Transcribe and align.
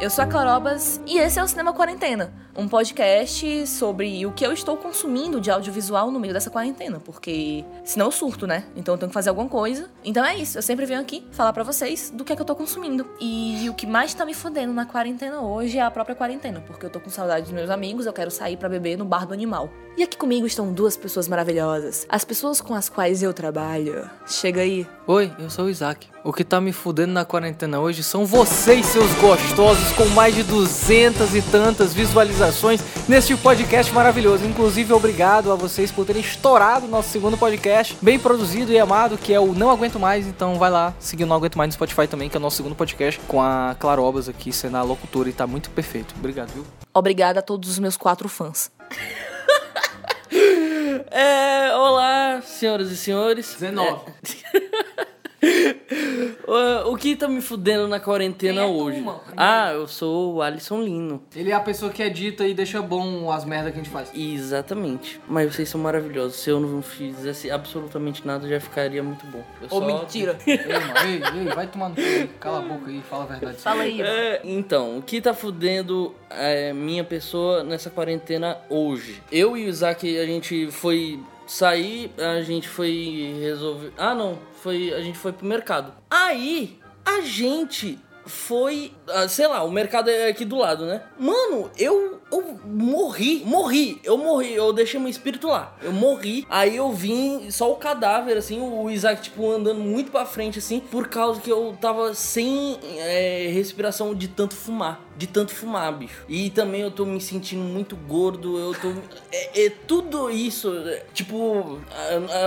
Eu 0.00 0.08
sou 0.08 0.24
a 0.24 0.26
Clarobas 0.26 0.98
e 1.06 1.18
esse 1.18 1.38
é 1.38 1.42
o 1.42 1.46
Cinema 1.46 1.74
Quarentena, 1.74 2.32
um 2.56 2.68
podcast 2.68 3.66
sobre 3.66 4.26
o 4.26 4.32
que 4.32 4.44
eu 4.44 4.52
estou 4.52 4.76
consumindo 4.76 5.40
de 5.40 5.50
audiovisual 5.50 6.10
no 6.10 6.18
meio 6.18 6.32
dessa 6.32 6.50
quarentena, 6.50 7.00
porque 7.00 7.64
senão 7.84 8.06
eu 8.06 8.12
surto, 8.12 8.46
né? 8.46 8.64
Então 8.76 8.94
eu 8.94 8.98
tenho 8.98 9.08
que 9.08 9.14
fazer 9.14 9.28
alguma 9.28 9.48
coisa. 9.48 9.88
Então 10.04 10.24
é 10.24 10.36
isso, 10.36 10.58
eu 10.58 10.62
sempre 10.62 10.84
venho 10.86 11.00
aqui 11.00 11.24
falar 11.30 11.52
para 11.52 11.62
vocês 11.62 12.10
do 12.10 12.24
que 12.24 12.32
é 12.32 12.36
que 12.36 12.42
eu 12.42 12.46
tô 12.46 12.54
consumindo. 12.56 13.06
E 13.20 13.68
o 13.68 13.74
que 13.74 13.86
mais 13.86 14.12
tá 14.14 14.24
me 14.24 14.34
fodendo 14.34 14.72
na 14.72 14.84
quarentena 14.84 15.40
hoje 15.40 15.78
é 15.78 15.82
a 15.82 15.90
própria 15.90 16.16
quarentena, 16.16 16.60
porque 16.60 16.86
eu 16.86 16.90
tô 16.90 17.00
com 17.00 17.10
saudade 17.10 17.42
dos 17.44 17.52
meus 17.52 17.70
amigos, 17.70 18.06
eu 18.06 18.12
quero 18.12 18.30
sair 18.30 18.56
para 18.56 18.68
beber 18.68 18.96
no 18.96 19.04
bar 19.04 19.26
do 19.26 19.32
animal. 19.32 19.70
E 19.96 20.02
aqui 20.02 20.16
comigo 20.16 20.46
estão 20.46 20.72
duas 20.72 20.96
pessoas 20.96 21.28
maravilhosas, 21.28 22.06
as 22.08 22.24
pessoas 22.24 22.60
com 22.60 22.74
as 22.74 22.88
quais 22.88 23.22
eu 23.22 23.32
trabalho. 23.32 24.08
Chega 24.26 24.62
aí. 24.62 24.86
Oi, 25.06 25.32
eu 25.38 25.50
sou 25.50 25.66
o 25.66 25.70
Isaac. 25.70 26.06
O 26.22 26.32
que 26.32 26.44
tá 26.44 26.60
me 26.60 26.72
fudendo 26.72 27.12
na 27.12 27.24
quarentena 27.24 27.80
hoje 27.80 28.02
são 28.02 28.24
vocês, 28.26 28.86
seus 28.86 29.12
gostosos, 29.14 29.92
com 29.92 30.04
mais 30.06 30.34
de 30.34 30.42
duzentas 30.42 31.34
e 31.34 31.42
tantas 31.42 31.94
visualizações 31.94 32.39
neste 33.08 33.36
podcast 33.36 33.92
maravilhoso. 33.92 34.46
Inclusive, 34.46 34.92
obrigado 34.94 35.52
a 35.52 35.54
vocês 35.54 35.92
por 35.92 36.06
terem 36.06 36.22
estourado 36.22 36.86
o 36.86 36.88
nosso 36.88 37.10
segundo 37.10 37.36
podcast, 37.36 37.96
bem 38.00 38.18
produzido 38.18 38.72
e 38.72 38.78
amado, 38.78 39.18
que 39.18 39.34
é 39.34 39.38
o 39.38 39.52
Não 39.52 39.70
Aguento 39.70 39.98
Mais. 39.98 40.26
Então 40.26 40.54
vai 40.54 40.70
lá, 40.70 40.94
seguir 40.98 41.24
o 41.24 41.26
Não 41.26 41.36
Aguento 41.36 41.56
Mais 41.56 41.68
no 41.68 41.72
Spotify 41.74 42.06
também, 42.06 42.28
que 42.30 42.36
é 42.36 42.38
o 42.38 42.40
nosso 42.40 42.56
segundo 42.56 42.74
podcast, 42.74 43.20
com 43.28 43.42
a 43.42 43.76
Clarobas 43.78 44.28
aqui 44.28 44.52
sendo 44.52 44.76
a 44.78 44.82
locutora 44.82 45.28
e 45.28 45.32
tá 45.32 45.46
muito 45.46 45.68
perfeito. 45.70 46.14
Obrigado, 46.18 46.48
viu? 46.52 46.64
Obrigada 46.94 47.40
a 47.40 47.42
todos 47.42 47.68
os 47.68 47.78
meus 47.78 47.96
quatro 47.96 48.28
fãs. 48.28 48.70
É, 51.12 51.74
olá, 51.74 52.40
senhoras 52.42 52.90
e 52.90 52.96
senhores. 52.96 53.52
19. 53.58 53.90
O- 53.90 54.04
o 56.86 56.96
que 56.96 57.16
tá 57.16 57.28
me 57.28 57.40
fudendo 57.40 57.88
na 57.88 57.98
quarentena 58.00 58.62
é 58.62 58.66
hoje? 58.66 59.04
Ah, 59.36 59.72
eu 59.72 59.86
sou 59.88 60.34
o 60.34 60.42
Alisson 60.42 60.82
Lino. 60.82 61.22
Ele 61.34 61.50
é 61.50 61.54
a 61.54 61.60
pessoa 61.60 61.90
que 61.90 62.02
edita 62.02 62.46
e 62.46 62.54
deixa 62.54 62.80
bom 62.82 63.30
as 63.30 63.44
merdas 63.44 63.72
que 63.72 63.80
a 63.80 63.82
gente 63.82 63.92
faz. 63.92 64.10
Exatamente. 64.14 65.20
Mas 65.28 65.54
vocês 65.54 65.68
são 65.68 65.80
maravilhosos. 65.80 66.40
Se 66.40 66.50
eu 66.50 66.60
não 66.60 66.82
fizesse 66.82 67.50
absolutamente 67.50 68.26
nada, 68.26 68.48
já 68.48 68.60
ficaria 68.60 69.02
muito 69.02 69.26
bom. 69.26 69.42
Eu 69.60 69.66
Ô, 69.70 69.80
só- 69.80 69.86
mentira. 69.86 70.36
Ei, 70.46 70.56
mano, 70.56 71.36
ei, 71.36 71.40
ei, 71.48 71.54
vai 71.54 71.66
tomar 71.66 71.88
no 71.90 71.94
cu 71.94 72.00
aí. 72.00 72.30
Cala 72.38 72.58
a 72.58 72.62
boca 72.62 72.88
aí 72.90 72.98
e 72.98 73.02
fala 73.02 73.24
a 73.24 73.26
verdade. 73.26 73.56
Fala 73.58 73.82
aí. 73.82 74.00
É, 74.02 74.40
então, 74.44 74.98
o 74.98 75.02
que 75.02 75.20
tá 75.20 75.32
fudendo 75.32 76.14
é, 76.28 76.72
minha 76.72 77.04
pessoa 77.04 77.62
nessa 77.64 77.90
quarentena 77.90 78.58
hoje? 78.68 79.22
Eu 79.30 79.56
e 79.56 79.64
o 79.66 79.68
Isaac, 79.68 80.18
a 80.18 80.26
gente 80.26 80.70
foi 80.70 81.20
sair, 81.50 82.12
a 82.16 82.40
gente 82.42 82.68
foi 82.68 83.34
resolver. 83.40 83.92
Ah, 83.98 84.14
não, 84.14 84.38
foi 84.62 84.94
a 84.94 85.00
gente 85.00 85.18
foi 85.18 85.32
pro 85.32 85.46
mercado. 85.46 85.92
Aí, 86.08 86.78
a 87.04 87.20
gente 87.20 87.98
foi, 88.24 88.92
ah, 89.08 89.26
sei 89.26 89.48
lá, 89.48 89.64
o 89.64 89.70
mercado 89.70 90.08
é 90.08 90.28
aqui 90.28 90.44
do 90.44 90.56
lado, 90.56 90.86
né? 90.86 91.02
Mano, 91.18 91.70
eu 91.76 92.20
eu 92.30 92.60
morri, 92.64 93.42
morri, 93.44 94.00
eu 94.04 94.16
morri, 94.16 94.54
eu 94.54 94.72
deixei 94.72 95.00
meu 95.00 95.08
espírito 95.08 95.48
lá. 95.48 95.76
Eu 95.82 95.92
morri. 95.92 96.46
Aí 96.48 96.76
eu 96.76 96.92
vim 96.92 97.50
só 97.50 97.72
o 97.72 97.76
cadáver 97.76 98.36
assim, 98.36 98.60
o 98.60 98.88
Isaac 98.88 99.22
tipo 99.22 99.50
andando 99.50 99.80
muito 99.80 100.12
pra 100.12 100.24
frente 100.24 100.60
assim, 100.60 100.78
por 100.78 101.08
causa 101.08 101.40
que 101.40 101.50
eu 101.50 101.76
tava 101.80 102.14
sem 102.14 102.78
é, 102.98 103.50
respiração 103.52 104.14
de 104.14 104.28
tanto 104.28 104.54
fumar, 104.54 105.00
de 105.20 105.26
tanto 105.26 105.52
fumar, 105.54 105.92
bicho. 105.92 106.24
E 106.26 106.48
também 106.48 106.80
eu 106.80 106.90
tô 106.90 107.04
me 107.04 107.20
sentindo 107.20 107.62
muito 107.62 107.94
gordo, 107.94 108.58
eu 108.58 108.74
tô 108.74 108.88
é, 109.30 109.66
é 109.66 109.70
tudo 109.70 110.30
isso, 110.30 110.74
é, 110.86 111.02
tipo, 111.12 111.78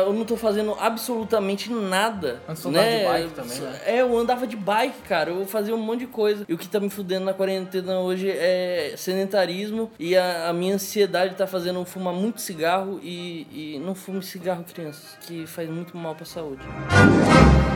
eu 0.06 0.12
não 0.12 0.26
tô 0.26 0.36
fazendo 0.36 0.76
absolutamente 0.80 1.72
nada, 1.72 2.42
Antes 2.50 2.66
né? 2.66 3.00
de 3.00 3.06
bike 3.06 3.34
também, 3.36 3.60
né? 3.60 3.82
É, 3.86 4.02
eu 4.02 4.18
andava 4.18 4.48
de 4.48 4.56
bike, 4.56 5.02
cara. 5.08 5.30
Eu 5.30 5.46
fazia 5.46 5.76
um 5.76 5.78
monte 5.78 6.00
de 6.00 6.08
coisa. 6.08 6.46
E 6.50 6.54
o 6.54 6.58
que 6.58 6.68
tá 6.68 6.80
me 6.80 6.90
fudendo 6.90 7.26
na 7.26 7.34
quarentena 7.34 8.00
hoje 8.00 8.30
é 8.30 8.96
sedentarismo. 8.98 9.92
E 10.00 10.16
a, 10.16 10.50
a 10.50 10.54
minha 10.54 10.76
ansiedade 10.76 11.36
tá 11.36 11.46
fazendo 11.46 11.80
eu 11.80 11.86
fumar 11.86 12.14
muito 12.14 12.42
cigarro. 12.42 13.00
E, 13.04 13.48
e 13.52 13.80
não 13.80 13.94
fume 13.94 14.24
cigarro, 14.24 14.64
crianças, 14.64 15.18
que 15.22 15.46
faz 15.46 15.70
muito 15.70 15.96
mal 15.96 16.16
pra 16.16 16.26
saúde. 16.26 16.64
Mister, 16.94 17.73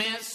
miss. 0.00 0.29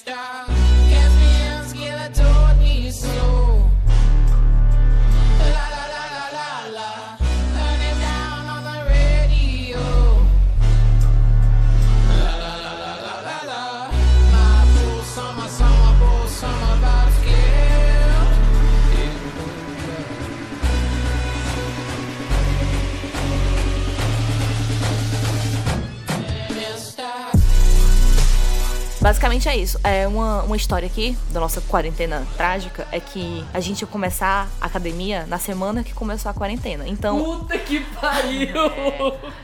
Basicamente 29.25 29.49
é 29.49 29.57
isso. 29.57 29.79
É 29.83 30.07
uma, 30.07 30.43
uma 30.43 30.55
história 30.55 30.85
aqui 30.85 31.17
da 31.31 31.39
nossa 31.39 31.59
quarentena 31.59 32.27
trágica 32.37 32.87
é 32.91 32.99
que 32.99 33.43
a 33.51 33.59
gente 33.59 33.81
ia 33.81 33.87
começar 33.87 34.47
a 34.61 34.67
academia 34.67 35.25
na 35.25 35.39
semana 35.39 35.83
que 35.83 35.95
começou 35.95 36.29
a 36.29 36.33
quarentena. 36.33 36.87
Então, 36.87 37.39
Puta 37.39 37.57
que 37.57 37.79
pariu! 37.99 38.53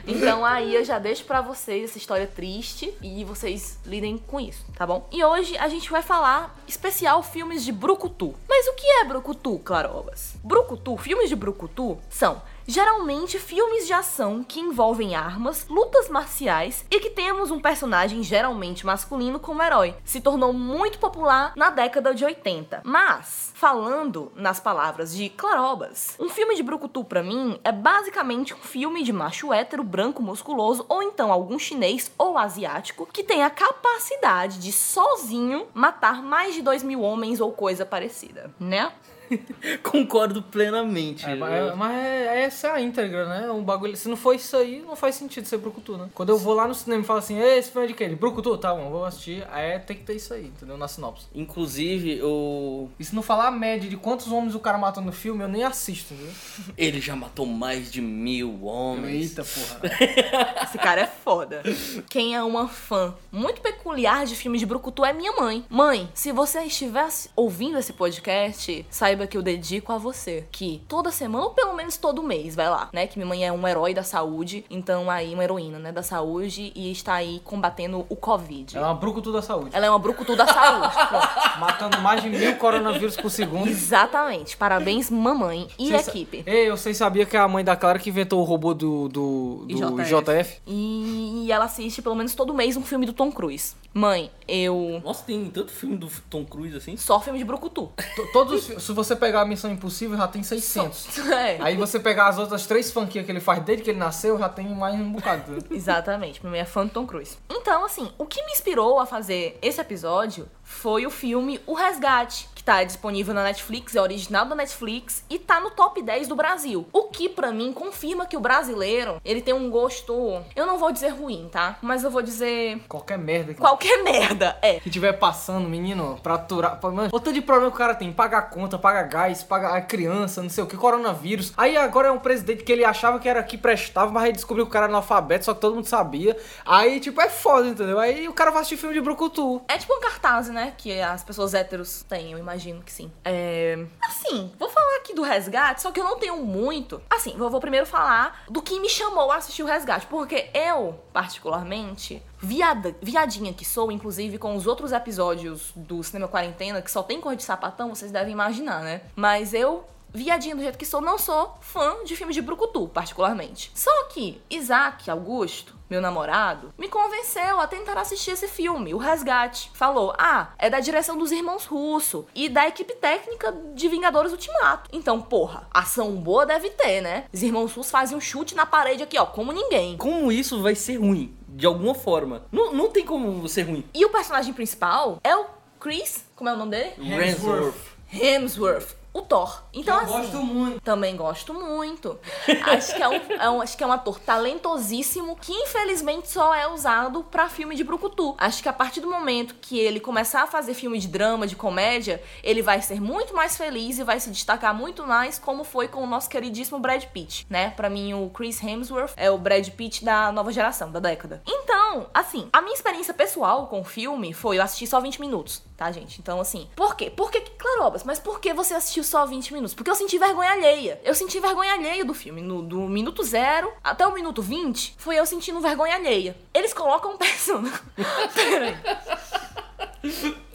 então 0.05 0.45
aí 0.45 0.75
eu 0.75 0.85
já 0.85 0.99
deixo 0.99 1.25
pra 1.25 1.41
vocês 1.41 1.89
essa 1.89 1.97
história 1.97 2.27
triste 2.27 2.93
e 3.01 3.23
vocês 3.25 3.79
lidem 3.83 4.19
com 4.19 4.39
isso, 4.39 4.63
tá 4.77 4.85
bom? 4.85 5.07
E 5.11 5.23
hoje 5.23 5.57
a 5.57 5.67
gente 5.67 5.89
vai 5.89 6.03
falar 6.03 6.55
especial 6.67 7.23
filmes 7.23 7.65
de 7.65 7.71
brucutu. 7.71 8.35
Mas 8.47 8.67
o 8.67 8.73
que 8.73 8.85
é 8.85 9.05
brucutu, 9.05 9.57
Clarobas? 9.65 10.35
Brucutu, 10.43 10.95
filmes 10.95 11.27
de 11.27 11.35
brucutu 11.35 11.97
são 12.07 12.39
Geralmente 12.67 13.39
filmes 13.39 13.87
de 13.87 13.93
ação 13.93 14.43
que 14.43 14.59
envolvem 14.59 15.15
armas, 15.15 15.65
lutas 15.67 16.09
marciais 16.09 16.85
e 16.89 16.99
que 16.99 17.09
temos 17.09 17.51
um 17.51 17.59
personagem 17.59 18.21
geralmente 18.23 18.85
masculino 18.85 19.39
como 19.39 19.63
herói. 19.63 19.95
Se 20.05 20.21
tornou 20.21 20.53
muito 20.53 20.99
popular 20.99 21.53
na 21.55 21.69
década 21.69 22.13
de 22.13 22.23
80. 22.23 22.81
Mas, 22.83 23.51
falando 23.55 24.31
nas 24.35 24.59
palavras 24.59 25.13
de 25.15 25.29
Clarobas, 25.29 26.15
um 26.19 26.29
filme 26.29 26.55
de 26.55 26.63
brucutu 26.63 27.03
pra 27.03 27.23
mim 27.23 27.59
é 27.63 27.71
basicamente 27.71 28.53
um 28.53 28.57
filme 28.57 29.03
de 29.03 29.11
macho 29.11 29.51
hétero 29.51 29.83
branco 29.83 30.21
musculoso 30.21 30.85
ou 30.87 31.01
então 31.01 31.31
algum 31.31 31.57
chinês 31.57 32.11
ou 32.17 32.37
asiático 32.37 33.07
que 33.11 33.23
tem 33.23 33.43
a 33.43 33.49
capacidade 33.49 34.59
de 34.59 34.71
sozinho 34.71 35.67
matar 35.73 36.21
mais 36.21 36.53
de 36.53 36.61
dois 36.61 36.83
mil 36.83 37.01
homens 37.01 37.41
ou 37.41 37.51
coisa 37.51 37.85
parecida, 37.85 38.53
né? 38.59 38.91
Concordo 39.83 40.41
plenamente. 40.41 41.25
É, 41.25 41.35
mas 41.35 41.53
é- 41.53 41.75
mas 41.75 41.95
é- 41.95 42.43
essa 42.43 42.67
é 42.67 42.71
a 42.71 42.81
íntegra, 42.81 43.27
né? 43.27 43.51
Um 43.51 43.63
bagulho. 43.63 43.95
Se 43.95 44.07
não 44.09 44.17
for 44.17 44.33
isso 44.33 44.55
aí, 44.57 44.81
não 44.85 44.95
faz 44.95 45.15
sentido 45.15 45.45
ser 45.45 45.57
Brucutu, 45.57 45.97
né? 45.97 46.09
Quando 46.13 46.29
eu 46.29 46.37
vou 46.37 46.53
lá 46.53 46.67
no 46.67 46.73
cinema 46.75 47.03
e 47.03 47.05
falo 47.05 47.19
assim, 47.19 47.37
"Ei, 47.39 47.57
esse 47.59 47.71
filme 47.71 47.87
é 47.87 47.91
de? 47.93 48.01
De 48.11 48.15
Brucutu? 48.15 48.57
Tá 48.57 48.73
bom, 48.73 48.89
vou 48.89 49.05
assistir. 49.05 49.45
Aí 49.51 49.77
tem 49.79 49.95
que 49.95 50.03
ter 50.03 50.15
isso 50.15 50.33
aí, 50.33 50.47
entendeu? 50.47 50.77
Na 50.77 50.87
sinopse. 50.87 51.27
Inclusive, 51.35 52.21
o... 52.23 52.89
E 52.99 53.05
se 53.05 53.13
não 53.15 53.21
falar 53.21 53.47
a 53.47 53.51
média 53.51 53.89
de 53.89 53.95
quantos 53.95 54.31
homens 54.31 54.55
o 54.55 54.59
cara 54.59 54.77
matou 54.77 55.03
no 55.03 55.11
filme, 55.11 55.43
eu 55.43 55.47
nem 55.47 55.63
assisto, 55.63 56.13
entendeu? 56.13 56.33
ele 56.77 56.99
já 56.99 57.15
matou 57.15 57.45
mais 57.45 57.91
de 57.91 58.01
mil 58.01 58.63
homens. 58.65 59.29
Eita 59.37 59.43
porra. 59.43 59.81
Esse 60.63 60.77
cara 60.77 61.01
é 61.01 61.07
foda. 61.07 61.61
Quem 62.09 62.35
é 62.35 62.43
uma 62.43 62.67
fã 62.67 63.13
muito 63.31 63.61
peculiar 63.61 64.25
de 64.25 64.35
filmes 64.35 64.59
de 64.59 64.65
Brucutu 64.65 65.05
é 65.05 65.13
minha 65.13 65.31
mãe. 65.33 65.63
Mãe, 65.69 66.09
se 66.13 66.31
você 66.31 66.61
estiver 66.63 67.07
ouvindo 67.35 67.77
esse 67.77 67.93
podcast, 67.93 68.85
saiba 68.89 69.20
que 69.27 69.37
eu 69.37 69.41
dedico 69.41 69.91
a 69.91 69.97
você. 69.97 70.45
Que 70.51 70.81
toda 70.87 71.11
semana, 71.11 71.45
ou 71.45 71.51
pelo 71.51 71.73
menos 71.73 71.97
todo 71.97 72.21
mês, 72.23 72.55
vai 72.55 72.69
lá, 72.69 72.89
né? 72.93 73.07
Que 73.07 73.17
minha 73.17 73.27
mãe 73.27 73.45
é 73.45 73.51
um 73.51 73.67
herói 73.67 73.93
da 73.93 74.03
saúde, 74.03 74.65
então 74.69 75.09
aí 75.09 75.33
uma 75.33 75.43
heroína, 75.43 75.79
né? 75.79 75.91
Da 75.91 76.03
saúde 76.03 76.71
e 76.75 76.91
está 76.91 77.13
aí 77.15 77.41
combatendo 77.43 78.05
o 78.09 78.15
Covid. 78.15 78.77
É 78.77 78.81
uma 78.81 78.93
Brucutu 78.93 79.31
da 79.31 79.41
saúde. 79.41 79.69
Ela 79.73 79.85
é 79.85 79.89
uma 79.89 79.99
Brucutu 79.99 80.35
da 80.35 80.45
saúde. 80.45 80.95
Matando 81.59 81.99
mais 82.01 82.21
de 82.21 82.29
mil 82.29 82.55
coronavírus 82.57 83.15
por 83.17 83.29
segundo. 83.29 83.67
Exatamente. 83.69 84.55
Parabéns, 84.57 85.09
mamãe 85.09 85.67
e 85.77 85.93
equipe. 85.93 86.43
Ei, 86.45 86.69
vocês 86.69 86.97
sabiam 86.97 87.25
que 87.25 87.35
é 87.35 87.39
a 87.39 87.47
mãe 87.47 87.63
da 87.63 87.75
Clara 87.75 87.99
que 87.99 88.09
inventou 88.09 88.39
o 88.41 88.43
robô 88.43 88.73
do, 88.73 89.07
do, 89.09 89.65
do 89.67 90.01
IJF. 90.01 90.21
JF? 90.31 90.61
E 90.67 91.47
ela 91.51 91.65
assiste 91.65 92.01
pelo 92.01 92.15
menos 92.15 92.33
todo 92.35 92.53
mês 92.53 92.75
um 92.77 92.81
filme 92.83 93.05
do 93.05 93.13
Tom 93.13 93.31
Cruise. 93.31 93.75
Mãe, 93.93 94.31
eu. 94.47 95.01
Nossa, 95.03 95.23
tem 95.25 95.45
tanto 95.49 95.71
filme 95.71 95.97
do 95.97 96.07
Tom 96.29 96.45
Cruise 96.45 96.75
assim? 96.77 96.95
Só 96.95 97.19
filme 97.19 97.37
de 97.39 97.43
Brucutu. 97.45 97.91
T- 98.15 98.31
Todos, 98.31 98.53
os 98.53 98.67
fi- 98.75 98.79
se 98.81 98.93
você 99.03 99.15
pegar 99.15 99.41
a 99.41 99.45
Missão 99.45 99.71
Impossível, 99.71 100.17
já 100.17 100.27
tem 100.27 100.43
600. 100.43 101.07
É. 101.31 101.57
Aí 101.61 101.75
você 101.77 101.99
pegar 101.99 102.27
as 102.27 102.37
outras 102.37 102.65
três 102.67 102.91
franquias 102.91 103.25
que 103.25 103.31
ele 103.31 103.39
faz 103.39 103.63
desde 103.63 103.83
que 103.83 103.89
ele 103.91 103.99
nasceu, 103.99 104.37
já 104.37 104.49
tem 104.49 104.67
mais 104.67 104.95
um 104.95 105.11
bocado. 105.11 105.57
Exatamente, 105.71 106.45
mãe 106.45 106.59
é 106.59 106.65
fã 106.65 106.85
do 106.85 106.91
Tom 106.91 107.05
Cruise. 107.07 107.37
Então, 107.49 107.85
assim, 107.85 108.11
o 108.17 108.25
que 108.25 108.43
me 108.45 108.51
inspirou 108.51 108.99
a 108.99 109.05
fazer 109.05 109.57
esse 109.61 109.79
episódio 109.79 110.47
foi 110.63 111.05
o 111.05 111.09
filme 111.09 111.59
O 111.67 111.73
Resgate, 111.73 112.47
que 112.55 112.63
tá 112.63 112.83
disponível 112.83 113.33
na 113.33 113.43
Netflix, 113.43 113.95
é 113.95 114.01
original 114.01 114.45
da 114.45 114.55
Netflix 114.55 115.23
e 115.29 115.37
tá 115.39 115.59
no 115.59 115.71
top 115.71 116.01
10 116.01 116.27
do 116.27 116.35
Brasil. 116.35 116.87
O 116.93 117.03
que 117.05 117.27
pra 117.27 117.51
mim 117.51 117.73
confirma 117.73 118.25
que 118.25 118.37
o 118.37 118.39
brasileiro, 118.39 119.19
ele 119.25 119.41
tem 119.41 119.53
um 119.53 119.69
gosto, 119.69 120.41
eu 120.55 120.65
não 120.65 120.77
vou 120.77 120.91
dizer 120.91 121.09
ruim, 121.09 121.49
tá? 121.51 121.77
Mas 121.81 122.03
eu 122.03 122.11
vou 122.11 122.21
dizer 122.21 122.79
Qualquer 122.87 123.17
merda 123.17 123.53
que, 123.53 123.59
qualquer 123.59 124.01
merda, 124.03 124.57
é. 124.61 124.79
que 124.79 124.89
tiver 124.89 125.13
passando, 125.13 125.67
menino, 125.67 126.19
pra 126.21 126.35
aturar. 126.35 126.79
pra- 126.79 126.91
Mano, 126.91 127.09
o 127.11 127.19
tanto 127.19 127.33
de 127.33 127.41
problema 127.41 127.69
que 127.71 127.75
o 127.75 127.77
cara 127.77 127.95
tem: 127.95 128.11
pagar 128.13 128.43
conta, 128.49 128.77
pagar 128.77 128.90
gás, 129.03 129.43
pagar 129.43 129.75
a 129.75 129.81
criança, 129.81 130.41
não 130.41 130.49
sei 130.49 130.63
o 130.63 130.67
que, 130.67 130.75
coronavírus. 130.75 131.53
Aí 131.55 131.77
agora 131.77 132.09
é 132.09 132.11
um 132.11 132.19
presidente 132.19 132.63
que 132.63 132.71
ele 132.71 132.83
achava 132.83 133.19
que 133.19 133.29
era 133.29 133.41
que 133.43 133.57
prestava, 133.57 134.11
mas 134.11 134.23
aí 134.23 134.33
descobriu 134.33 134.65
que 134.65 134.69
o 134.69 134.73
cara 134.73 134.85
era 134.85 134.93
analfabeto, 134.93 135.45
só 135.45 135.53
que 135.53 135.61
todo 135.61 135.75
mundo 135.75 135.87
sabia. 135.87 136.37
Aí, 136.65 136.99
tipo, 136.99 137.21
é 137.21 137.29
foda, 137.29 137.67
entendeu? 137.67 137.99
Aí 137.99 138.27
o 138.27 138.33
cara 138.33 138.51
vai 138.51 138.61
assistir 138.61 138.77
filme 138.77 138.95
de 138.95 139.01
Brucutu. 139.01 139.61
É 139.67 139.77
tipo 139.77 139.95
um 139.95 140.01
cartaz, 140.01 140.49
né? 140.49 140.73
Que 140.77 141.01
as 141.01 141.23
pessoas 141.23 141.53
héteros 141.53 142.03
têm, 142.03 142.31
eu 142.31 142.37
imagino 142.37 142.81
que 142.81 142.91
sim. 142.91 143.11
É. 143.23 143.85
Assim, 144.03 144.51
vou 144.57 144.69
falar 144.69 144.97
aqui 144.97 145.13
do 145.13 145.21
resgate, 145.21 145.81
só 145.81 145.91
que 145.91 145.99
eu 145.99 146.03
não 146.03 146.17
tenho 146.17 146.37
muito. 146.37 147.01
Assim, 147.09 147.35
eu 147.37 147.49
vou 147.49 147.59
primeiro 147.59 147.85
falar 147.85 148.43
do 148.49 148.61
que 148.61 148.79
me 148.79 148.89
chamou 148.89 149.31
a 149.31 149.37
assistir 149.37 149.63
o 149.63 149.65
resgate. 149.67 150.07
Porque 150.07 150.49
eu, 150.53 150.99
particularmente, 151.13 152.21
viada, 152.41 152.95
viadinha 153.01 153.53
que 153.53 153.63
sou, 153.63 153.91
inclusive 153.91 154.37
com 154.37 154.55
os 154.55 154.65
outros 154.67 154.91
episódios 154.91 155.71
do 155.75 156.03
Cinema 156.03 156.27
Quarentena, 156.27 156.81
que 156.81 156.91
só 156.91 157.03
tem 157.03 157.21
cor 157.21 157.35
de 157.35 157.43
sapatão, 157.43 157.93
vocês 157.93 158.11
devem 158.11 158.33
imaginar, 158.33 158.81
né? 158.83 159.01
Mas 159.15 159.53
eu. 159.53 159.85
Viadinha 160.13 160.53
do 160.53 160.61
jeito 160.61 160.77
que 160.77 160.85
sou, 160.85 160.99
não 160.99 161.17
sou 161.17 161.57
fã 161.61 162.03
de 162.03 162.17
filmes 162.17 162.35
de 162.35 162.41
brucutu, 162.41 162.85
particularmente. 162.89 163.71
Só 163.73 164.09
que 164.09 164.41
Isaac 164.49 165.09
Augusto, 165.09 165.73
meu 165.89 166.01
namorado, 166.01 166.73
me 166.77 166.89
convenceu 166.89 167.61
a 167.61 167.65
tentar 167.65 167.97
assistir 167.97 168.31
esse 168.31 168.45
filme, 168.49 168.93
O 168.93 168.97
Resgate. 168.97 169.71
Falou: 169.73 170.13
ah, 170.17 170.49
é 170.57 170.69
da 170.69 170.81
direção 170.81 171.17
dos 171.17 171.31
irmãos 171.31 171.65
Russo 171.65 172.25
e 172.35 172.49
da 172.49 172.67
equipe 172.67 172.93
técnica 172.95 173.55
de 173.73 173.87
Vingadores 173.87 174.33
Ultimato. 174.33 174.89
Então, 174.91 175.21
porra, 175.21 175.65
ação 175.73 176.11
boa 176.17 176.45
deve 176.45 176.71
ter, 176.71 176.99
né? 176.99 177.23
Os 177.31 177.41
irmãos 177.41 177.71
Russo 177.73 177.89
fazem 177.89 178.17
um 178.17 178.21
chute 178.21 178.53
na 178.53 178.65
parede 178.65 179.03
aqui, 179.03 179.17
ó, 179.17 179.25
como 179.25 179.53
ninguém. 179.53 179.95
Como 179.95 180.29
isso 180.29 180.61
vai 180.61 180.75
ser 180.75 180.97
ruim? 180.97 181.33
De 181.51 181.65
alguma 181.65 181.93
forma. 181.93 182.43
Não, 182.51 182.73
não 182.73 182.89
tem 182.89 183.05
como 183.05 183.47
ser 183.47 183.63
ruim. 183.63 183.83
E 183.93 184.05
o 184.05 184.09
personagem 184.09 184.53
principal 184.53 185.19
é 185.23 185.35
o 185.35 185.45
Chris, 185.79 186.23
como 186.35 186.49
é 186.49 186.53
o 186.53 186.57
nome 186.57 186.71
dele? 186.71 186.91
Hemsworth. 186.99 187.75
Hemsworth. 188.13 189.00
O 189.13 189.21
Thor. 189.21 189.63
Então, 189.73 189.99
assim. 189.99 190.37
muito. 190.37 190.81
Também 190.81 191.15
gosto 191.17 191.53
muito. 191.53 192.17
Acho 192.63 192.95
que 192.95 193.03
é 193.03 193.09
um, 193.09 193.13
é 193.41 193.49
um- 193.49 193.61
acho 193.61 193.75
que 193.77 193.83
é 193.83 193.87
um 193.87 193.91
ator 193.91 194.17
talentosíssimo 194.19 195.35
que 195.35 195.51
infelizmente 195.51 196.29
só 196.29 196.53
é 196.53 196.67
usado 196.67 197.23
pra 197.23 197.49
filme 197.49 197.75
de 197.75 197.83
brucutu. 197.83 198.35
Acho 198.37 198.61
que 198.63 198.69
a 198.69 198.73
partir 198.73 199.01
do 199.01 199.09
momento 199.09 199.55
que 199.61 199.77
ele 199.79 199.99
começar 199.99 200.43
a 200.43 200.47
fazer 200.47 200.73
filme 200.73 200.97
de 200.99 201.07
drama, 201.07 201.45
de 201.47 201.55
comédia, 201.55 202.21
ele 202.43 202.61
vai 202.61 202.81
ser 202.81 203.01
muito 203.01 203.33
mais 203.35 203.57
feliz 203.57 203.97
e 203.99 204.03
vai 204.03 204.19
se 204.19 204.29
destacar 204.29 204.73
muito 204.73 205.05
mais 205.05 205.37
como 205.39 205.63
foi 205.63 205.87
com 205.87 206.03
o 206.03 206.07
nosso 206.07 206.29
queridíssimo 206.29 206.79
Brad 206.79 207.03
Pitt, 207.05 207.45
né? 207.49 207.71
Pra 207.71 207.89
mim 207.89 208.13
o 208.13 208.29
Chris 208.29 208.61
Hemsworth 208.63 209.13
é 209.17 209.29
o 209.29 209.37
Brad 209.37 209.67
Pitt 209.69 210.05
da 210.05 210.31
nova 210.31 210.51
geração, 210.51 210.91
da 210.91 210.99
década. 210.99 211.41
Então, 211.45 212.07
assim, 212.13 212.47
a 212.53 212.61
minha 212.61 212.73
experiência 212.73 213.13
pessoal 213.13 213.67
com 213.67 213.81
o 213.81 213.83
filme 213.83 214.33
foi 214.33 214.57
eu 214.57 214.63
assistir 214.63 214.87
só 214.87 214.99
20 214.99 215.19
minutos, 215.19 215.63
tá, 215.75 215.91
gente? 215.91 216.19
Então, 216.21 216.39
assim, 216.39 216.69
por 216.75 216.95
quê? 216.95 217.09
Por 217.09 217.29
que, 217.31 217.41
Clarobas, 217.41 218.03
mas 218.03 218.19
por 218.19 218.39
que 218.39 218.53
você 218.53 218.73
assistiu 218.73 219.00
só 219.03 219.25
20 219.25 219.53
minutos? 219.53 219.73
Porque 219.73 219.89
eu 219.89 219.95
senti 219.95 220.17
vergonha 220.17 220.51
alheia. 220.51 220.99
Eu 221.03 221.13
senti 221.13 221.39
vergonha 221.39 221.73
alheia 221.73 222.05
do 222.05 222.13
filme. 222.13 222.41
No, 222.41 222.61
do 222.61 222.81
minuto 222.81 223.23
zero 223.23 223.71
até 223.83 224.05
o 224.05 224.13
minuto 224.13 224.41
20, 224.41 224.95
foi 224.97 225.19
eu 225.19 225.25
sentindo 225.25 225.59
vergonha 225.59 225.95
alheia. 225.95 226.37
Eles 226.53 226.73
colocam 226.73 227.13
um 227.13 227.17
personagem. 227.17 227.79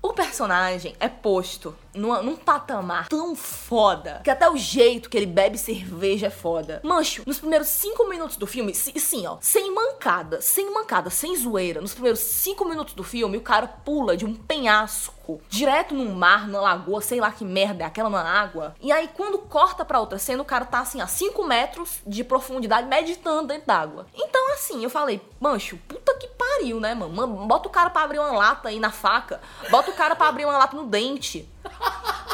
O 0.00 0.12
personagem 0.12 0.96
é 0.98 1.08
posto 1.08 1.74
numa- 1.98 2.22
num 2.22 2.36
patamar 2.36 3.08
tão 3.08 3.34
foda 3.36 4.20
que 4.24 4.30
até 4.30 4.48
o 4.48 4.56
jeito 4.56 5.10
que 5.10 5.16
ele 5.16 5.26
bebe 5.26 5.58
cerveja 5.58 6.28
é 6.28 6.30
foda. 6.30 6.80
Mancho, 6.82 7.22
nos 7.26 7.38
primeiros 7.38 7.68
cinco 7.68 8.06
minutos 8.08 8.36
do 8.36 8.46
filme, 8.46 8.74
si- 8.74 8.98
sim, 8.98 9.26
ó, 9.26 9.36
sem 9.40 9.72
mancada, 9.74 10.40
sem 10.40 10.72
mancada, 10.72 11.10
sem 11.10 11.36
zoeira, 11.36 11.80
nos 11.80 11.92
primeiros 11.92 12.20
cinco 12.20 12.64
minutos 12.64 12.94
do 12.94 13.04
filme, 13.04 13.36
o 13.36 13.42
cara 13.42 13.66
pula 13.66 14.16
de 14.16 14.24
um 14.24 14.34
penhasco 14.34 15.40
direto 15.48 15.94
num 15.94 16.14
mar, 16.14 16.48
na 16.48 16.60
lagoa, 16.60 17.00
sei 17.02 17.20
lá 17.20 17.30
que 17.30 17.44
merda 17.44 17.84
é 17.84 17.86
aquela 17.86 18.08
na 18.08 18.22
água. 18.22 18.74
E 18.80 18.90
aí, 18.90 19.08
quando 19.14 19.38
corta 19.38 19.84
pra 19.84 20.00
outra 20.00 20.18
cena, 20.18 20.42
o 20.42 20.46
cara 20.46 20.64
tá 20.64 20.80
assim, 20.80 21.00
a 21.00 21.06
5 21.06 21.44
metros 21.46 21.98
de 22.06 22.24
profundidade, 22.24 22.86
meditando 22.88 23.48
dentro 23.48 23.66
d'água. 23.66 24.06
Então, 24.14 24.52
assim, 24.54 24.82
eu 24.82 24.88
falei, 24.90 25.20
mancho, 25.40 25.76
puta 25.88 26.14
que 26.14 26.28
pariu, 26.28 26.80
né? 26.80 26.94
Mano, 26.94 27.46
Bota 27.46 27.68
o 27.68 27.72
cara 27.72 27.90
pra 27.90 28.02
abrir 28.02 28.18
uma 28.18 28.32
lata 28.32 28.68
aí 28.68 28.78
na 28.80 28.90
faca, 28.90 29.40
bota 29.70 29.90
o 29.90 29.94
cara 29.94 30.14
pra 30.16 30.28
abrir 30.28 30.44
uma 30.44 30.56
lata 30.56 30.76
no 30.76 30.84
dente. 30.86 31.48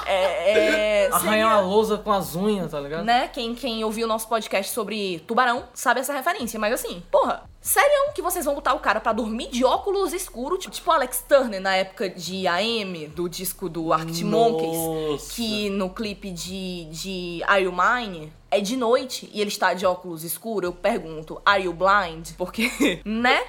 É. 0.07 1.05
é 1.07 1.07
Arranhar 1.11 1.21
seria- 1.33 1.47
uma 1.47 1.61
lousa 1.61 1.97
com 1.99 2.13
as 2.13 2.35
unhas, 2.37 2.71
tá 2.71 2.79
ligado? 2.81 3.05
né? 3.05 3.29
Quem, 3.29 3.55
quem 3.55 3.83
ouviu 3.85 4.05
o 4.07 4.09
nosso 4.09 4.29
podcast 4.29 4.71
sobre 4.73 5.21
tubarão 5.27 5.65
sabe 5.73 6.01
essa 6.01 6.13
referência. 6.13 6.61
Mas 6.61 6.75
assim, 6.75 7.03
porra, 7.11 7.45
sério 7.61 8.13
que 8.15 8.21
vocês 8.21 8.45
vão 8.45 8.55
botar 8.55 8.75
o 8.75 8.81
cara 8.81 9.01
pra 9.01 9.13
dormir 9.15 9.49
de 9.49 9.65
óculos 9.65 10.13
escuros, 10.13 10.59
tipo, 10.59 10.75
tipo 10.75 10.91
Alex 10.91 11.25
Turner 11.27 11.61
na 11.61 11.75
época 11.77 12.11
de 12.11 12.47
AM, 12.47 13.07
do 13.09 13.29
disco 13.31 13.69
do 13.69 13.93
Arctic 13.95 14.25
Monkeys, 14.27 15.29
que 15.33 15.71
no 15.71 15.89
clipe 15.89 16.31
de, 16.31 16.85
de 16.87 17.43
Are 17.47 17.63
You 17.65 17.73
Mine 17.73 18.31
é 18.51 18.61
de 18.61 18.77
noite 18.77 19.31
e 19.33 19.41
ele 19.41 19.49
está 19.49 19.73
de 19.73 19.87
óculos 19.87 20.23
escuros, 20.23 20.69
eu 20.69 20.73
pergunto, 20.77 21.41
Are 21.47 21.65
You 21.65 21.73
Blind? 21.73 22.33
Porque, 22.37 23.01
né? 23.07 23.43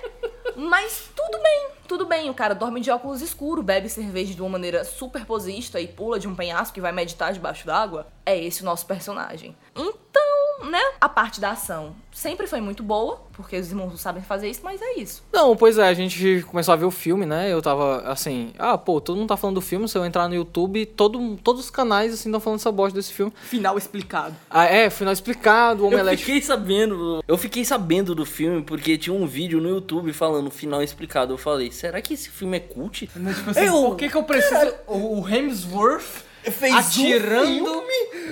Mas 0.55 1.09
tudo 1.15 1.41
bem, 1.41 1.67
tudo 1.87 2.05
bem. 2.05 2.29
O 2.29 2.33
cara 2.33 2.55
dorme 2.55 2.79
de 2.79 2.89
óculos 2.89 3.21
escuros, 3.21 3.63
bebe 3.63 3.89
cerveja 3.89 4.33
de 4.33 4.41
uma 4.41 4.49
maneira 4.49 4.83
super 4.83 5.25
posista 5.25 5.79
e 5.79 5.87
pula 5.87 6.19
de 6.19 6.27
um 6.27 6.35
penhasco 6.35 6.77
e 6.77 6.81
vai 6.81 6.91
meditar 6.91 7.33
debaixo 7.33 7.65
d'água. 7.65 8.07
É 8.25 8.37
esse 8.37 8.61
o 8.61 8.65
nosso 8.65 8.85
personagem. 8.85 9.55
Então, 9.75 10.24
né? 10.69 10.79
A 11.01 11.09
parte 11.09 11.39
da 11.41 11.51
ação 11.51 11.95
sempre 12.11 12.47
foi 12.47 12.61
muito 12.61 12.81
boa, 12.81 13.19
porque 13.33 13.57
os 13.57 13.67
irmãos 13.69 13.89
não 13.89 13.97
sabem 13.97 14.23
fazer 14.23 14.49
isso, 14.49 14.61
mas 14.63 14.81
é 14.81 14.93
isso. 14.99 15.21
Não, 15.33 15.55
pois 15.55 15.77
é, 15.77 15.87
a 15.87 15.93
gente 15.93 16.45
começou 16.49 16.73
a 16.73 16.77
ver 16.77 16.85
o 16.85 16.91
filme, 16.91 17.25
né? 17.25 17.51
Eu 17.51 17.61
tava 17.61 17.99
assim, 18.09 18.53
ah, 18.57 18.77
pô, 18.77 19.01
todo 19.01 19.17
mundo 19.17 19.27
tá 19.27 19.35
falando 19.37 19.55
do 19.55 19.61
filme, 19.61 19.87
se 19.89 19.97
eu 19.97 20.05
entrar 20.05 20.27
no 20.29 20.35
YouTube, 20.35 20.85
todo, 20.85 21.35
todos 21.43 21.65
os 21.65 21.69
canais 21.69 22.13
assim 22.13 22.29
estão 22.29 22.39
falando 22.39 22.59
essa 22.59 22.71
bosta 22.71 22.97
desse 22.97 23.11
filme. 23.13 23.33
Final 23.43 23.77
explicado. 23.77 24.33
Ah, 24.49 24.63
é, 24.65 24.89
final 24.89 25.11
explicado, 25.13 25.83
o 25.83 25.85
Eu 25.87 25.89
Omelete. 25.89 26.23
fiquei 26.23 26.41
sabendo, 26.41 27.23
eu 27.27 27.37
fiquei 27.37 27.65
sabendo 27.65 28.15
do 28.15 28.25
filme 28.25 28.61
porque 28.63 28.97
tinha 28.97 29.13
um 29.13 29.27
vídeo 29.27 29.59
no 29.59 29.67
YouTube 29.69 30.13
falando 30.13 30.49
final 30.49 30.81
explicado. 30.81 31.33
Eu 31.33 31.37
falei, 31.37 31.71
será 31.71 32.01
que 32.01 32.13
esse 32.13 32.29
filme 32.29 32.57
é 32.57 32.59
cult? 32.61 33.07
Tipo 33.07 33.49
assim, 33.49 33.65
Eu- 33.65 33.73
por 33.73 33.95
que, 33.97 34.09
que 34.09 34.15
eu 34.15 34.23
preciso. 34.23 34.73
O 34.87 35.27
Hemsworth 35.27 36.23
Fez 36.51 36.73
um 36.73 36.77
atirando 36.77 37.83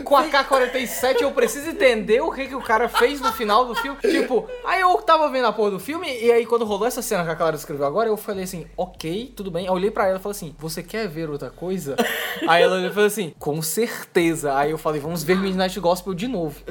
com 0.04 0.16
a 0.16 0.24
K-47, 0.26 1.22
eu 1.22 1.32
preciso 1.32 1.70
entender 1.70 2.22
o 2.22 2.32
que, 2.32 2.48
que 2.48 2.56
o 2.56 2.62
cara 2.62 2.90
fez 2.90 3.20
no 3.22 3.32
final 3.32 3.66
do 3.66 3.76
filme. 3.76 4.00
Tipo, 4.02 4.48
aí 4.66 4.82
eu 4.82 4.96
tava 4.98 5.30
vendo 5.30 5.48
a 5.48 5.54
porra 5.54 5.72
do 5.72 5.80
filme, 5.80 6.08
e 6.08 6.32
aí 6.32 6.46
quando 6.46 6.66
rolou 6.66 6.88
essa 6.88 7.02
cena 7.02 7.24
que 7.24 7.30
a 7.30 7.36
Clara 7.36 7.56
descreveu 7.56 7.86
agora, 7.86 8.10
eu 8.10 8.18
falei 8.18 8.44
assim, 8.44 8.66
ok, 8.78 9.34
tudo 9.36 9.50
bem. 9.50 9.66
Eu 9.66 9.74
olhei 9.74 9.92
pra 9.92 10.08
ela 10.08 10.18
e 10.18 10.22
falei 10.22 10.36
assim, 10.36 10.56
você 10.58 10.84
quer 10.84 11.08
ver 11.08 11.30
outra 11.30 11.50
coisa? 11.50 11.96
aí 12.48 12.62
ela 12.62 12.90
falou 12.92 13.08
assim, 13.08 13.34
com 13.40 13.62
certeza. 13.62 14.56
Aí 14.56 14.72
eu 14.72 14.78
falei, 14.78 15.00
vamos 15.00 15.24
ver 15.24 15.38
Midnight 15.38 15.80
Gospel 15.80 16.14
de 16.14 16.28
novo. 16.28 16.62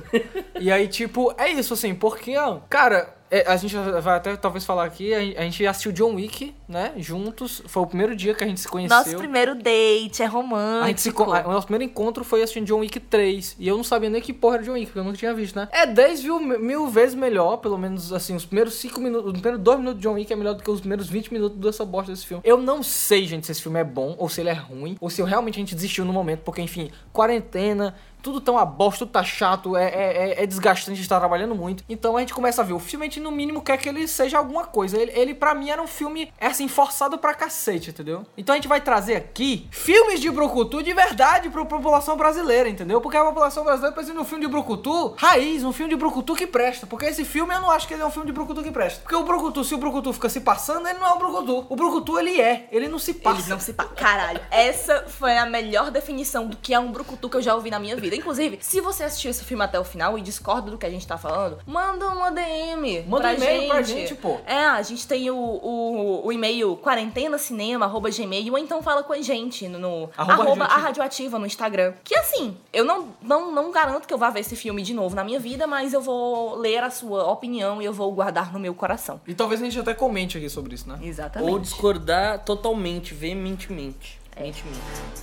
E 0.61 0.71
aí, 0.71 0.87
tipo, 0.87 1.35
é 1.39 1.51
isso, 1.51 1.75
assim, 1.75 1.95
porque, 1.95 2.35
cara, 2.69 3.15
a 3.47 3.57
gente 3.57 3.75
vai 3.77 4.17
até 4.17 4.37
talvez 4.37 4.65
falar 4.65 4.85
aqui, 4.85 5.15
a 5.15 5.21
gente- 5.43 5.67
assistiu 5.67 5.93
John 5.93 6.15
Wick, 6.15 6.55
né, 6.69 6.93
juntos. 6.97 7.63
Foi 7.67 7.83
o 7.83 7.87
primeiro 7.87 8.15
dia 8.15 8.35
que 8.35 8.45
a 8.45 8.47
gente 8.47 8.61
se 8.61 8.69
conheceu. 8.69 8.97
Nosso 8.97 9.17
primeiro 9.17 9.55
date 9.55 10.23
é 10.23 10.27
romântico. 10.27 10.85
A 10.85 10.89
gente 10.89 11.01
se, 11.01 11.11
o 11.11 11.53
nosso 11.53 11.67
primeiro 11.67 11.91
encontro 11.91 12.25
foi 12.25 12.43
assistindo 12.43 12.67
John 12.67 12.81
Wick 12.81 12.99
3. 13.01 13.57
E 13.59 13.67
eu 13.69 13.77
não 13.77 13.85
sabia 13.85 14.11
nem 14.11 14.21
que 14.21 14.33
porra 14.33 14.57
era 14.57 14.65
John 14.65 14.73
Wick, 14.73 14.87
porque 14.87 14.99
eu 14.99 15.05
nunca 15.05 15.17
tinha 15.17 15.33
visto, 15.33 15.57
né? 15.57 15.69
É 15.73 15.87
10 15.87 16.25
mil, 16.25 16.41
mil 16.41 16.89
vezes 16.89 17.15
melhor, 17.15 17.57
pelo 17.59 17.79
menos 17.79 18.13
assim, 18.13 18.35
os 18.37 18.45
primeiros 18.45 18.75
5 18.75 19.01
minutos. 19.01 19.27
Os 19.27 19.33
primeiros 19.41 19.61
2 19.63 19.79
minutos 19.79 20.01
de 20.01 20.07
John 20.09 20.15
Wick 20.15 20.33
é 20.33 20.37
melhor 20.37 20.55
do 20.55 20.63
que 20.63 20.71
os 20.71 20.81
primeiros 20.81 21.09
20 21.09 21.33
minutos 21.33 21.59
dessa 21.59 21.85
bosta 21.85 22.13
desse 22.13 22.27
filme. 22.27 22.43
Eu 22.47 22.59
não 22.59 22.83
sei, 22.83 23.25
gente, 23.27 23.47
se 23.47 23.53
esse 23.53 23.63
filme 23.63 23.79
é 23.81 23.85
bom 23.85 24.15
ou 24.19 24.29
se 24.29 24.41
ele 24.41 24.51
é 24.51 24.55
ruim, 24.55 24.97
ou 25.01 25.09
se 25.09 25.23
realmente 25.23 25.55
a 25.57 25.61
gente 25.61 25.75
desistiu 25.75 26.05
no 26.05 26.13
momento, 26.13 26.41
porque, 26.41 26.61
enfim, 26.61 26.91
quarentena. 27.13 27.95
Tudo 28.23 28.41
tá 28.41 28.53
uma 28.53 28.65
bosta, 28.65 29.01
tudo 29.01 29.11
tá 29.13 29.23
chato, 29.25 29.77
é, 29.77 29.85
é, 29.89 30.31
é- 30.41 30.43
é 30.43 30.47
desgastante, 30.47 30.93
a 30.93 30.95
gente 30.97 31.09
tá 31.09 31.19
trabalhando 31.19 31.55
muito. 31.55 31.85
Então 31.89 32.17
a 32.17 32.21
gente 32.21 32.33
começa 32.35 32.63
a 32.63 32.65
ver 32.65 32.73
o 32.73 32.79
filme, 32.79 33.07
a 33.07 33.09
gente 33.09 33.21
no 33.21 33.31
mínimo 33.31 33.61
quer 33.63 33.77
que 33.77 33.89
ele 33.89 34.07
seja 34.07 34.39
alguma 34.39 34.65
coisa. 34.65 34.97
Ele, 34.97 35.13
ele 35.15 35.35
pra 35.35 35.55
mim, 35.55 35.71
era 35.71 35.83
um 35.83 35.87
filme, 35.87 36.33
é 36.39 36.47
assim, 36.47 36.69
forçado 36.69 37.19
pra 37.19 37.35
cacete, 37.35 37.91
entendeu? 37.91 38.25
Então 38.37 38.53
a 38.55 38.57
gente 38.57 38.69
vai 38.69 38.81
trazer 38.81 39.17
aqui 39.17 39.67
filmes 39.71 40.21
de 40.21 40.31
Brucutu 40.31 40.83
de 40.83 40.93
verdade 40.93 41.51
pra 41.51 41.65
população 41.65 42.17
brasileira, 42.17 42.69
entendeu? 42.69 43.01
Porque 43.01 43.17
a 43.17 43.25
população 43.25 43.65
brasileira 43.65 43.95
precisa 43.95 44.15
de 44.15 44.21
um 44.21 44.25
filme 44.25 44.45
de 44.45 44.51
Brucutu 44.51 45.15
raiz, 45.17 45.65
um 45.65 45.73
filme 45.73 45.91
de 45.91 45.97
Brucutu 45.97 46.35
que 46.35 46.47
presta. 46.47 46.87
Porque 46.87 47.07
esse 47.07 47.25
filme 47.25 47.55
eu 47.55 47.61
não 47.61 47.71
acho 47.71 47.89
que 47.89 47.95
ele 47.95 48.03
é 48.03 48.07
um 48.07 48.11
filme 48.11 48.27
de 48.27 48.33
Brucutu 48.33 48.63
que 48.63 48.71
presta. 48.71 49.01
Porque 49.03 49.17
o 49.17 49.25
Brucutu, 49.25 49.65
se 49.65 49.75
o 49.75 49.79
Brucutu 49.79 50.13
fica 50.13 50.29
se 50.29 50.41
passando, 50.41 50.87
ele 50.89 50.99
não 50.99 51.07
é 51.09 51.13
o 51.13 51.19
Brucutu. 51.19 51.67
O 51.69 51.77
Brucutu, 51.77 52.19
ele 52.19 52.41
é, 52.41 52.69
ele 52.71 52.89
não 52.89 52.99
se 52.99 53.15
passa. 53.15 53.37
Eles 53.39 53.49
não 53.49 53.59
se 53.61 53.73
pa... 53.73 53.85
Caralho, 53.85 54.41
essa 54.51 55.05
foi 55.09 55.37
a 55.37 55.47
melhor 55.47 55.91
definição 55.91 56.47
do 56.47 56.57
que 56.57 56.73
é 56.75 56.79
um 56.79 56.93
brucutu 56.93 57.29
que 57.29 57.37
eu 57.37 57.43
já 57.43 57.55
ouvi 57.55 57.71
na 57.71 57.79
minha 57.79 57.97
vida. 57.97 58.12
Vida. 58.13 58.17
Inclusive, 58.17 58.59
se 58.61 58.81
você 58.81 59.05
assistiu 59.05 59.31
esse 59.31 59.45
filme 59.45 59.65
até 59.65 59.79
o 59.79 59.85
final 59.85 60.19
e 60.19 60.21
discorda 60.21 60.71
do 60.71 60.79
que 60.79 60.87
a 60.87 60.91
gente 60.91 61.07
tá 61.07 61.17
falando, 61.17 61.59
manda 61.67 62.09
uma 62.09 62.31
DM. 62.31 63.05
Manda 63.09 63.23
pra 63.23 63.31
um 63.31 63.35
e-mail 63.35 63.69
pra 63.69 63.83
gente, 63.83 64.15
pô. 64.15 64.39
É, 64.47 64.65
a 64.65 64.83
gente 64.83 65.07
tem 65.07 65.31
o, 65.31 65.37
o, 65.37 66.27
o 66.27 66.33
e-mail 66.33 66.77
quarentenacinema.gmail 66.77 68.53
ou 68.53 68.59
então 68.59 68.83
fala 68.83 69.03
com 69.03 69.13
a 69.13 69.21
gente 69.21 69.69
no, 69.69 69.79
no 69.79 70.11
Arroba 70.17 70.33
arroba 70.33 70.65
radioativa. 70.65 70.75
a 70.75 70.79
radioativa 70.79 71.39
no 71.39 71.47
Instagram. 71.47 71.95
Que 72.05 72.15
assim, 72.15 72.57
eu 72.73 72.85
não, 72.85 73.09
não, 73.23 73.53
não 73.53 73.71
garanto 73.73 74.07
que 74.07 74.15
eu 74.15 74.19
vá 74.19 74.31
ver 74.31 74.41
esse 74.41 74.57
filme 74.57 74.83
de 74.83 74.95
novo 74.95 75.15
na 75.15 75.25
minha 75.25 75.41
vida, 75.41 75.67
mas 75.67 75.93
eu 75.93 76.01
vou 76.01 76.57
ler 76.57 76.83
a 76.83 76.91
sua 76.91 77.31
opinião 77.31 77.81
e 77.81 77.85
eu 77.85 77.93
vou 77.93 78.13
guardar 78.13 78.53
no 78.53 78.59
meu 78.59 78.75
coração. 78.75 79.21
E 79.27 79.35
talvez 79.35 79.61
a 79.61 79.65
gente 79.65 79.79
até 79.79 79.95
comente 79.95 80.37
aqui 80.37 80.49
sobre 80.49 80.75
isso, 80.75 80.89
né? 80.89 80.99
Exatamente. 81.03 81.51
Ou 81.51 81.59
discordar 81.59 82.45
totalmente, 82.45 83.15
veementemente. 83.15 84.21
É. 84.37 84.41
Veementemente. 84.41 85.23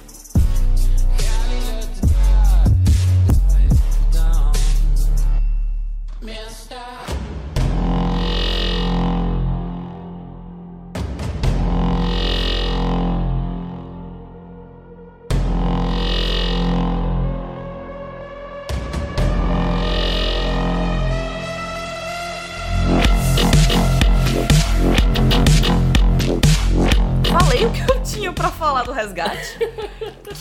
Falei 27.29 27.65
o 27.95 27.98
tinha 28.11 28.31
pra 28.33 28.49
falar 28.49 28.83
do 28.83 28.91
resgate. 28.91 29.57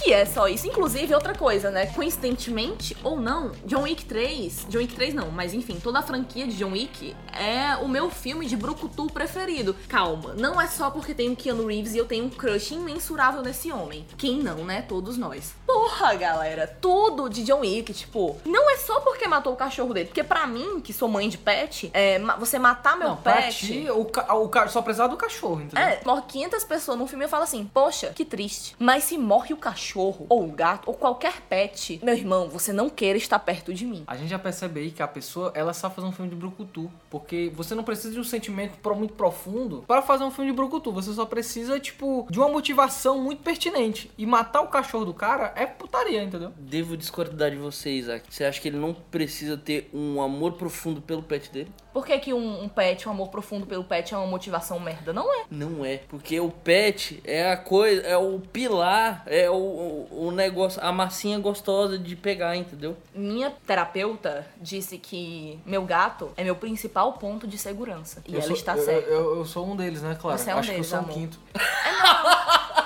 que 0.02 0.12
é 0.12 0.24
só 0.24 0.48
isso. 0.48 0.66
Inclusive, 0.66 1.14
outra 1.14 1.34
coisa, 1.34 1.70
né? 1.70 1.86
Coincidentemente 1.86 2.96
ou 3.02 3.18
não, 3.18 3.52
John 3.64 3.82
Wick 3.82 4.04
3. 4.04 4.66
John 4.68 4.78
Wick 4.78 4.94
3 4.94 5.14
não, 5.14 5.30
mas 5.30 5.54
enfim, 5.54 5.78
toda 5.82 5.98
a 5.98 6.02
franquia 6.02 6.46
de 6.46 6.56
John 6.56 6.72
Wick 6.72 7.14
é 7.32 7.76
o 7.76 7.88
meu 7.88 8.10
filme 8.10 8.46
de 8.46 8.56
Brucutu 8.56 9.06
preferido. 9.06 9.74
Calma, 9.88 10.34
não 10.34 10.60
é 10.60 10.66
só 10.66 10.90
porque 10.90 11.14
tem 11.14 11.30
o 11.30 11.36
Keanu 11.36 11.66
Reeves 11.66 11.94
e 11.94 11.98
eu 11.98 12.06
tenho 12.06 12.24
um 12.26 12.30
crush 12.30 12.72
imensurável 12.74 13.42
nesse 13.42 13.70
homem. 13.72 14.06
Quem 14.16 14.38
não, 14.38 14.64
né? 14.64 14.82
Todos 14.82 15.16
nós. 15.16 15.54
Porra, 15.66 16.14
galera, 16.14 16.66
tudo 16.80 17.28
de 17.28 17.42
John 17.44 17.60
Wick, 17.60 17.92
tipo, 17.92 18.36
não 18.44 18.70
é 18.70 18.76
só 18.76 19.00
porque 19.00 19.26
matou 19.28 19.52
o 19.52 19.56
cachorro 19.56 19.92
dele. 19.94 20.06
Porque 20.06 20.24
pra 20.24 20.46
mim, 20.46 20.80
que 20.80 20.92
sou 20.92 21.08
mãe 21.08 21.28
de 21.28 21.38
pet, 21.38 21.90
é, 21.94 22.18
você 22.38 22.58
matar 22.58 22.96
meu 22.96 23.08
Não, 23.10 23.16
pet. 23.16 23.66
ti, 23.66 23.90
o, 23.90 24.04
ca- 24.04 24.34
o 24.34 24.48
só 24.68 24.82
precisava 24.82 25.08
do 25.10 25.16
cachorro, 25.16 25.60
entendeu? 25.62 25.84
É, 25.84 26.00
morre 26.04 26.22
500 26.28 26.64
pessoas 26.64 26.98
no 26.98 27.06
filme 27.06 27.24
e 27.24 27.26
eu 27.26 27.28
falo 27.28 27.44
assim, 27.44 27.57
poxa, 27.64 28.12
que 28.14 28.24
triste. 28.24 28.74
Mas 28.78 29.04
se 29.04 29.18
morre 29.18 29.52
o 29.52 29.56
cachorro, 29.56 30.26
ou 30.28 30.44
o 30.44 30.52
gato, 30.52 30.88
ou 30.88 30.94
qualquer 30.94 31.40
pet, 31.42 32.00
meu 32.02 32.14
irmão, 32.14 32.48
você 32.48 32.72
não 32.72 32.88
queira 32.88 33.18
estar 33.18 33.38
perto 33.38 33.72
de 33.72 33.84
mim. 33.84 34.04
A 34.06 34.16
gente 34.16 34.28
já 34.30 34.38
percebe 34.38 34.80
aí 34.80 34.90
que 34.90 35.02
a 35.02 35.08
pessoa, 35.08 35.52
ela 35.54 35.72
sabe 35.72 35.94
fazer 35.94 36.06
um 36.06 36.12
filme 36.12 36.30
de 36.30 36.36
brucutu. 36.36 36.90
Porque 37.10 37.50
você 37.54 37.74
não 37.74 37.82
precisa 37.82 38.12
de 38.12 38.20
um 38.20 38.24
sentimento 38.24 38.78
muito 38.94 39.14
profundo 39.14 39.84
para 39.86 40.02
fazer 40.02 40.24
um 40.24 40.30
filme 40.30 40.50
de 40.50 40.56
brucutu. 40.56 40.92
Você 40.92 41.12
só 41.12 41.24
precisa, 41.24 41.78
tipo, 41.78 42.26
de 42.30 42.38
uma 42.38 42.48
motivação 42.48 43.18
muito 43.18 43.42
pertinente. 43.42 44.10
E 44.16 44.26
matar 44.26 44.62
o 44.62 44.68
cachorro 44.68 45.04
do 45.04 45.14
cara 45.14 45.52
é 45.56 45.66
putaria, 45.66 46.22
entendeu? 46.22 46.52
Devo 46.56 46.96
discordar 46.96 47.50
de 47.50 47.56
você, 47.56 47.90
Isaac. 47.90 48.26
Você 48.28 48.44
acha 48.44 48.60
que 48.60 48.68
ele 48.68 48.78
não 48.78 48.94
precisa 48.94 49.56
ter 49.56 49.90
um 49.92 50.20
amor 50.20 50.52
profundo 50.52 51.00
pelo 51.00 51.22
pet 51.22 51.50
dele? 51.50 51.70
Por 51.92 52.06
que, 52.06 52.18
que 52.18 52.32
um, 52.32 52.62
um 52.62 52.68
pet, 52.68 53.08
um 53.08 53.12
amor 53.12 53.28
profundo 53.28 53.66
pelo 53.66 53.82
pet 53.82 54.14
é 54.14 54.16
uma 54.16 54.26
motivação 54.26 54.78
merda? 54.78 55.12
Não 55.12 55.34
é. 55.34 55.44
Não 55.50 55.84
é, 55.84 55.98
porque 56.08 56.38
o 56.38 56.50
pet 56.50 57.20
é 57.24 57.47
a 57.52 57.56
coisa, 57.56 58.02
é 58.02 58.16
o 58.16 58.40
pilar, 58.52 59.22
é 59.26 59.50
o, 59.50 59.54
o, 59.54 60.26
o 60.26 60.30
negócio, 60.30 60.80
a 60.82 60.92
massinha 60.92 61.38
gostosa 61.38 61.98
de 61.98 62.14
pegar, 62.16 62.56
entendeu? 62.56 62.96
Minha 63.14 63.50
terapeuta 63.66 64.46
disse 64.60 64.98
que 64.98 65.58
meu 65.66 65.82
gato 65.84 66.30
é 66.36 66.44
meu 66.44 66.56
principal 66.56 67.12
ponto 67.14 67.46
de 67.46 67.58
segurança. 67.58 68.22
E 68.26 68.32
Eu 68.32 68.38
ela 68.38 68.46
sou- 68.46 68.56
está 68.56 68.76
eu, 68.76 68.84
certa. 68.84 69.08
Eu, 69.10 69.36
eu 69.38 69.44
sou 69.44 69.66
um 69.66 69.76
deles, 69.76 70.02
né, 70.02 70.16
claro? 70.20 70.38
Você 70.38 70.50
é 70.50 70.54
um 70.54 70.58
Acho 70.58 70.70
deles, 70.70 70.86
que 70.88 70.94
eu 70.94 70.98
sou 70.98 71.00
amor. 71.00 71.10
um 71.10 71.14
quinto. 71.20 71.38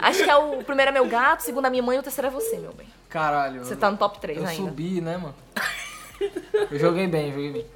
Acho 0.00 0.24
que 0.24 0.30
é 0.30 0.36
o 0.36 0.62
primeiro 0.64 0.90
é 0.90 0.92
meu 0.92 1.06
gato, 1.08 1.40
o 1.40 1.42
segundo 1.42 1.66
é 1.66 1.70
minha 1.70 1.82
mãe 1.82 1.96
e 1.96 2.00
o 2.00 2.02
terceiro 2.02 2.28
é 2.28 2.30
você, 2.30 2.56
meu 2.58 2.72
bem. 2.72 2.88
Caralho. 3.08 3.64
Você 3.64 3.76
tá 3.76 3.90
no 3.90 3.96
top 3.96 4.18
3 4.20 4.38
Eu 4.38 4.46
ainda. 4.46 4.64
subi, 4.68 5.00
né, 5.00 5.16
mano? 5.16 5.34
Eu 6.70 6.78
joguei 6.78 7.06
bem, 7.06 7.30
joguei 7.32 7.52
bem. 7.52 7.66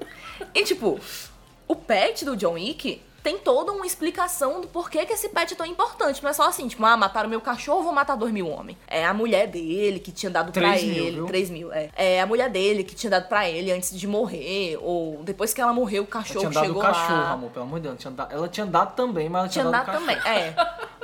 E 0.55 0.65
tipo, 0.65 1.01
o 1.69 1.77
pet 1.77 2.25
do 2.25 2.37
John 2.37 2.53
Wick 2.55 3.01
tem 3.25 3.39
toda 3.39 3.73
uma 3.73 3.87
explicação 3.87 4.61
do 4.61 4.69
porquê 4.69 5.05
que 5.07 5.13
esse 5.15 5.31
pet 5.31 5.55
é 5.55 5.57
tão 5.57 5.65
importante. 5.67 6.23
Não 6.23 6.29
é 6.31 6.33
só 6.35 6.47
assim, 6.47 6.69
tipo, 6.69 6.85
ah, 6.85 6.95
mataram 6.97 7.29
meu 7.29 7.41
cachorro, 7.41 7.83
vou 7.83 7.93
matar 7.93 8.15
dois 8.17 8.31
mil 8.33 8.47
homens. 8.49 8.77
É 8.87 9.05
a 9.05 9.15
mulher 9.15 9.47
dele 9.49 9.99
que 9.99 10.13
tinha 10.13 10.29
dado 10.31 10.53
pra 10.53 10.69
mil, 10.73 10.79
ele. 10.79 11.11
viu? 11.13 11.27
3 11.27 11.49
mil, 11.51 11.73
é. 11.73 11.89
É 11.97 12.21
a 12.21 12.27
mulher 12.27 12.51
dele 12.51 12.85
que 12.85 12.95
tinha 12.95 13.11
dado 13.11 13.27
pra 13.27 13.49
ele 13.49 13.73
antes 13.73 13.99
de 13.99 14.07
morrer. 14.07 14.79
Ou 14.83 15.23
depois 15.25 15.55
que 15.55 15.61
ela 15.61 15.73
morreu, 15.73 16.03
o 16.03 16.05
Ela 16.07 16.13
cachorro 16.13 16.41
tinha 16.41 16.51
dado 16.51 16.67
chegou 16.67 16.83
o 16.83 16.85
cachorro, 16.85 17.19
lá. 17.23 17.31
amor, 17.33 17.51
pelo 17.51 17.65
amor 17.65 17.81
de 17.81 17.89
Deus. 17.89 18.15
Dado- 18.15 18.33
ela 18.33 18.47
tinha 18.49 18.67
dado 18.67 18.95
também, 18.95 19.29
mas 19.31 19.41
ela 19.41 19.49
tinha, 19.49 19.63
Tinha 19.65 19.73
dado 19.73 19.87
dado 19.87 19.99
também, 19.99 20.17
é. 20.31 20.55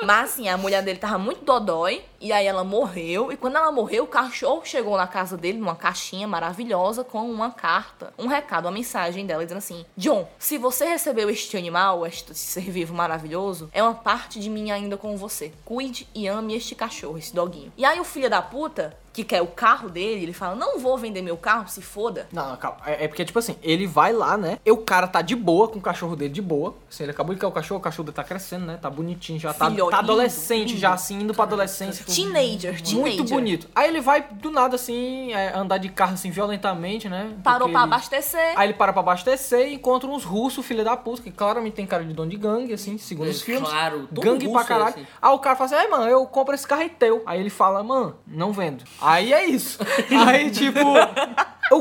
Mas 0.04 0.30
assim, 0.30 0.46
a 0.48 0.58
mulher 0.58 0.82
dele 0.82 0.98
tava 0.98 1.16
muito 1.18 1.42
dodói, 1.44 2.04
e 2.20 2.32
aí 2.32 2.46
ela 2.46 2.62
morreu, 2.62 3.32
e 3.32 3.36
quando 3.36 3.56
ela 3.56 3.72
morreu, 3.72 4.04
o 4.04 4.06
cachorro 4.06 4.62
chegou 4.64 4.96
na 4.96 5.06
casa 5.06 5.36
dele 5.36 5.58
numa 5.58 5.74
caixinha 5.74 6.28
maravilhosa 6.28 7.02
com 7.02 7.30
uma 7.30 7.50
carta, 7.50 8.12
um 8.18 8.26
recado, 8.26 8.66
uma 8.66 8.72
mensagem 8.72 9.24
dela 9.24 9.42
dizendo 9.42 9.58
assim: 9.58 9.86
John, 9.96 10.28
se 10.38 10.58
você 10.58 10.84
recebeu 10.84 11.30
este 11.30 11.56
animal, 11.56 12.06
este 12.06 12.34
ser 12.34 12.70
vivo 12.70 12.94
maravilhoso, 12.94 13.70
é 13.72 13.82
uma 13.82 13.94
parte 13.94 14.38
de 14.38 14.50
mim 14.50 14.70
ainda 14.70 14.96
com 14.96 15.16
você. 15.16 15.52
Cuide 15.64 16.06
e 16.14 16.28
ame 16.28 16.54
este 16.54 16.74
cachorro, 16.74 17.18
esse 17.18 17.34
doguinho. 17.34 17.72
E 17.76 17.84
aí 17.84 17.98
o 17.98 18.04
filho 18.04 18.28
da 18.28 18.42
puta, 18.42 18.96
que 19.12 19.24
quer 19.24 19.42
o 19.42 19.46
carro 19.46 19.88
dele, 19.88 20.22
ele 20.22 20.32
fala: 20.32 20.54
Não 20.54 20.78
vou 20.78 20.96
vender 20.96 21.22
meu 21.22 21.36
carro, 21.36 21.68
se 21.68 21.82
foda. 21.82 22.28
Não, 22.32 22.50
não, 22.50 22.56
calma. 22.56 22.78
É, 22.86 23.04
é 23.04 23.08
porque, 23.08 23.24
tipo 23.24 23.38
assim, 23.38 23.56
ele 23.62 23.86
vai 23.86 24.12
lá, 24.12 24.36
né? 24.36 24.58
E 24.64 24.70
o 24.70 24.78
cara 24.78 25.06
tá 25.06 25.22
de 25.22 25.34
boa 25.34 25.68
com 25.68 25.78
o 25.78 25.82
cachorro 25.82 26.14
dele, 26.14 26.32
de 26.32 26.42
boa. 26.42 26.74
Assim, 26.88 27.04
ele 27.04 27.12
acabou 27.12 27.34
de 27.34 27.38
criar 27.38 27.48
o 27.48 27.52
cachorro, 27.52 27.80
o 27.80 27.82
cachorro 27.82 28.06
dele 28.06 28.16
tá 28.16 28.24
crescendo, 28.24 28.66
né? 28.66 28.78
Tá 28.80 28.88
bonitinho, 28.88 29.38
já 29.38 29.52
tá, 29.52 29.70
Filho, 29.70 29.90
tá 29.90 29.98
adolescente, 29.98 30.68
lindo. 30.68 30.80
já 30.80 30.92
assim, 30.92 31.20
indo 31.20 31.34
pra 31.34 31.44
adolescência. 31.44 32.04
Teenager, 32.14 32.72
Muito 32.72 32.88
teenager. 33.16 33.24
bonito. 33.28 33.68
Aí 33.74 33.88
ele 33.88 34.00
vai, 34.00 34.24
do 34.32 34.50
nada, 34.50 34.76
assim, 34.76 35.32
é, 35.32 35.52
andar 35.56 35.78
de 35.78 35.88
carro, 35.88 36.14
assim, 36.14 36.30
violentamente, 36.30 37.08
né? 37.08 37.32
Parou 37.42 37.68
pra 37.68 37.80
ele- 37.82 37.92
abastecer. 37.92 38.52
Aí 38.56 38.66
ele 38.68 38.74
para 38.74 38.92
pra 38.92 39.00
abastecer 39.00 39.68
e 39.68 39.74
encontra 39.74 40.08
uns 40.08 40.24
russos, 40.24 40.64
filha 40.64 40.82
da 40.84 40.96
puta, 40.96 41.22
que 41.22 41.30
claramente 41.30 41.74
tem 41.74 41.86
cara 41.86 42.04
de 42.04 42.12
dono 42.12 42.30
de 42.30 42.36
gangue, 42.36 42.72
assim, 42.72 42.98
segundo 42.98 43.28
É, 43.28 43.30
os 43.30 43.42
filmes. 43.42 43.68
claro, 43.68 44.08
gangue 44.12 44.46
russo 44.46 44.52
pra 44.52 44.62
é 44.62 44.64
caralho. 44.78 44.90
assim. 44.96 45.06
Aí 45.20 45.30
o 45.32 45.38
cara 45.38 45.56
fala 45.56 45.76
assim, 45.78 45.90
mano, 45.90 46.04
eu 46.06 46.26
compro 46.26 46.54
esse 46.54 46.66
carro 46.66 46.82
é 46.82 46.88
teu. 46.88 47.22
Aí 47.26 47.40
ele 47.40 47.50
fala, 47.50 47.82
mano, 47.82 48.16
não 48.26 48.52
vendo. 48.52 48.84
Aí 49.00 49.32
é 49.32 49.44
isso. 49.46 49.78
aí, 50.28 50.50
tipo, 50.50 50.80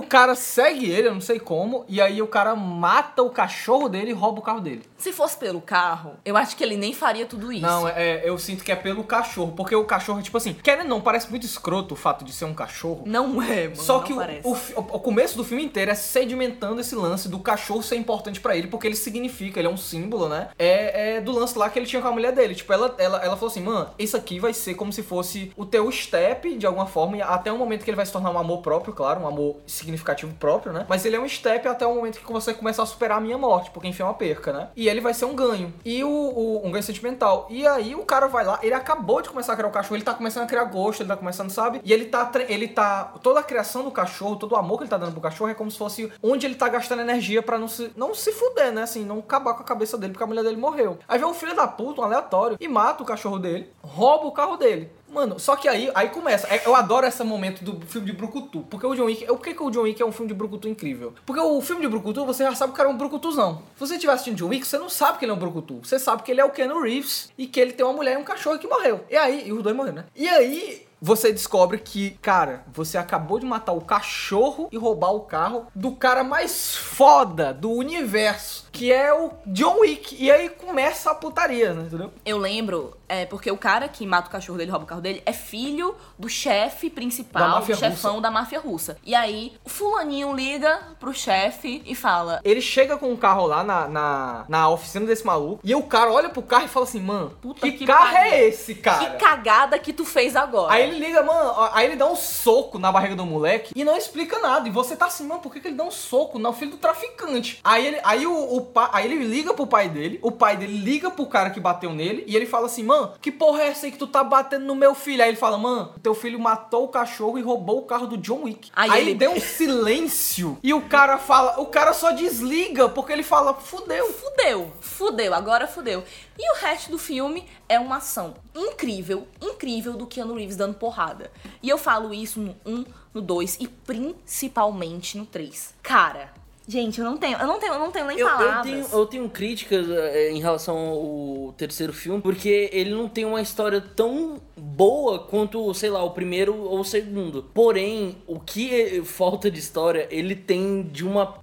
cara 0.10 0.36
segue 0.36 0.89
ele, 0.92 1.08
eu 1.08 1.13
não 1.13 1.22
sei 1.22 1.39
como, 1.39 1.86
e 1.88 2.01
aí 2.01 2.22
o 2.22 2.28
cara 2.28 2.56
mata 2.56 3.22
o 3.24 3.30
cachorro 3.30 3.88
dele 3.88 4.12
e 4.12 4.13
rouba 4.13 4.39
o 4.39 4.42
carro 4.44 4.60
dele. 4.60 4.82
Se 4.98 5.13
fosse 5.13 5.38
pelo 5.38 5.62
carro, 5.62 6.13
eu 6.25 6.36
acho 6.36 6.58
que 6.58 6.63
ele 6.63 6.75
nem 6.75 6.92
faria 6.94 7.25
tudo 7.25 7.54
isso. 7.54 7.62
Não, 7.62 7.88
é, 7.88 8.22
eu 8.28 8.38
sinto 8.38 8.63
que 8.63 8.72
é 8.72 8.75
pelo 8.75 9.04
cachorro, 9.04 9.54
porque 9.56 9.74
o 9.75 9.86
cachorro, 9.86 10.22
tipo 10.22 10.36
assim, 10.38 10.54
querendo 10.54 10.84
ou 10.84 10.89
não, 10.89 11.01
parece 11.01 11.30
muito 11.30 11.46
escroto 11.46 11.94
o 11.94 11.98
fato 11.98 12.25
de 12.25 12.34
ser 12.34 12.46
um 12.46 12.54
cachorro. 12.54 13.04
Não 13.06 13.42
é, 13.42 13.63
mano. 13.66 13.75
Só 13.78 14.00
que 14.00 14.12
o, 14.12 14.18
o, 14.44 14.51
o- 14.78 15.00
começo 15.00 15.38
do 15.38 15.44
filme 15.46 15.63
inteiro 15.63 15.92
é 15.92 15.96
sedimentando 15.96 16.82
esse 16.82 16.96
lance 16.96 17.30
do 17.30 17.39
cachorro 17.39 17.82
ser 17.84 17.96
importante 17.96 18.42
pra 18.42 18.58
ele, 18.58 18.68
porque 18.68 18.88
ele 18.88 18.96
significa, 18.96 19.60
ele 19.60 19.68
é 19.68 19.72
um 19.72 19.78
símbolo, 19.78 20.28
né? 20.28 20.50
É, 20.58 21.16
é 21.18 21.22
do 21.22 21.32
lance 21.32 21.58
lá 21.58 21.70
que 21.70 21.78
ele 21.80 21.86
tinha 21.86 22.01
com 22.01 22.08
a 22.08 22.12
mulher 22.12 22.34
dele. 22.34 22.56
Tipo, 22.56 22.74
ela, 22.74 22.96
ela, 22.98 23.18
ela 23.24 23.36
falou 23.36 23.51
assim, 23.51 23.62
mano, 23.62 23.89
isso 23.98 24.18
aqui 24.18 24.39
vai 24.39 24.54
ser 24.54 24.74
como 24.75 24.92
se 24.92 25.04
fosse 25.04 25.51
o 25.56 25.66
teu 25.66 25.89
step, 25.92 26.58
de 26.58 26.66
alguma 26.66 26.86
forma, 26.88 27.16
e 27.18 27.22
até 27.22 27.51
o 27.51 27.58
momento 27.58 27.84
que 27.84 27.89
ele 27.89 27.96
vai 27.98 28.06
se 28.06 28.12
tornar 28.12 28.32
um 28.32 28.39
amor 28.39 28.62
próprio, 28.62 28.92
claro, 28.94 29.22
um 29.22 29.28
amor 29.28 29.58
significativo 29.68 29.99
próprio, 30.39 30.74
né? 30.74 30.86
Mas 30.89 31.06
ele 31.06 31.15
é 31.15 31.20
um 31.20 31.27
step 31.27 31.68
até 31.68 31.86
o 31.86 31.96
momento 31.96 32.20
que 32.20 32.32
você 32.32 32.53
começar 32.53 32.84
a 32.84 32.86
superar 32.86 33.18
a 33.18 33.22
minha 33.22 33.38
morte, 33.38 33.72
porque 33.72 33.88
enfim 33.88 34.03
é 34.03 34.06
uma 34.06 34.13
perca, 34.13 34.51
né? 34.53 34.70
E 34.75 34.88
ele 34.89 35.01
vai 35.01 35.13
ser 35.13 35.25
um 35.25 35.36
ganho. 35.36 35.74
E 35.86 36.03
o, 36.03 36.10
o- 36.10 36.62
um 36.65 36.72
ganho 36.72 36.84
sentimental. 36.84 37.48
E 37.50 37.65
aí 37.68 37.96
o 37.96 38.03
cara 38.06 38.27
vai 38.27 38.44
lá, 38.46 38.60
ele 38.62 38.74
acabou 38.74 39.22
de 39.22 39.29
começar 39.29 39.53
a 39.53 39.56
criar 39.56 39.70
o 39.70 39.72
cachorro, 39.72 39.96
ele 39.96 40.03
tá 40.03 40.13
começando 40.13 40.44
a 40.44 40.48
criar 40.48 40.63
gosto, 40.65 41.01
ele 41.01 41.10
tá 41.10 41.18
começando, 41.18 41.50
sabe? 41.50 41.82
E 41.84 41.91
ele 41.94 42.06
tá, 42.06 42.29
ele 42.48 42.68
tá, 42.68 43.13
toda 43.24 43.39
a 43.39 43.44
criação 43.44 43.84
do 43.84 43.91
cachorro, 43.91 44.36
todo 44.36 44.53
o 44.53 44.56
amor 44.56 44.77
que 44.77 44.84
ele 44.84 44.89
tá 44.89 44.98
dando 44.98 45.12
pro 45.12 45.22
cachorro 45.22 45.50
é 45.50 45.53
como 45.53 45.70
se 45.72 45.77
fosse 45.77 46.12
onde 46.22 46.46
ele 46.46 46.56
tá 46.56 46.68
gastando 46.70 47.01
energia 47.01 47.41
pra 47.41 47.58
não 47.58 47.68
se, 47.68 47.91
não 47.96 48.13
se 48.13 48.32
fuder, 48.32 48.72
né? 48.72 48.84
Assim, 48.84 49.03
não 49.06 49.20
acabar 49.20 49.53
com 49.53 49.62
a 49.62 49.65
cabeça 49.65 49.98
dele, 49.98 50.13
porque 50.13 50.24
a 50.24 50.27
mulher 50.27 50.44
dele 50.44 50.58
morreu. 50.58 50.98
Aí 51.08 51.18
vem 51.20 51.27
um 51.27 51.34
filho 51.34 51.56
da 51.56 51.68
puta, 51.68 52.01
um 52.01 52.03
aleatório, 52.03 52.58
e 52.60 52.68
mata 52.68 53.03
o 53.03 53.06
cachorro 53.06 53.39
dele, 53.39 53.70
rouba 53.82 54.25
o 54.25 54.32
carro 54.32 54.58
dele. 54.58 54.91
Mano, 55.12 55.39
só 55.39 55.56
que 55.56 55.68
aí, 55.68 55.92
aí 55.96 56.10
começa. 56.10 56.48
É, 56.48 56.62
Eu 56.66 56.75
adoro 56.75 57.06
esse 57.06 57.24
momento 57.24 57.63
do 57.63 57.86
filme 57.86 58.08
de 58.08 58.13
Brucutu. 58.13 58.62
Porque 58.70 58.86
o 58.86 58.96
John 58.96 59.06
Wick. 59.06 59.25
Por 59.25 59.42
que, 59.42 59.54
que 59.54 59.63
o 59.63 59.70
John 59.70 59.82
Wick 59.82 60.01
é 60.01 60.06
um 60.06 60.12
filme 60.12 60.28
de 60.28 60.34
Brucutu 60.34 60.68
incrível? 60.68 61.13
Porque 61.25 61.42
o 61.42 61.62
filme 61.62 61.82
de 61.82 61.88
Brucutu, 61.88 62.25
você 62.25 62.44
já 62.44 62.54
sabe 62.56 62.72
que 62.72 62.75
o 62.75 62.78
cara 62.78 62.89
é 62.89 62.92
um 62.92 62.98
Brucutuzão. 62.98 63.63
Se 63.75 63.80
você 63.80 63.96
estiver 63.96 64.13
assistindo 64.13 64.36
John 64.38 64.50
Wick, 64.50 64.66
você 64.66 64.78
não 64.78 64.89
sabe 64.89 65.18
que 65.18 65.25
ele 65.25 65.32
é 65.32 65.36
um 65.36 65.39
Brucutu. 65.39 65.80
Você 65.84 65.98
sabe 65.98 66.24
que 66.24 66.32
ele 66.32 66.42
é 66.42 66.46
o 66.46 66.51
Keanu 66.51 66.82
Reeves 66.82 67.32
e 67.38 67.48
que 67.48 67.60
ele 67.60 67.74
tem 67.74 67.86
uma 67.86 67.94
mulher 67.94 68.13
e 68.13 68.18
um 68.18 68.24
cachorro 68.24 68.60
que 68.60 68.68
morreu. 68.68 69.04
E 69.10 69.16
aí, 69.16 69.48
e 69.48 69.54
os 69.54 69.63
dois 69.63 69.75
morreram, 69.75 69.98
né? 69.98 70.06
E 70.16 70.28
aí, 70.28 70.88
você 71.01 71.32
descobre 71.32 71.77
que, 71.77 72.12
cara, 72.22 72.63
você 72.72 72.98
acabou 72.98 73.39
de 73.39 73.46
matar 73.46 73.74
o 73.74 73.82
cachorro 73.82 74.68
e 74.72 74.77
roubar 74.77 75.12
o 75.12 75.22
carro 75.22 75.68
do 75.74 75.91
cara 75.91 76.24
mais 76.24 76.75
foda 76.75 77.53
do 77.53 77.72
universo, 77.72 78.68
que 78.72 78.91
é 78.91 79.13
o 79.13 79.32
John 79.46 79.79
Wick. 79.79 80.15
E 80.20 80.32
aí 80.32 80.50
começa 80.50 81.12
a 81.12 81.15
putaria, 81.15 81.74
né? 81.74 81.84
Entendeu? 81.84 82.12
Eu 82.25 82.38
lembro, 82.38 82.98
é, 83.08 83.25
porque 83.25 83.50
o 83.50 83.58
cara 83.58 83.88
que 83.88 84.06
mata 84.06 84.27
o 84.27 84.32
cachorro 84.32 84.58
dele, 84.58 84.72
rouba 84.72 84.86
o 84.86 84.88
carro 84.88 85.01
dele, 85.01 85.22
é 85.25 85.34
filho 85.34 85.96
do 86.18 86.29
chefe 86.29 86.89
principal, 86.89 87.62
do 87.62 87.75
chefão 87.75 88.12
russa. 88.12 88.22
da 88.22 88.32
máfia 88.32 88.60
russa. 88.60 88.98
E 89.03 89.15
aí, 89.15 89.53
o 89.63 89.70
fulaninho 89.70 90.36
liga 90.36 90.79
pro 91.00 91.13
chefe 91.13 91.82
e 91.86 91.96
fala: 91.96 92.41
Ele 92.44 92.62
chega 92.62 92.98
com 92.98 93.12
o 93.12 93.18
carro 93.18 93.46
lá 93.46 93.63
na, 93.63 93.88
na, 93.88 94.46
na 94.48 94.70
oficina 94.70 95.06
desse 95.06 95.25
maluco, 95.25 95.62
e 95.63 95.74
o 95.74 95.84
cara 95.84 96.12
olha 96.12 96.29
pro 96.29 96.41
carro 96.41 96.65
e 96.65 96.70
fala 96.70 96.86
assim, 96.86 97.01
mano, 97.01 97.32
Puta 97.41 97.62
que, 97.62 97.72
que 97.72 97.86
carro 97.86 98.13
pariu. 98.13 98.34
é 98.34 98.48
esse, 98.48 98.75
cara? 98.75 99.12
Que 99.12 99.18
cagada 99.18 99.79
que 99.79 99.94
tu 99.94 100.06
fez 100.06 100.36
agora. 100.36 100.74
Aí 100.74 100.88
ele 100.89 101.05
liga, 101.05 101.24
mano, 101.24 101.53
aí 101.74 101.86
ele 101.86 101.96
dá 101.96 102.05
um 102.05 102.15
soco 102.15 102.77
na 102.79 102.91
barriga 102.91 103.15
do 103.15 103.25
moleque 103.25 103.74
e 103.75 103.84
não 103.84 103.96
explica 103.98 104.39
nada. 104.39 104.67
E 104.67 104.72
você 104.72 104.96
tá 104.96 105.05
assim, 105.05 105.25
mano, 105.25 105.41
por 105.41 105.51
que, 105.53 105.60
que 105.60 105.67
ele 105.67 105.75
dá 105.77 105.84
um 105.84 105.91
soco 105.91 106.38
no 106.39 106.51
filho 106.53 106.72
do 106.72 106.77
traficante? 106.77 107.60
Aí 107.63 107.88
ele, 107.88 108.00
aí 108.03 108.25
o, 108.27 108.55
o 108.55 108.62
pa- 108.62 108.89
aí 108.93 109.05
ele 109.05 109.24
liga 109.25 109.53
pro 109.53 109.67
pai 109.67 109.89
dele, 109.89 110.19
o 110.22 110.31
pai 110.31 110.58
dele 110.58 110.77
liga 110.77 111.10
pro 111.12 111.25
cara 111.25 111.50
que 111.50 111.60
bateu 111.60 111.91
nele 111.93 112.24
e 112.27 112.36
ele 112.36 112.46
fala 112.46 112.65
assim, 112.65 112.84
mano, 112.84 113.13
que 113.22 113.31
porra 113.31 113.63
é 113.63 113.67
essa 113.69 113.86
aí 113.86 113.91
que 113.91 113.98
tu 113.98 114.08
tá 114.08 114.24
batendo 114.24 114.65
no 114.65 114.75
meu 114.75 114.93
filho? 114.96 115.22
Aí 115.24 115.29
ele 115.29 115.38
fala, 115.38 115.58
mano, 115.58 115.93
teu 116.01 116.13
filho 116.15 116.39
matou 116.39 116.86
o 116.86 116.88
cachorro 116.89 117.38
e 117.38 117.41
roubou 117.41 117.79
o 117.79 117.84
carro 117.86 118.08
do 118.08 118.17
John 118.17 118.43
Wick. 118.43 118.69
Aí 118.75 118.89
Aí, 118.91 119.01
ele 119.01 119.13
deu 119.15 119.31
um 119.31 119.39
silêncio 119.39 120.58
e 120.63 120.74
o 120.74 120.81
cara 120.81 121.17
fala, 121.17 121.60
o 121.60 121.65
cara 121.65 121.93
só 121.93 122.12
desliga 122.12 122.89
porque 122.89 123.12
ele 123.13 123.24
fala, 123.24 123.53
fudeu. 123.53 124.08
Fudeu, 124.12 124.72
fudeu, 124.81 125.34
agora 125.34 125.67
fudeu. 125.67 126.03
E 126.41 126.51
o 126.53 126.55
resto 126.62 126.89
do 126.89 126.98
filme 126.98 127.43
é 127.67 127.77
uma 127.77 127.98
ação 127.98 128.34
incrível, 128.55 129.27
incrível 129.41 129.93
do 129.98 130.08
Keanu 130.08 130.36
Reeves 130.36 130.55
dando 130.55 130.75
porrada. 130.75 131.29
E 131.62 131.67
eu 131.67 131.77
falo 131.77 132.13
isso 132.13 132.39
no 132.39 132.55
1, 132.65 132.86
no 133.13 133.22
2 133.22 133.58
e 133.60 133.67
principalmente 133.67 135.17
no 135.17 135.25
3. 135.25 135.74
Cara, 135.84 136.31
gente, 136.65 136.98
eu 137.00 137.03
não 137.05 137.17
tenho, 137.17 137.38
eu 137.38 137.46
não 137.46 137.60
tenho, 137.60 137.74
eu 137.74 137.79
não 137.79 137.91
tenho 137.91 138.05
nem 138.08 138.17
Eu, 138.17 138.27
eu 138.27 138.38
palavras. 138.38 138.63
tenho, 138.65 138.88
eu 138.89 139.05
tenho 139.05 139.29
críticas 139.29 139.89
é, 139.89 140.31
em 140.31 140.39
relação 140.39 140.77
ao 140.77 141.53
terceiro 141.58 141.91
filme, 141.91 142.22
porque 142.22 142.69
ele 142.72 142.91
não 142.91 143.10
tem 143.10 143.25
uma 143.25 143.41
história 143.41 143.81
tão 143.81 144.39
boa 144.55 145.19
quanto, 145.19 145.74
sei 145.74 145.89
lá, 145.89 146.01
o 146.03 146.12
primeiro 146.12 146.55
ou 146.55 146.79
o 146.79 146.86
segundo. 146.86 147.43
Porém, 147.53 148.17
o 148.25 148.39
que 148.39 148.74
é- 148.74 149.03
falta 149.03 149.51
de 149.51 149.60
história, 149.60 150.08
ele 150.10 150.36
tem 150.36 150.84
de 150.84 151.05
uma. 151.05 151.38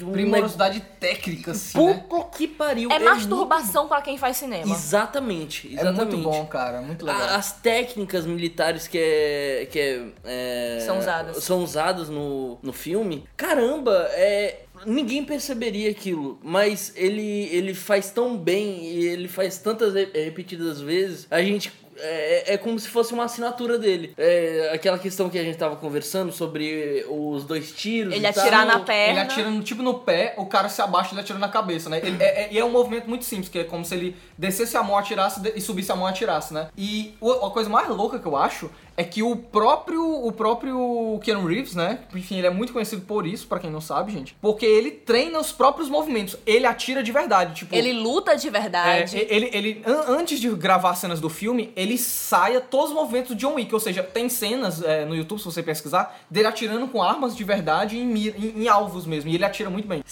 É, 0.00 0.04
de 0.04 0.10
um 0.10 0.12
Primorosidade 0.12 0.80
técnica, 0.98 1.50
assim, 1.52 1.84
né? 1.86 2.04
Puta 2.08 2.36
que 2.36 2.46
pariu. 2.48 2.90
É 2.90 2.98
muito- 2.98 3.10
masturbação 3.14 3.88
pra 3.88 4.00
quem 4.02 4.16
faz 4.18 4.36
cinema. 4.36 4.72
Exatamente, 4.74 5.68
É 5.68 5.80
exatamente. 5.80 6.16
muito 6.16 6.22
bom, 6.30 6.46
cara, 6.46 6.80
muito 6.80 7.04
legal. 7.04 7.20
A- 7.22 7.36
As 7.36 7.52
técnicas 7.52 8.26
militares 8.26 8.86
que 8.86 8.98
é, 8.98 9.68
que 9.70 9.78
é, 9.78 10.06
é, 10.24 10.80
São 10.84 10.98
usadas. 10.98 11.44
são 11.44 11.62
usadas 11.64 12.08
no, 12.08 12.58
no 12.62 12.72
filme, 12.72 13.24
caramba, 13.36 13.92
é 14.12 14.64
ninguém 14.86 15.22
perceberia 15.24 15.90
aquilo, 15.90 16.38
mas 16.42 16.92
ele 16.96 17.48
ele 17.52 17.74
faz 17.74 18.10
tão 18.10 18.36
bem 18.36 18.82
e 18.84 19.06
ele 19.06 19.28
faz 19.28 19.58
tantas 19.58 19.92
re- 19.94 20.10
repetidas 20.14 20.80
vezes, 20.80 21.26
a 21.30 21.42
gente 21.42 21.70
é, 22.02 22.54
é 22.54 22.58
como 22.58 22.78
se 22.78 22.88
fosse 22.88 23.12
uma 23.12 23.24
assinatura 23.24 23.78
dele. 23.78 24.12
É 24.18 24.70
aquela 24.74 24.98
questão 24.98 25.28
que 25.28 25.38
a 25.38 25.42
gente 25.42 25.56
tava 25.58 25.76
conversando 25.76 26.32
sobre 26.32 27.04
os 27.08 27.44
dois 27.44 27.72
tiros. 27.72 28.14
Ele 28.14 28.26
e 28.26 28.32
tal. 28.32 28.42
atirar 28.42 28.66
na 28.66 28.80
perna. 28.80 29.10
Ele 29.12 29.20
atira 29.20 29.50
no, 29.50 29.62
tipo 29.62 29.82
no 29.82 29.94
pé, 30.00 30.34
o 30.36 30.46
cara 30.46 30.68
se 30.68 30.80
abaixa 30.82 31.10
e 31.10 31.14
ele 31.14 31.20
atira 31.20 31.38
na 31.38 31.48
cabeça, 31.48 31.88
né? 31.88 32.00
Ele- 32.02 32.22
é, 32.22 32.44
é- 32.44 32.48
e 32.52 32.58
é 32.58 32.64
um 32.64 32.70
movimento 32.70 33.08
muito 33.08 33.24
simples, 33.24 33.48
que 33.48 33.58
é 33.58 33.64
como 33.64 33.84
se 33.84 33.94
ele 33.94 34.16
descesse 34.36 34.76
a 34.76 34.82
mão, 34.82 34.96
atirasse 34.96 35.40
e 35.54 35.60
subisse 35.60 35.92
a 35.92 35.96
mão, 35.96 36.06
atirasse, 36.06 36.52
né? 36.54 36.68
E 36.76 37.14
o- 37.20 37.30
a 37.46 37.50
coisa 37.50 37.68
mais 37.68 37.88
louca 37.88 38.18
que 38.18 38.26
eu 38.26 38.36
acho 38.36 38.70
é 38.96 39.04
que 39.04 39.22
o 39.22 39.36
próprio 39.36 40.00
o 40.26 40.32
próprio 40.32 41.18
Keanu 41.22 41.46
Reeves, 41.46 41.74
né? 41.74 42.00
Enfim, 42.14 42.38
ele 42.38 42.46
é 42.46 42.50
muito 42.50 42.72
conhecido 42.72 43.02
por 43.02 43.26
isso, 43.26 43.46
pra 43.46 43.58
quem 43.58 43.70
não 43.70 43.80
sabe, 43.80 44.12
gente. 44.12 44.36
Porque 44.40 44.66
ele 44.66 44.90
treina 44.90 45.38
os 45.38 45.52
próprios 45.52 45.88
movimentos. 45.88 46.36
Ele 46.46 46.66
atira 46.66 47.02
de 47.02 47.10
verdade, 47.12 47.54
tipo... 47.54 47.74
Ele 47.74 47.92
luta 47.92 48.36
de 48.36 48.48
É, 48.48 48.50
verdade. 48.50 49.16
ele, 49.28 49.50
ele, 49.52 49.82
an- 49.86 50.04
antes 50.08 50.38
de 50.40 50.48
gravar 50.50 50.94
cenas 50.94 51.20
do 51.20 51.28
filme, 51.28 51.72
ele 51.76 51.96
saia 51.96 52.60
todos 52.60 52.90
os 52.90 52.94
movimentos 52.94 53.30
do 53.30 53.36
John 53.36 53.54
Wick. 53.54 53.72
Ou 53.72 53.80
seja, 53.80 54.02
tem 54.02 54.28
cenas 54.28 54.82
é, 54.82 55.04
no 55.04 55.14
YouTube, 55.14 55.38
se 55.38 55.44
você 55.44 55.62
pesquisar, 55.62 56.18
dele 56.30 56.48
atirando 56.48 56.86
com 56.88 57.02
armas 57.02 57.34
de 57.36 57.44
verdade 57.44 57.96
em, 57.98 58.12
em- 58.28 58.62
em 58.62 58.68
alvos 58.68 59.06
mesmo. 59.06 59.30
E 59.30 59.34
ele 59.34 59.44
atira 59.44 59.70
muito 59.70 59.88
bem. 59.88 60.02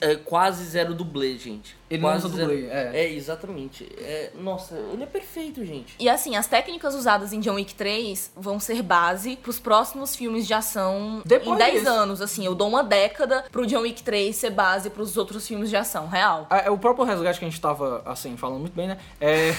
É, 0.00 0.16
quase 0.16 0.64
zero 0.64 0.94
dublê, 0.94 1.36
gente. 1.38 1.76
Ele 1.90 2.02
não 2.02 2.10
quase 2.10 2.26
usa 2.26 2.38
dublê, 2.38 2.66
é. 2.66 2.90
É, 2.94 3.12
exatamente. 3.12 3.88
É, 3.98 4.30
nossa, 4.38 4.74
ele 4.92 5.02
é 5.02 5.06
perfeito, 5.06 5.64
gente. 5.64 5.94
E 5.98 6.08
assim, 6.08 6.36
as 6.36 6.46
técnicas 6.46 6.94
usadas 6.94 7.32
em 7.32 7.40
John 7.40 7.54
Wick 7.54 7.74
3 7.74 8.32
vão 8.36 8.60
ser 8.60 8.82
base 8.82 9.36
pros 9.36 9.58
próximos 9.58 10.14
filmes 10.14 10.46
de 10.46 10.54
ação 10.54 11.22
Depois 11.24 11.56
em 11.56 11.58
10 11.58 11.74
disso. 11.74 11.88
anos. 11.88 12.20
Assim, 12.20 12.44
eu 12.44 12.54
dou 12.54 12.68
uma 12.68 12.82
década 12.82 13.44
pro 13.50 13.66
John 13.66 13.80
Wick 13.80 14.02
3 14.02 14.34
ser 14.34 14.50
base 14.50 14.90
pros 14.90 15.16
outros 15.16 15.46
filmes 15.46 15.70
de 15.70 15.76
ação, 15.76 16.08
real. 16.08 16.46
É, 16.50 16.66
é 16.66 16.70
o 16.70 16.78
próprio 16.78 17.04
resgate 17.04 17.38
que 17.38 17.44
a 17.44 17.48
gente 17.48 17.60
tava, 17.60 18.02
assim, 18.04 18.36
falando 18.36 18.60
muito 18.60 18.74
bem, 18.74 18.88
né? 18.88 18.98
É, 19.20 19.54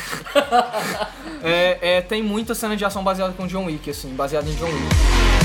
é, 1.44 1.80
é, 1.82 2.02
tem 2.02 2.22
muita 2.22 2.54
cena 2.54 2.76
de 2.76 2.86
ação 2.86 3.04
baseada 3.04 3.34
com 3.34 3.48
John 3.48 3.66
Wick, 3.66 3.90
assim, 3.90 4.14
baseada 4.14 4.50
em 4.50 4.56
John 4.56 4.66
Wick. 4.66 5.39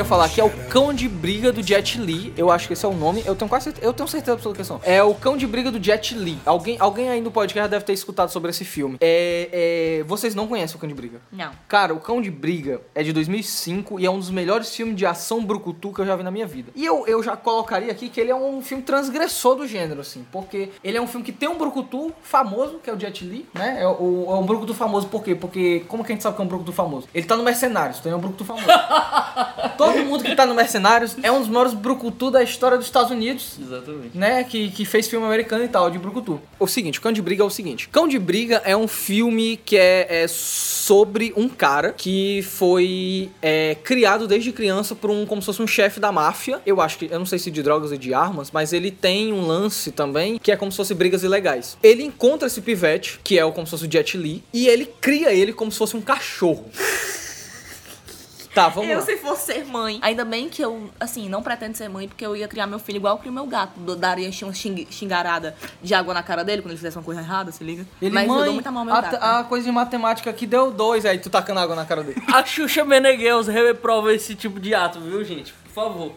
Queria 0.00 0.08
falar 0.08 0.24
aqui 0.24 0.40
é 0.40 0.44
o 0.44 0.50
Cão 0.68 0.94
de 0.94 1.06
Briga 1.06 1.52
do 1.52 1.62
Jet 1.62 2.00
Li. 2.00 2.32
Eu 2.34 2.50
acho 2.50 2.66
que 2.66 2.72
esse 2.72 2.86
é 2.86 2.88
o 2.88 2.94
nome. 2.94 3.22
Eu 3.26 3.36
tenho 3.36 3.50
quase 3.50 3.64
certeza, 3.64 3.86
eu 3.86 3.92
tenho 3.92 4.08
certeza 4.08 4.32
absoluta 4.32 4.62
que 4.62 4.70
é 4.70 4.74
o. 4.74 4.80
É 4.82 5.02
o 5.02 5.14
Cão 5.14 5.36
de 5.36 5.46
Briga 5.46 5.70
do 5.70 5.82
Jet 5.82 6.14
Li. 6.14 6.38
Alguém, 6.46 6.76
alguém 6.80 7.10
aí 7.10 7.20
no 7.20 7.30
podcast 7.30 7.68
deve 7.70 7.84
ter 7.84 7.92
escutado 7.92 8.30
sobre 8.30 8.48
esse 8.48 8.64
filme. 8.64 8.96
É, 8.98 9.98
é, 10.00 10.02
vocês 10.04 10.34
não 10.34 10.46
conhecem 10.46 10.76
o 10.76 10.78
Cão 10.78 10.88
de 10.88 10.94
Briga? 10.94 11.20
Não. 11.30 11.50
Cara, 11.68 11.92
o 11.92 12.00
Cão 12.00 12.22
de 12.22 12.30
Briga 12.30 12.80
é 12.94 13.02
de 13.02 13.12
2005 13.12 14.00
e 14.00 14.06
é 14.06 14.10
um 14.10 14.18
dos 14.18 14.30
melhores 14.30 14.74
filmes 14.74 14.96
de 14.96 15.04
ação 15.04 15.44
brucutu 15.44 15.92
que 15.92 16.00
eu 16.00 16.06
já 16.06 16.16
vi 16.16 16.22
na 16.22 16.30
minha 16.30 16.46
vida. 16.46 16.72
E 16.74 16.86
eu, 16.86 17.06
eu 17.06 17.22
já 17.22 17.36
colocaria 17.36 17.92
aqui 17.92 18.08
que 18.08 18.18
ele 18.22 18.30
é 18.30 18.34
um 18.34 18.62
filme 18.62 18.82
transgressor 18.82 19.54
do 19.54 19.66
gênero, 19.66 20.00
assim, 20.00 20.24
porque 20.32 20.70
ele 20.82 20.96
é 20.96 21.00
um 21.00 21.06
filme 21.06 21.26
que 21.26 21.32
tem 21.32 21.48
um 21.48 21.58
brucutu 21.58 22.10
famoso, 22.22 22.78
que 22.82 22.88
é 22.88 22.94
o 22.94 22.98
Jet 22.98 23.22
Li, 23.22 23.46
né? 23.52 23.82
É, 23.82 23.86
o, 23.86 24.26
é 24.30 24.34
um 24.34 24.46
brucutu 24.46 24.72
famoso 24.72 25.08
por 25.08 25.22
quê? 25.22 25.34
Porque 25.34 25.84
como 25.88 26.02
que 26.02 26.10
a 26.10 26.14
gente 26.14 26.22
sabe 26.22 26.36
que 26.36 26.40
é 26.40 26.44
um 26.46 26.48
brucutu 26.48 26.72
famoso? 26.72 27.06
Ele 27.12 27.26
tá 27.26 27.36
no 27.36 27.42
Mercenários, 27.42 27.98
então 27.98 28.10
é 28.10 28.16
um 28.16 28.20
brucutu 28.20 28.46
famoso. 28.46 28.66
Todo 29.76 29.89
mundo 29.98 30.24
que 30.24 30.34
tá 30.34 30.46
no 30.46 30.54
Mercenários 30.54 31.16
é 31.22 31.30
um 31.30 31.40
dos 31.40 31.48
maiores 31.48 31.74
brucutu 31.74 32.30
da 32.30 32.42
história 32.42 32.76
dos 32.76 32.86
Estados 32.86 33.10
Unidos 33.10 33.56
Exatamente. 33.60 34.16
né, 34.16 34.44
que, 34.44 34.70
que 34.70 34.84
fez 34.84 35.08
filme 35.08 35.26
americano 35.26 35.64
e 35.64 35.68
tal, 35.68 35.90
de 35.90 35.98
Brucutu. 35.98 36.40
O 36.58 36.66
seguinte, 36.66 37.00
Cão 37.00 37.12
de 37.12 37.22
Briga 37.22 37.42
é 37.42 37.46
o 37.46 37.50
seguinte. 37.50 37.88
Cão 37.88 38.06
de 38.06 38.18
Briga 38.18 38.62
é 38.64 38.76
um 38.76 38.88
filme 38.88 39.58
que 39.64 39.76
é, 39.76 40.24
é 40.24 40.28
sobre 40.28 41.32
um 41.36 41.48
cara 41.48 41.92
que 41.92 42.42
foi 42.42 43.30
é, 43.40 43.76
criado 43.82 44.26
desde 44.26 44.52
criança 44.52 44.94
por 44.94 45.10
um, 45.10 45.24
como 45.24 45.40
se 45.40 45.46
fosse 45.46 45.62
um 45.62 45.66
chefe 45.66 46.00
da 46.00 46.10
máfia. 46.10 46.60
Eu 46.66 46.80
acho 46.80 46.98
que, 46.98 47.08
eu 47.10 47.18
não 47.18 47.26
sei 47.26 47.38
se 47.38 47.50
de 47.50 47.62
drogas 47.62 47.92
ou 47.92 47.96
de 47.96 48.12
armas, 48.12 48.50
mas 48.50 48.72
ele 48.72 48.90
tem 48.90 49.32
um 49.32 49.46
lance 49.46 49.90
também 49.90 50.38
que 50.38 50.50
é 50.50 50.56
como 50.56 50.70
se 50.70 50.76
fosse 50.76 50.94
brigas 50.94 51.22
ilegais. 51.22 51.76
Ele 51.82 52.02
encontra 52.02 52.46
esse 52.46 52.60
pivete, 52.60 53.20
que 53.22 53.38
é 53.38 53.44
o, 53.44 53.52
como 53.52 53.66
se 53.66 53.70
fosse 53.70 53.86
o 53.86 53.90
Jet 53.90 54.16
Li, 54.16 54.42
e 54.52 54.68
ele 54.68 54.86
cria 55.00 55.32
ele 55.32 55.52
como 55.52 55.70
se 55.70 55.78
fosse 55.78 55.96
um 55.96 56.00
cachorro. 56.00 56.70
Tá, 58.54 58.68
vamos 58.68 58.90
eu, 58.90 58.98
lá. 58.98 59.04
se 59.04 59.16
fosse 59.18 59.52
ser 59.52 59.64
mãe. 59.64 59.98
Ainda 60.02 60.24
bem 60.24 60.48
que 60.48 60.60
eu, 60.60 60.90
assim, 60.98 61.28
não 61.28 61.40
pretendo 61.40 61.76
ser 61.76 61.88
mãe, 61.88 62.08
porque 62.08 62.26
eu 62.26 62.34
ia 62.34 62.48
criar 62.48 62.66
meu 62.66 62.80
filho 62.80 62.96
igual 62.96 63.14
eu 63.14 63.18
crio 63.18 63.32
meu 63.32 63.46
gato. 63.46 63.78
Daria 63.94 64.28
uma 64.42 64.52
xing- 64.52 64.88
xingarada 64.90 65.54
de 65.80 65.94
água 65.94 66.12
na 66.12 66.22
cara 66.22 66.42
dele 66.42 66.60
quando 66.60 66.70
ele 66.72 66.76
fizesse 66.78 66.96
uma 66.98 67.04
coisa 67.04 67.20
errada, 67.20 67.52
se 67.52 67.62
liga. 67.62 67.86
Ele, 68.02 68.12
Mas 68.12 68.26
eu 68.26 68.34
mãe, 68.34 68.44
dou 68.46 68.54
muita 68.54 68.70
mal 68.72 68.80
ao 68.80 68.84
meu 68.86 68.94
a, 68.94 69.00
gato. 69.00 69.14
a 69.22 69.44
coisa 69.44 69.64
de 69.66 69.72
matemática 69.72 70.30
aqui 70.30 70.46
deu 70.46 70.70
dois, 70.72 71.06
aí 71.06 71.18
tu 71.18 71.30
tacando 71.30 71.60
água 71.60 71.76
na 71.76 71.84
cara 71.86 72.02
dele. 72.02 72.20
A 72.32 72.44
Xuxa 72.44 72.84
Meneghels 72.84 73.46
reprova 73.46 74.12
esse 74.12 74.34
tipo 74.34 74.58
de 74.58 74.74
ato, 74.74 74.98
viu, 75.00 75.24
gente? 75.24 75.52
Por 75.52 75.72
favor. 75.72 76.12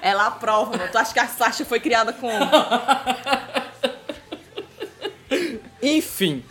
Ela 0.00 0.28
aprova, 0.28 0.76
mano. 0.76 0.90
Tu 0.90 0.96
acha 0.96 1.12
que 1.12 1.20
a 1.20 1.26
Sasha 1.28 1.64
foi 1.66 1.78
criada 1.80 2.12
com. 2.14 2.28
Enfim. 5.82 6.42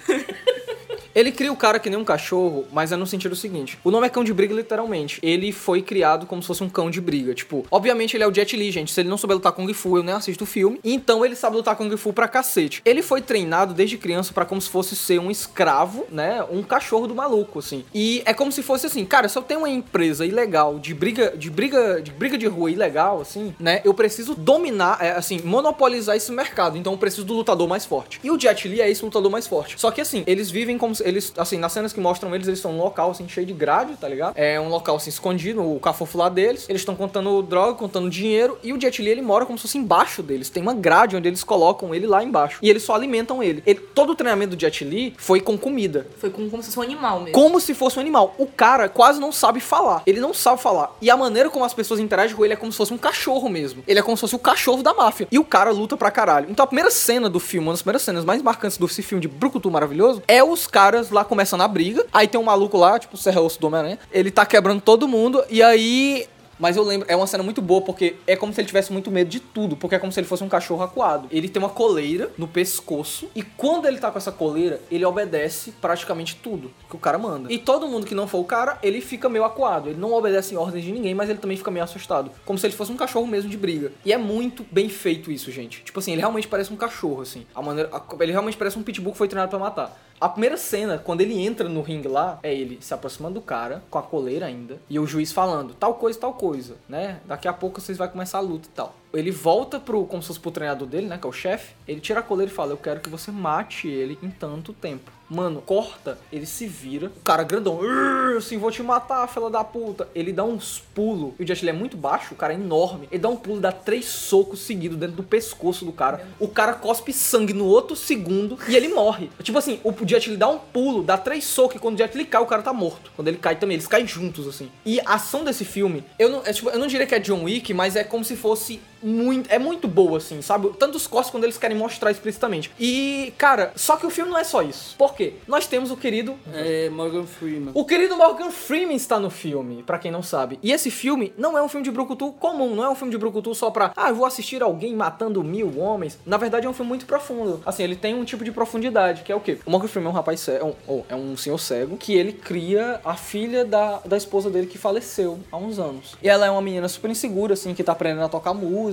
Ele 1.18 1.32
cria 1.32 1.52
o 1.52 1.58
cara 1.58 1.80
que 1.80 1.90
nem 1.90 1.98
um 1.98 2.04
cachorro, 2.04 2.68
mas 2.72 2.92
é 2.92 2.96
no 2.96 3.08
sentido 3.08 3.36
seguinte. 3.36 3.80
O 3.84 3.90
nome 3.90 4.06
é 4.06 4.10
cão 4.10 4.24
de 4.24 4.32
briga, 4.32 4.54
literalmente. 4.54 5.20
Ele 5.24 5.52
foi 5.52 5.82
criado 5.82 6.28
como 6.28 6.44
se 6.44 6.48
fosse 6.48 6.64
um 6.64 6.70
cão 6.70 6.92
de 6.92 7.02
briga. 7.02 7.34
Tipo, 7.34 7.66
obviamente 7.72 8.16
ele 8.16 8.24
é 8.24 8.28
o 8.28 8.32
Jet 8.32 8.56
Li, 8.56 8.70
gente. 8.70 8.92
Se 8.92 9.02
ele 9.02 9.10
não 9.10 9.18
souber 9.18 9.36
lutar 9.36 9.52
Kung 9.52 9.74
Fu, 9.74 9.98
eu 9.98 10.04
nem 10.04 10.14
assisto 10.14 10.44
o 10.44 10.46
filme. 10.48 10.80
Então 10.84 11.26
ele 11.26 11.36
sabe 11.36 11.56
lutar 11.56 11.76
Kung 11.76 11.90
Fu 11.98 12.14
pra 12.14 12.28
cacete. 12.28 12.84
Ele 12.86 13.02
foi 13.02 13.20
treinado 13.20 13.74
desde 13.74 13.98
criança 13.98 14.32
pra 14.32 14.46
como 14.46 14.62
se 14.62 14.70
fosse 14.70 14.96
ser 14.96 15.20
um 15.20 15.32
escravo, 15.32 16.06
né? 16.12 16.46
Um 16.52 16.62
cachorro 16.62 17.08
do 17.08 17.16
maluco, 17.16 17.58
assim. 17.58 17.84
E 17.96 18.22
é 18.24 18.32
como 18.32 18.52
se 18.52 18.62
fosse 18.62 18.86
assim, 18.86 19.04
cara, 19.04 19.28
se 19.28 19.40
eu 19.40 19.42
tenho 19.42 19.62
uma 19.62 19.70
empresa 19.70 20.24
ilegal 20.24 20.78
de 20.78 20.94
briga, 20.94 21.36
de 21.36 21.50
briga, 21.50 22.00
de 22.00 22.12
briga 22.12 22.38
de 22.38 22.46
rua 22.46 22.70
ilegal, 22.70 23.22
assim, 23.22 23.56
né? 23.60 23.82
Eu 23.84 23.96
preciso 23.96 24.36
dominar, 24.36 25.00
é, 25.02 25.14
assim, 25.14 25.42
monopolizar 25.44 26.16
esse 26.16 26.32
mercado. 26.32 26.78
Então 26.78 26.94
eu 26.94 27.00
preciso 27.00 27.26
do 27.26 27.34
lutador 27.34 27.68
mais 27.68 27.86
forte. 27.86 28.20
E 28.24 28.30
o 28.30 28.40
Jet 28.40 28.68
Li 28.68 28.82
é 28.82 28.88
esse 28.88 29.04
lutador 29.04 29.32
mais 29.32 29.48
forte. 29.48 29.82
Só 29.82 29.90
que 29.90 30.00
assim, 30.00 30.24
eles 30.28 30.52
vivem 30.52 30.78
como 30.78 30.94
se 30.94 31.07
eles, 31.08 31.34
assim, 31.38 31.58
nas 31.58 31.72
cenas 31.72 31.94
que 31.94 32.00
mostram 32.00 32.34
eles, 32.36 32.48
eles 32.48 32.60
estão 32.60 32.74
num 32.74 32.84
local 32.84 33.12
assim 33.12 33.28
cheio 33.28 33.48
de 33.48 33.54
grade, 33.54 33.96
tá 33.96 34.08
ligado? 34.08 34.34
É 34.36 34.60
um 34.60 34.68
local 34.68 34.98
assim 34.98 35.10
escondido, 35.10 35.64
o 35.64 35.80
cafofo 35.80 36.18
lá 36.18 36.30
deles. 36.30 36.66
Eles 36.68 36.82
estão 36.82 36.96
contando 36.96 37.42
droga, 37.42 37.74
contando 37.76 38.10
dinheiro 38.10 38.58
e 38.64 38.74
o 38.74 38.80
Jet 38.80 39.02
Li 39.02 39.10
ele 39.10 39.22
mora 39.22 39.46
como 39.46 39.58
se 39.58 39.64
fosse 39.64 39.78
embaixo 39.78 40.22
deles. 40.22 40.50
Tem 40.50 40.62
uma 40.62 40.74
grade 40.74 41.16
onde 41.16 41.28
eles 41.28 41.44
colocam 41.44 41.96
ele 41.96 42.06
lá 42.06 42.24
embaixo. 42.24 42.60
E 42.62 42.70
eles 42.70 42.84
só 42.84 42.94
alimentam 42.94 43.42
ele. 43.42 43.64
ele 43.66 43.80
todo 43.80 44.12
o 44.12 44.16
treinamento 44.16 44.56
do 44.56 44.60
Jet 44.60 44.84
Li 44.84 45.14
foi 45.18 45.40
com 45.40 45.58
comida. 45.58 46.08
Foi 46.18 46.30
como, 46.30 46.50
como 46.50 46.62
se 46.62 46.70
fosse 46.70 46.80
um 46.80 46.84
animal 46.84 47.20
mesmo. 47.20 47.34
Como 47.34 47.60
se 47.60 47.74
fosse 47.74 47.98
um 47.98 48.02
animal. 48.02 48.36
O 48.38 48.46
cara 48.46 48.90
quase 48.90 49.20
não 49.20 49.32
sabe 49.32 49.60
falar. 49.60 50.04
Ele 50.06 50.20
não 50.20 50.34
sabe 50.34 50.62
falar. 50.62 50.96
E 51.02 51.10
a 51.10 51.16
maneira 51.16 51.50
como 51.50 51.64
as 51.64 51.74
pessoas 51.74 52.00
interagem 52.00 52.36
com 52.36 52.44
ele 52.44 52.54
é 52.54 52.58
como 52.58 52.72
se 52.72 52.78
fosse 52.78 52.94
um 52.94 52.98
cachorro 52.98 53.50
mesmo. 53.50 53.84
Ele 53.88 54.00
é 54.00 54.02
como 54.02 54.18
se 54.18 54.22
fosse 54.22 54.36
o 54.36 54.40
cachorro 54.40 54.84
da 54.84 54.94
máfia. 54.94 55.28
E 55.32 55.40
o 55.40 55.46
cara 55.46 55.72
luta 55.72 55.96
pra 55.96 56.12
caralho. 56.12 56.48
Então 56.50 56.64
a 56.64 56.68
primeira 56.68 56.92
cena 56.92 57.30
do 57.30 57.40
filme, 57.40 57.68
uma 57.68 57.74
das 57.74 57.82
primeiras 57.82 58.02
cenas 58.02 58.26
mais 58.26 58.42
marcantes 58.42 58.78
desse 58.78 59.02
filme 59.02 59.22
de 59.22 59.28
Brucutu 59.28 59.70
maravilhoso, 59.70 60.22
é 60.28 60.44
os 60.44 60.68
caras 60.68 60.97
lá 61.10 61.24
começando 61.24 61.62
a 61.62 61.68
briga. 61.68 62.06
Aí 62.14 62.28
tem 62.28 62.40
um 62.40 62.44
maluco 62.44 62.78
lá, 62.78 62.98
tipo 63.00 63.16
o 63.16 63.18
Serra 63.18 63.42
Osso 63.42 63.60
do 63.60 63.68
Homem-Aranha. 63.68 64.00
Ele 64.12 64.32
tá 64.32 64.46
quebrando 64.46 64.82
todo 64.82 65.08
mundo. 65.08 65.44
E 65.50 65.62
aí 65.64 66.28
mas 66.60 66.76
eu 66.76 66.82
lembro, 66.82 67.06
é 67.08 67.16
uma 67.16 67.28
cena 67.28 67.44
muito 67.44 67.62
boa 67.62 67.82
porque 67.82 68.16
é 68.26 68.36
como 68.36 68.52
se 68.52 68.60
ele 68.60 68.66
tivesse 68.68 68.92
muito 68.92 69.12
medo 69.12 69.30
de 69.30 69.40
tudo, 69.40 69.78
porque 69.78 69.94
é 69.94 70.00
como 70.00 70.12
se 70.12 70.20
ele 70.20 70.26
fosse 70.26 70.44
um 70.44 70.50
cachorro 70.50 70.82
acuado. 70.82 71.28
Ele 71.30 71.48
tem 71.48 71.62
uma 71.62 71.70
coleira 71.70 72.32
no 72.36 72.48
pescoço 72.48 73.30
e 73.36 73.44
quando 73.44 73.88
ele 73.88 74.00
tá 74.00 74.10
com 74.10 74.18
essa 74.18 74.32
coleira, 74.32 74.82
ele 74.90 75.06
obedece 75.06 75.72
praticamente 75.80 76.36
tudo 76.42 76.72
que 76.90 76.96
o 76.96 77.00
cara 77.00 77.20
manda. 77.20 77.54
E 77.54 77.60
todo 77.60 77.88
mundo 77.88 78.08
que 78.08 78.16
não 78.16 78.26
for 78.28 78.40
o 78.40 78.44
cara, 78.44 78.80
ele 78.82 79.02
fica 79.02 79.30
meio 79.30 79.44
acuado. 79.46 79.90
Ele 79.90 80.00
não 80.00 80.12
obedece 80.14 80.56
em 80.56 80.58
ordens 80.58 80.84
de 80.84 80.92
ninguém, 80.92 81.14
mas 81.14 81.30
ele 81.30 81.38
também 81.38 81.56
fica 81.58 81.70
meio 81.70 81.84
assustado, 81.84 82.32
como 82.44 82.58
se 82.58 82.66
ele 82.66 82.74
fosse 82.74 82.92
um 82.92 82.98
cachorro 82.98 83.28
mesmo 83.28 83.52
de 83.52 83.58
briga. 83.58 83.92
E 84.04 84.12
é 84.12 84.18
muito 84.18 84.66
bem 84.72 84.90
feito 84.90 85.32
isso, 85.32 85.52
gente. 85.52 85.84
Tipo 85.84 86.00
assim, 86.00 86.12
ele 86.14 86.22
realmente 86.22 86.48
parece 86.48 86.74
um 86.74 86.76
cachorro 86.76 87.22
assim. 87.22 87.46
A 87.54 87.62
maneira, 87.62 87.92
a- 87.94 88.02
ele 88.24 88.32
realmente 88.32 88.58
parece 88.58 88.80
um 88.80 88.82
pitbull 88.82 89.12
que 89.12 89.18
foi 89.20 89.28
treinado 89.28 89.52
pra 89.52 89.60
matar. 89.60 89.96
A 90.20 90.28
primeira 90.28 90.58
cena, 90.58 90.98
quando 90.98 91.22
ele 91.22 91.40
entra 91.40 91.70
no 91.70 91.82
ringue 91.82 92.08
lá, 92.08 92.40
é 92.42 92.52
ele 92.54 92.80
se 92.82 92.92
aproximando 92.92 93.36
do 93.36 93.42
cara, 93.42 93.84
com 93.90 94.00
a 94.00 94.02
coleira 94.02 94.48
ainda, 94.48 94.80
e 94.90 94.98
o 94.98 95.06
juiz 95.06 95.32
falando, 95.32 95.76
tal 95.76 95.94
coisa, 95.94 96.20
tal 96.20 96.34
coisa, 96.34 96.76
né? 96.90 97.20
Daqui 97.26 97.48
a 97.48 97.54
pouco 97.54 97.80
vocês 97.80 98.00
vão 98.00 98.08
começar 98.08 98.40
a 98.40 98.42
luta 98.42 98.68
e 98.68 98.72
tal. 98.72 98.96
Ele 99.14 99.32
volta 99.32 99.80
pro, 99.80 100.06
como 100.06 100.22
se 100.22 100.28
fosse 100.28 100.40
pro 100.40 100.52
treinador 100.52 100.88
dele, 100.88 101.08
né? 101.08 101.18
Que 101.18 101.26
é 101.26 101.30
o 101.30 101.34
chefe. 101.34 101.74
Ele 101.88 102.00
tira 102.00 102.20
a 102.20 102.24
coleira 102.24 102.52
e 102.52 102.56
fala, 102.56 102.72
eu 102.74 102.78
quero 102.78 103.00
que 103.00 103.10
você 103.10 103.32
mate 103.32 103.88
ele 103.88 104.18
em 104.22 104.30
tanto 104.30 104.74
tempo. 104.74 105.12
Mano, 105.30 105.62
corta, 105.62 106.18
ele 106.32 106.46
se 106.46 106.66
vira. 106.66 107.08
O 107.08 107.20
cara 107.20 107.44
grandão, 107.44 107.80
"Urr, 107.80 108.38
assim, 108.38 108.58
vou 108.58 108.72
te 108.72 108.82
matar, 108.82 109.28
fila 109.28 109.50
da 109.50 109.62
puta. 109.62 110.08
Ele 110.16 110.32
dá 110.32 110.46
uns 110.46 110.82
pulos. 110.96 111.34
E 111.38 111.44
o 111.44 111.48
Jet 111.48 111.64
Li 111.66 111.70
é 111.70 111.74
muito 111.74 111.98
baixo, 111.98 112.34
o 112.34 112.38
cara 112.38 112.54
é 112.54 112.56
enorme. 112.56 113.10
Ele 113.12 113.22
dá 113.22 113.28
um 113.28 113.36
pulo, 113.36 113.60
dá 113.60 113.72
três 113.72 114.06
socos 114.06 114.62
seguidos 114.62 114.98
dentro 114.98 115.18
do 115.18 115.24
pescoço 115.24 115.84
do 115.84 115.92
cara. 115.92 116.26
O 116.40 116.48
cara 116.48 116.74
cospe 116.74 117.12
sangue 117.12 117.52
no 117.52 117.66
outro 117.66 117.94
segundo 117.94 118.58
e 118.70 118.76
ele 118.76 118.88
morre. 118.88 119.30
Tipo 119.44 119.58
assim, 119.58 119.82
o 119.84 119.94
Jet 120.08 120.30
Li 120.30 120.38
dá 120.38 120.48
um 120.48 120.60
pulo, 120.60 121.04
dá 121.04 121.18
três 121.18 121.44
socos 121.44 121.76
e 121.76 121.80
quando 121.80 121.96
o 121.96 121.98
Jet 121.98 122.18
Li 122.18 122.24
cai, 122.24 122.42
o 122.42 122.46
cara 122.46 122.62
tá 122.62 122.72
morto. 122.72 123.12
Quando 123.14 123.28
ele 123.28 123.38
cai 123.38 123.58
também, 123.58 123.76
eles 123.76 123.88
caem 123.88 124.08
juntos, 124.08 124.48
assim. 124.48 124.72
E 124.86 125.02
a 125.02 125.16
ação 125.16 125.44
desse 125.44 125.66
filme, 125.66 126.06
eu 126.18 126.30
não, 126.30 126.42
é, 126.46 126.54
tipo, 126.54 126.70
eu 126.70 126.80
não 126.80 126.88
diria 126.88 127.06
que 127.06 127.14
é 127.16 127.20
John 127.20 127.44
Wick, 127.44 127.74
mas 127.74 127.98
é 127.98 128.04
como 128.04 128.24
se 128.24 128.38
fosse 128.38 128.80
muito, 129.02 129.52
é 129.52 129.60
muito 129.60 129.88
boa, 129.88 130.18
assim, 130.18 130.42
sabe? 130.42 130.70
Tanto 130.80 130.96
os 130.96 131.08
cortes 131.08 131.32
quando 131.32 131.44
eles 131.44 131.58
querem 131.58 131.78
mostrar 131.78 132.12
explicitamente. 132.12 132.72
E, 132.80 133.34
cara, 133.38 133.72
só 133.76 133.96
que 133.98 134.06
o 134.06 134.10
filme 134.10 134.32
não 134.32 134.38
é 134.38 134.44
só 134.44 134.62
isso. 134.62 134.96
Por 134.98 135.14
quê? 135.16 135.34
Nós 135.48 135.68
temos 135.68 135.92
o 135.92 135.98
querido 135.98 136.36
É 136.54 136.90
Morgan 136.90 137.26
Freeman. 137.26 137.72
o 137.74 137.86
querido 137.86 138.16
Morgan 138.18 138.52
Freeman 138.52 138.96
está 138.96 139.20
no 139.20 139.30
filme, 139.30 139.84
pra 139.84 139.98
quem 140.00 140.12
não 140.12 140.24
sabe. 140.24 140.60
E 140.62 140.72
esse 140.72 140.90
filme 140.92 141.34
não 141.38 141.58
é 141.58 141.62
um 141.62 141.68
filme 141.70 141.84
de 141.84 141.92
brucutu 141.92 142.32
comum, 142.34 142.76
não 142.76 142.84
é 142.84 142.90
um 142.90 142.96
filme 142.96 143.12
de 143.12 143.18
brucutu 143.18 143.54
só 143.56 143.70
pra, 143.72 143.92
ah, 143.96 144.10
eu 144.10 144.16
vou 144.16 144.26
assistir 144.26 144.62
alguém 144.62 144.96
matando 144.96 145.44
mil 145.44 145.80
homens. 145.80 146.18
Na 146.26 146.38
verdade 146.38 146.66
é 146.66 146.70
um 146.70 146.74
filme 146.74 146.90
muito 146.90 147.06
profundo. 147.06 147.62
Assim, 147.66 147.84
ele 147.84 147.96
tem 147.96 148.14
um 148.14 148.24
tipo 148.24 148.44
de 148.44 148.52
profundidade, 148.52 149.24
que 149.24 149.32
é 149.32 149.36
o 149.36 149.40
quê? 149.40 149.58
O 149.66 149.72
Morgan 149.72 149.88
Freeman 149.88 150.10
é 150.10 150.12
um 150.12 150.16
rapaz 150.16 150.40
cego, 150.40 150.58
é 150.60 150.64
um, 150.66 150.74
oh, 150.88 151.02
é 151.10 151.16
um 151.16 151.38
senhor 151.38 151.58
cego, 151.60 151.98
que 151.98 152.14
ele 152.16 152.34
cria 152.34 153.00
a 153.04 153.16
filha 153.16 153.64
da, 153.66 154.00
da 154.06 154.18
esposa 154.18 154.50
dele 154.50 154.68
que 154.68 154.78
faleceu 154.78 155.40
há 155.52 155.58
uns 155.58 155.80
anos. 155.80 156.16
E 156.22 156.30
ela 156.30 156.46
é 156.46 156.50
uma 156.50 156.62
menina 156.62 156.88
super 156.88 157.10
insegura, 157.12 157.54
assim, 157.54 157.74
que 157.74 157.84
tá 157.84 157.92
aprendendo 157.92 158.24
a 158.26 158.30
tocar 158.30 158.54
música, 158.54 158.87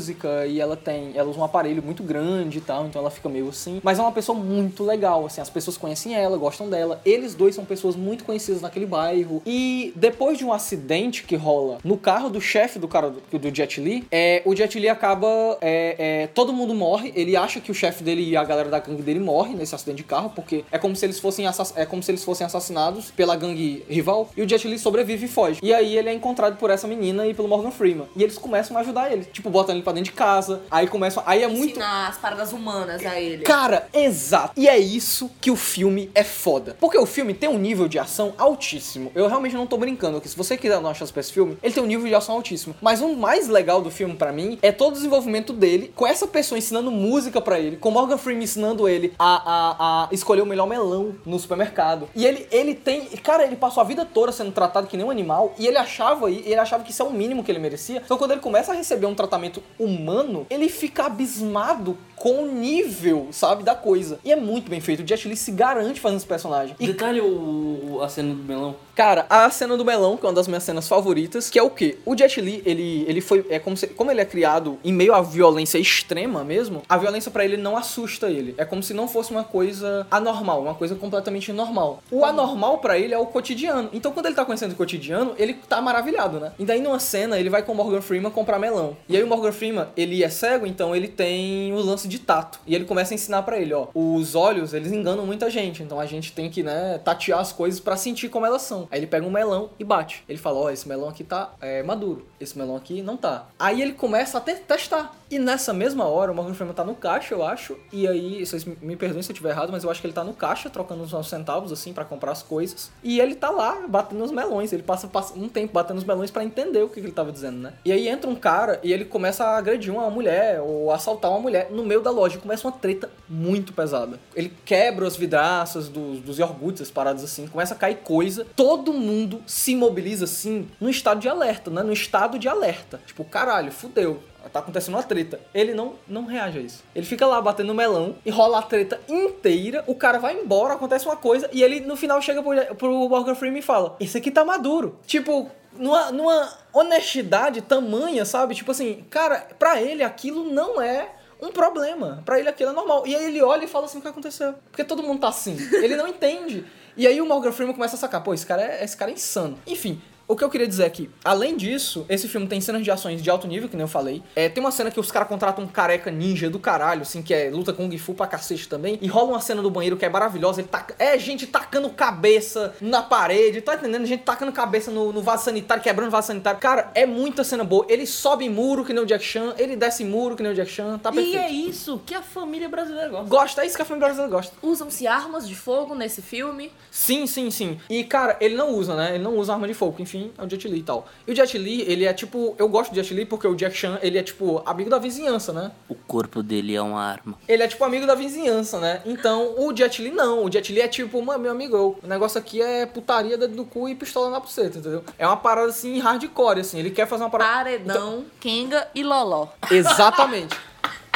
e 0.46 0.60
ela 0.60 0.76
tem, 0.76 1.12
ela 1.14 1.28
usa 1.28 1.38
um 1.38 1.44
aparelho 1.44 1.82
muito 1.82 2.02
grande 2.02 2.58
e 2.58 2.60
tal, 2.60 2.86
então 2.86 3.00
ela 3.00 3.10
fica 3.10 3.28
meio 3.28 3.48
assim. 3.48 3.80
Mas 3.82 3.98
é 3.98 4.02
uma 4.02 4.12
pessoa 4.12 4.38
muito 4.38 4.84
legal, 4.84 5.26
assim, 5.26 5.40
as 5.40 5.50
pessoas 5.50 5.76
conhecem 5.76 6.14
ela, 6.14 6.36
gostam 6.36 6.68
dela. 6.68 7.00
Eles 7.04 7.34
dois 7.34 7.54
são 7.54 7.64
pessoas 7.64 7.96
muito 7.96 8.24
conhecidas 8.24 8.62
naquele 8.62 8.86
bairro. 8.86 9.42
E 9.46 9.92
depois 9.96 10.38
de 10.38 10.44
um 10.44 10.52
acidente 10.52 11.24
que 11.24 11.36
rola 11.36 11.78
no 11.84 11.96
carro 11.96 12.30
do 12.30 12.40
chefe 12.40 12.78
do 12.78 12.88
cara 12.88 13.10
do, 13.10 13.38
do 13.38 13.54
Jet 13.54 13.80
Li, 13.80 14.06
é, 14.10 14.42
o 14.44 14.54
Jet 14.54 14.78
Li 14.78 14.88
acaba. 14.88 15.26
é, 15.60 15.96
é, 15.98 16.26
todo 16.28 16.52
mundo 16.52 16.74
morre. 16.74 17.12
Ele 17.14 17.36
acha 17.36 17.60
que 17.60 17.70
o 17.70 17.74
chefe 17.74 18.02
dele 18.02 18.22
e 18.22 18.36
a 18.36 18.44
galera 18.44 18.68
da 18.68 18.78
gangue 18.78 19.02
dele 19.02 19.20
morre 19.20 19.54
nesse 19.54 19.74
acidente 19.74 19.98
de 19.98 20.04
carro, 20.04 20.30
porque 20.34 20.64
é 20.70 20.78
como 20.78 20.94
se 20.96 21.04
eles 21.06 21.18
fossem, 21.18 21.46
é 21.76 21.86
como 21.86 22.02
se 22.02 22.10
eles 22.10 22.24
fossem 22.24 22.46
assassinados 22.46 23.10
pela 23.10 23.36
gangue 23.36 23.84
rival. 23.88 24.28
E 24.36 24.42
o 24.42 24.48
Jet 24.48 24.66
Li 24.66 24.78
sobrevive 24.78 25.26
e 25.26 25.28
foge. 25.28 25.60
E 25.62 25.72
aí 25.72 25.96
ele 25.96 26.08
é 26.08 26.14
encontrado 26.14 26.56
por 26.56 26.70
essa 26.70 26.86
menina 26.86 27.26
e 27.26 27.34
pelo 27.34 27.48
Morgan 27.48 27.70
Freeman. 27.70 28.06
E 28.16 28.22
eles 28.22 28.38
começam 28.38 28.76
a 28.76 28.80
ajudar 28.80 29.12
ele. 29.12 29.24
Tipo, 29.24 29.50
botam 29.50 29.74
ele 29.74 29.83
pra 29.84 29.92
dentro 29.92 30.10
de 30.10 30.16
casa. 30.16 30.62
Aí 30.70 30.86
começam. 30.86 31.22
Aí 31.26 31.42
é 31.42 31.48
muito. 31.48 31.70
Ensinar 31.70 32.08
as 32.08 32.16
paradas 32.16 32.52
humanas 32.52 33.04
a 33.04 33.20
ele. 33.20 33.44
Cara, 33.44 33.88
exato. 33.92 34.52
E 34.56 34.68
é 34.68 34.78
isso 34.78 35.30
que 35.40 35.50
o 35.50 35.56
filme 35.56 36.10
é 36.14 36.24
foda. 36.24 36.76
Porque 36.80 36.98
o 36.98 37.06
filme 37.06 37.34
tem 37.34 37.48
um 37.48 37.58
nível 37.58 37.86
de 37.86 37.98
ação 37.98 38.34
altíssimo. 38.38 39.12
Eu 39.14 39.28
realmente 39.28 39.54
não 39.54 39.66
tô 39.66 39.76
brincando 39.76 40.18
aqui. 40.18 40.28
Se 40.28 40.36
você 40.36 40.56
quiser 40.56 40.74
dar 40.74 40.80
uma 40.80 40.94
chance 40.94 41.12
pra 41.12 41.20
esse 41.20 41.32
filme, 41.32 41.56
ele 41.62 41.74
tem 41.74 41.82
um 41.82 41.86
nível 41.86 42.06
de 42.06 42.14
ação 42.14 42.34
altíssimo. 42.34 42.74
Mas 42.80 43.00
o 43.00 43.14
mais 43.14 43.48
legal 43.48 43.80
do 43.80 43.90
filme 43.90 44.14
pra 44.14 44.32
mim 44.32 44.58
é 44.62 44.72
todo 44.72 44.92
o 44.92 44.96
desenvolvimento 44.96 45.52
dele, 45.52 45.92
com 45.94 46.06
essa 46.06 46.26
pessoa 46.26 46.58
ensinando 46.58 46.90
música 46.90 47.40
pra 47.40 47.58
ele, 47.58 47.76
com 47.76 47.90
Morgan 47.90 48.16
Freeman 48.16 48.44
ensinando 48.44 48.88
ele 48.88 49.12
a, 49.18 49.34
a, 49.36 50.04
a 50.04 50.08
escolher 50.12 50.42
o 50.42 50.46
melhor 50.46 50.66
melão 50.66 51.14
no 51.24 51.38
supermercado. 51.38 52.08
E 52.14 52.24
ele, 52.24 52.46
ele 52.50 52.74
tem. 52.74 53.06
Cara, 53.22 53.44
ele 53.44 53.56
passou 53.56 53.80
a 53.80 53.84
vida 53.84 54.04
toda 54.04 54.32
sendo 54.32 54.52
tratado 54.52 54.86
que 54.86 54.96
nem 54.96 55.04
um 55.06 55.10
animal. 55.10 55.54
E 55.58 55.66
ele 55.66 55.76
achava, 55.76 56.30
ele 56.30 56.54
achava 56.54 56.82
que 56.84 56.90
isso 56.90 57.02
é 57.02 57.06
o 57.06 57.12
mínimo 57.12 57.44
que 57.44 57.50
ele 57.50 57.58
merecia. 57.58 58.02
Então 58.04 58.16
quando 58.16 58.32
ele 58.32 58.40
começa 58.40 58.72
a 58.72 58.74
receber 58.74 59.06
um 59.06 59.14
tratamento 59.14 59.62
humano, 59.78 60.46
ele 60.50 60.68
fica 60.68 61.06
abismado 61.06 61.98
com 62.24 62.44
o 62.44 62.46
nível, 62.46 63.28
sabe, 63.32 63.62
da 63.62 63.74
coisa. 63.74 64.18
E 64.24 64.32
é 64.32 64.36
muito 64.36 64.70
bem 64.70 64.80
feito. 64.80 65.02
O 65.02 65.06
Jet 65.06 65.28
Li 65.28 65.36
se 65.36 65.52
garante 65.52 66.00
fazendo 66.00 66.16
esse 66.16 66.26
personagem. 66.26 66.74
E 66.80 66.86
Detalhe 66.86 67.20
o, 67.20 68.00
a 68.02 68.08
cena 68.08 68.34
do 68.34 68.42
melão. 68.42 68.74
Cara, 68.94 69.26
a 69.28 69.50
cena 69.50 69.76
do 69.76 69.84
melão, 69.84 70.16
que 70.16 70.24
é 70.24 70.28
uma 70.28 70.34
das 70.34 70.46
minhas 70.46 70.62
cenas 70.62 70.88
favoritas, 70.88 71.50
que 71.50 71.58
é 71.58 71.62
o 71.62 71.68
quê? 71.68 71.98
O 72.06 72.16
Jet 72.16 72.40
Li, 72.40 72.62
ele, 72.64 73.04
ele 73.06 73.20
foi. 73.20 73.44
É 73.50 73.58
como, 73.58 73.76
se, 73.76 73.88
como 73.88 74.10
ele 74.10 74.22
é 74.22 74.24
criado 74.24 74.78
em 74.82 74.92
meio 74.92 75.12
à 75.12 75.20
violência 75.20 75.78
extrema 75.78 76.44
mesmo, 76.44 76.82
a 76.88 76.96
violência 76.96 77.30
pra 77.30 77.44
ele 77.44 77.58
não 77.58 77.76
assusta 77.76 78.30
ele. 78.30 78.54
É 78.56 78.64
como 78.64 78.82
se 78.82 78.94
não 78.94 79.06
fosse 79.06 79.30
uma 79.30 79.44
coisa 79.44 80.06
anormal, 80.10 80.62
uma 80.62 80.74
coisa 80.74 80.94
completamente 80.94 81.52
normal. 81.52 82.02
O 82.10 82.24
anormal 82.24 82.78
pra 82.78 82.96
ele 82.96 83.12
é 83.12 83.18
o 83.18 83.26
cotidiano. 83.26 83.90
Então 83.92 84.12
quando 84.12 84.26
ele 84.26 84.34
tá 84.34 84.44
conhecendo 84.44 84.72
o 84.72 84.76
cotidiano, 84.76 85.34
ele 85.36 85.54
tá 85.54 85.82
maravilhado, 85.82 86.38
né? 86.38 86.52
E 86.58 86.64
daí 86.64 86.80
numa 86.80 87.00
cena, 87.00 87.38
ele 87.38 87.50
vai 87.50 87.62
com 87.62 87.72
o 87.72 87.74
Morgan 87.74 88.00
Freeman 88.00 88.30
comprar 88.30 88.58
melão. 88.58 88.96
E 89.08 89.16
aí 89.16 89.22
o 89.22 89.26
Morgan 89.26 89.52
Freeman, 89.52 89.88
ele 89.96 90.22
é 90.22 90.30
cego, 90.30 90.66
então 90.66 90.94
ele 90.94 91.08
tem 91.08 91.72
o 91.72 91.80
lance 91.80 92.06
de 92.06 92.13
tato. 92.18 92.60
E 92.66 92.74
ele 92.74 92.84
começa 92.84 93.14
a 93.14 93.16
ensinar 93.16 93.42
pra 93.42 93.58
ele, 93.58 93.72
ó, 93.74 93.88
os 93.94 94.34
olhos, 94.34 94.72
eles 94.74 94.92
enganam 94.92 95.26
muita 95.26 95.48
gente, 95.50 95.82
então 95.82 95.98
a 96.00 96.06
gente 96.06 96.32
tem 96.32 96.50
que, 96.50 96.62
né, 96.62 96.98
tatear 97.04 97.38
as 97.40 97.52
coisas 97.52 97.80
pra 97.80 97.96
sentir 97.96 98.28
como 98.28 98.46
elas 98.46 98.62
são. 98.62 98.88
Aí 98.90 98.98
ele 99.00 99.06
pega 99.06 99.26
um 99.26 99.30
melão 99.30 99.70
e 99.78 99.84
bate. 99.84 100.24
Ele 100.28 100.38
fala, 100.38 100.58
ó, 100.58 100.70
esse 100.70 100.88
melão 100.88 101.08
aqui 101.08 101.24
tá 101.24 101.52
é, 101.60 101.82
maduro, 101.82 102.26
esse 102.40 102.56
melão 102.58 102.76
aqui 102.76 103.02
não 103.02 103.16
tá. 103.16 103.46
Aí 103.58 103.80
ele 103.82 103.92
começa 103.92 104.38
a 104.38 104.40
te- 104.40 104.54
testar. 104.56 105.14
E 105.34 105.38
nessa 105.40 105.72
mesma 105.72 106.04
hora, 106.04 106.30
o 106.30 106.34
Morgan 106.34 106.54
Freeman 106.54 106.76
tá 106.76 106.84
no 106.84 106.94
caixa, 106.94 107.34
eu 107.34 107.44
acho, 107.44 107.76
e 107.92 108.06
aí, 108.06 108.46
vocês 108.46 108.64
me 108.64 108.94
perdoem 108.94 109.20
se 109.20 109.32
eu 109.32 109.32
estiver 109.32 109.50
errado, 109.50 109.72
mas 109.72 109.82
eu 109.82 109.90
acho 109.90 110.00
que 110.00 110.06
ele 110.06 110.14
tá 110.14 110.22
no 110.22 110.32
caixa, 110.32 110.70
trocando 110.70 111.02
uns 111.02 111.28
centavos, 111.28 111.72
assim, 111.72 111.92
pra 111.92 112.04
comprar 112.04 112.30
as 112.30 112.40
coisas. 112.40 112.92
E 113.02 113.18
ele 113.18 113.34
tá 113.34 113.50
lá, 113.50 113.80
batendo 113.88 114.20
nos 114.20 114.30
melões. 114.30 114.72
Ele 114.72 114.84
passa, 114.84 115.08
passa 115.08 115.36
um 115.36 115.48
tempo 115.48 115.72
batendo 115.72 115.96
nos 115.96 116.04
melões 116.04 116.30
pra 116.30 116.44
entender 116.44 116.84
o 116.84 116.88
que, 116.88 117.00
que 117.00 117.06
ele 117.06 117.12
tava 117.12 117.32
dizendo, 117.32 117.58
né? 117.58 117.72
E 117.84 117.90
aí 117.90 118.06
entra 118.06 118.30
um 118.30 118.36
cara 118.36 118.78
e 118.80 118.92
ele 118.92 119.04
começa 119.04 119.44
a 119.44 119.58
agredir 119.58 119.92
uma 119.92 120.08
mulher, 120.08 120.60
ou 120.60 120.92
assaltar 120.92 121.32
uma 121.32 121.40
mulher 121.40 121.68
no 121.72 121.82
meio 121.82 122.00
da 122.00 122.12
loja. 122.12 122.38
Começa 122.38 122.68
uma 122.68 122.72
treta 122.72 123.10
muito 123.28 123.72
pesada. 123.72 124.20
Ele 124.36 124.52
quebra 124.64 125.04
as 125.04 125.16
vidraças 125.16 125.88
dos, 125.88 126.20
dos 126.20 126.38
iogurtes, 126.38 126.82
as 126.82 126.92
paradas 126.92 127.24
assim, 127.24 127.48
começa 127.48 127.74
a 127.74 127.76
cair 127.76 127.96
coisa. 128.04 128.46
Todo 128.54 128.92
mundo 128.92 129.42
se 129.48 129.74
mobiliza, 129.74 130.26
assim, 130.26 130.68
no 130.80 130.88
estado 130.88 131.18
de 131.18 131.28
alerta, 131.28 131.72
né? 131.72 131.82
No 131.82 131.92
estado 131.92 132.38
de 132.38 132.48
alerta. 132.48 133.00
Tipo, 133.04 133.24
caralho, 133.24 133.72
fudeu. 133.72 134.22
Tá 134.54 134.60
acontecendo 134.60 134.94
uma 134.94 135.02
treta. 135.02 135.40
Ele 135.52 135.74
não, 135.74 135.94
não 136.06 136.24
reage 136.24 136.58
a 136.58 136.62
isso. 136.62 136.84
Ele 136.94 137.04
fica 137.04 137.26
lá 137.26 137.42
batendo 137.42 137.74
melão 137.74 138.14
e 138.24 138.30
rola 138.30 138.60
a 138.60 138.62
treta 138.62 139.00
inteira, 139.08 139.82
o 139.88 139.96
cara 139.96 140.20
vai 140.20 140.40
embora, 140.40 140.74
acontece 140.74 141.04
uma 141.06 141.16
coisa, 141.16 141.50
e 141.52 141.60
ele 141.60 141.80
no 141.80 141.96
final 141.96 142.22
chega 142.22 142.40
pro, 142.40 142.74
pro 142.76 143.08
Morgan 143.08 143.34
Freeman 143.34 143.58
e 143.58 143.62
fala: 143.62 143.96
Esse 143.98 144.16
aqui 144.16 144.30
tá 144.30 144.44
maduro. 144.44 144.96
Tipo, 145.06 145.50
numa, 145.76 146.12
numa 146.12 146.56
honestidade 146.72 147.62
tamanha, 147.62 148.24
sabe? 148.24 148.54
Tipo 148.54 148.70
assim, 148.70 149.04
cara, 149.10 149.44
pra 149.58 149.82
ele 149.82 150.04
aquilo 150.04 150.44
não 150.44 150.80
é 150.80 151.08
um 151.42 151.50
problema. 151.50 152.22
Pra 152.24 152.38
ele 152.38 152.48
aquilo 152.48 152.70
é 152.70 152.74
normal. 152.74 153.04
E 153.08 153.16
aí 153.16 153.24
ele 153.24 153.42
olha 153.42 153.64
e 153.64 153.68
fala 153.68 153.86
assim: 153.86 153.98
o 153.98 154.02
que 154.02 154.08
aconteceu? 154.08 154.54
Porque 154.70 154.84
todo 154.84 155.02
mundo 155.02 155.20
tá 155.20 155.28
assim. 155.28 155.56
Ele 155.72 155.96
não 155.96 156.06
entende. 156.06 156.64
E 156.96 157.08
aí 157.08 157.20
o 157.20 157.26
Morgan 157.26 157.50
Freeman 157.50 157.74
começa 157.74 157.96
a 157.96 157.98
sacar: 157.98 158.22
pô, 158.22 158.32
esse 158.32 158.46
cara 158.46 158.62
é, 158.62 158.84
esse 158.84 158.96
cara 158.96 159.10
é 159.10 159.14
insano. 159.14 159.58
Enfim. 159.66 160.00
O 160.26 160.34
que 160.34 160.42
eu 160.42 160.48
queria 160.48 160.66
dizer 160.66 160.84
aqui, 160.84 161.10
além 161.22 161.54
disso, 161.54 162.06
esse 162.08 162.26
filme 162.28 162.46
tem 162.46 162.58
cenas 162.58 162.82
de 162.82 162.90
ações 162.90 163.22
de 163.22 163.28
alto 163.28 163.46
nível, 163.46 163.68
que 163.68 163.76
nem 163.76 163.84
eu 163.84 163.88
falei. 163.88 164.22
É, 164.34 164.48
tem 164.48 164.62
uma 164.62 164.70
cena 164.70 164.90
que 164.90 164.98
os 164.98 165.12
caras 165.12 165.28
contratam 165.28 165.64
um 165.64 165.68
careca 165.68 166.10
ninja 166.10 166.48
do 166.48 166.58
caralho, 166.58 167.02
assim, 167.02 167.22
que 167.22 167.34
é 167.34 167.50
luta 167.50 167.74
Kung 167.74 167.94
Fu 167.98 168.14
pra 168.14 168.26
cacete 168.26 168.66
também. 168.66 168.98
E 169.02 169.06
rola 169.06 169.32
uma 169.32 169.40
cena 169.40 169.60
do 169.60 169.70
banheiro 169.70 169.98
que 169.98 170.04
é 170.04 170.08
maravilhosa. 170.08 170.62
Ele 170.62 170.68
taca, 170.68 170.94
é 170.98 171.18
gente 171.18 171.46
tacando 171.46 171.90
cabeça 171.90 172.74
na 172.80 173.02
parede, 173.02 173.60
tá 173.60 173.74
entendendo? 173.74 174.06
Gente 174.06 174.22
tacando 174.22 174.50
cabeça 174.50 174.90
no, 174.90 175.12
no 175.12 175.20
vaso 175.20 175.44
sanitário, 175.44 175.82
quebrando 175.82 176.10
vaso 176.10 176.28
sanitário. 176.28 176.58
Cara, 176.58 176.90
é 176.94 177.04
muita 177.04 177.44
cena 177.44 177.62
boa. 177.62 177.84
Ele 177.88 178.06
sobe 178.06 178.48
muro 178.48 178.82
que 178.82 178.94
nem 178.94 179.02
o 179.02 179.06
Jack 179.06 179.22
Chan, 179.22 179.54
ele 179.58 179.76
desce 179.76 180.04
muro 180.04 180.36
que 180.36 180.42
nem 180.42 180.52
o 180.52 180.54
Jack 180.54 180.70
Chan, 180.70 180.98
tá 180.98 181.12
perfeito. 181.12 181.36
E 181.36 181.38
é 181.38 181.50
isso 181.50 182.00
que 182.06 182.14
a 182.14 182.22
família 182.22 182.68
brasileira 182.68 183.10
gosta. 183.10 183.28
Gosta, 183.28 183.62
é 183.62 183.66
isso 183.66 183.76
que 183.76 183.82
a 183.82 183.84
família 183.84 184.06
brasileira 184.06 184.34
gosta. 184.34 184.56
Usam-se 184.62 185.06
armas 185.06 185.46
de 185.46 185.54
fogo 185.54 185.94
nesse 185.94 186.22
filme. 186.22 186.72
Sim, 186.90 187.26
sim, 187.26 187.50
sim. 187.50 187.78
E, 187.90 188.04
cara, 188.04 188.38
ele 188.40 188.54
não 188.54 188.70
usa, 188.70 188.96
né? 188.96 189.14
Ele 189.16 189.22
não 189.22 189.36
usa 189.36 189.52
arma 189.52 189.66
de 189.66 189.74
fogo, 189.74 189.96
enfim, 190.00 190.13
é 190.38 190.44
o 190.44 190.48
Jet 190.48 190.68
Li 190.68 190.78
e 190.78 190.82
tal. 190.82 191.06
E 191.26 191.32
o 191.32 191.36
Jet 191.36 191.56
Li, 191.58 191.82
ele 191.82 192.04
é 192.04 192.12
tipo. 192.12 192.54
Eu 192.58 192.68
gosto 192.68 192.90
do 192.90 192.96
Jet 192.96 193.12
Li 193.14 193.24
porque 193.24 193.46
o 193.46 193.54
Jack 193.54 193.76
Chan, 193.76 193.98
ele 194.02 194.18
é 194.18 194.22
tipo 194.22 194.62
amigo 194.66 194.90
da 194.90 194.98
vizinhança, 194.98 195.52
né? 195.52 195.70
O 195.88 195.94
corpo 195.94 196.42
dele 196.42 196.74
é 196.74 196.82
uma 196.82 197.02
arma. 197.02 197.38
Ele 197.48 197.62
é 197.62 197.68
tipo 197.68 197.84
amigo 197.84 198.06
da 198.06 198.14
vizinhança, 198.14 198.78
né? 198.78 199.02
Então 199.04 199.54
o 199.58 199.76
Jet 199.76 200.02
Li 200.02 200.10
não. 200.10 200.44
O 200.44 200.50
Jet 200.52 200.72
Li 200.72 200.80
é 200.80 200.88
tipo, 200.88 201.20
"Mano, 201.22 201.38
meu 201.40 201.50
amigo, 201.50 201.98
o 202.02 202.06
negócio 202.06 202.38
aqui 202.38 202.60
é 202.62 202.86
putaria 202.86 203.36
dentro 203.38 203.56
do 203.56 203.64
cu 203.64 203.88
e 203.88 203.94
pistola 203.94 204.30
na 204.30 204.40
buceta, 204.40 204.78
entendeu? 204.78 205.02
É 205.18 205.26
uma 205.26 205.36
parada 205.36 205.68
assim 205.68 205.98
hardcore, 205.98 206.60
assim. 206.60 206.78
Ele 206.78 206.90
quer 206.90 207.06
fazer 207.06 207.22
uma 207.24 207.30
parada. 207.30 207.54
Paredão, 207.54 208.24
Kenga 208.40 208.88
e 208.94 209.02
Loló. 209.02 209.48
Exatamente. 209.70 210.56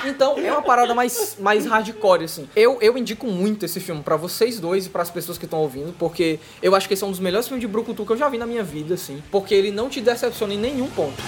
Então, 0.04 0.38
é 0.38 0.52
uma 0.52 0.62
parada 0.62 0.94
mais, 0.94 1.36
mais 1.38 1.66
hardcore, 1.66 2.24
assim. 2.24 2.48
Eu, 2.54 2.78
eu 2.80 2.96
indico 2.96 3.26
muito 3.26 3.64
esse 3.64 3.80
filme 3.80 4.02
pra 4.02 4.16
vocês 4.16 4.60
dois 4.60 4.86
e 4.86 4.88
pras 4.88 5.10
pessoas 5.10 5.38
que 5.38 5.44
estão 5.44 5.60
ouvindo, 5.60 5.94
porque 5.98 6.38
eu 6.62 6.74
acho 6.74 6.86
que 6.86 6.94
esse 6.94 7.02
é 7.02 7.06
um 7.06 7.10
dos 7.10 7.20
melhores 7.20 7.46
filmes 7.46 7.60
de 7.60 7.68
Brucutu 7.68 8.04
que 8.04 8.12
eu 8.12 8.16
já 8.16 8.28
vi 8.28 8.38
na 8.38 8.46
minha 8.46 8.62
vida, 8.62 8.94
assim. 8.94 9.22
Porque 9.30 9.54
ele 9.54 9.70
não 9.70 9.88
te 9.88 10.00
decepciona 10.00 10.54
em 10.54 10.58
nenhum 10.58 10.88
ponto. 10.88 11.22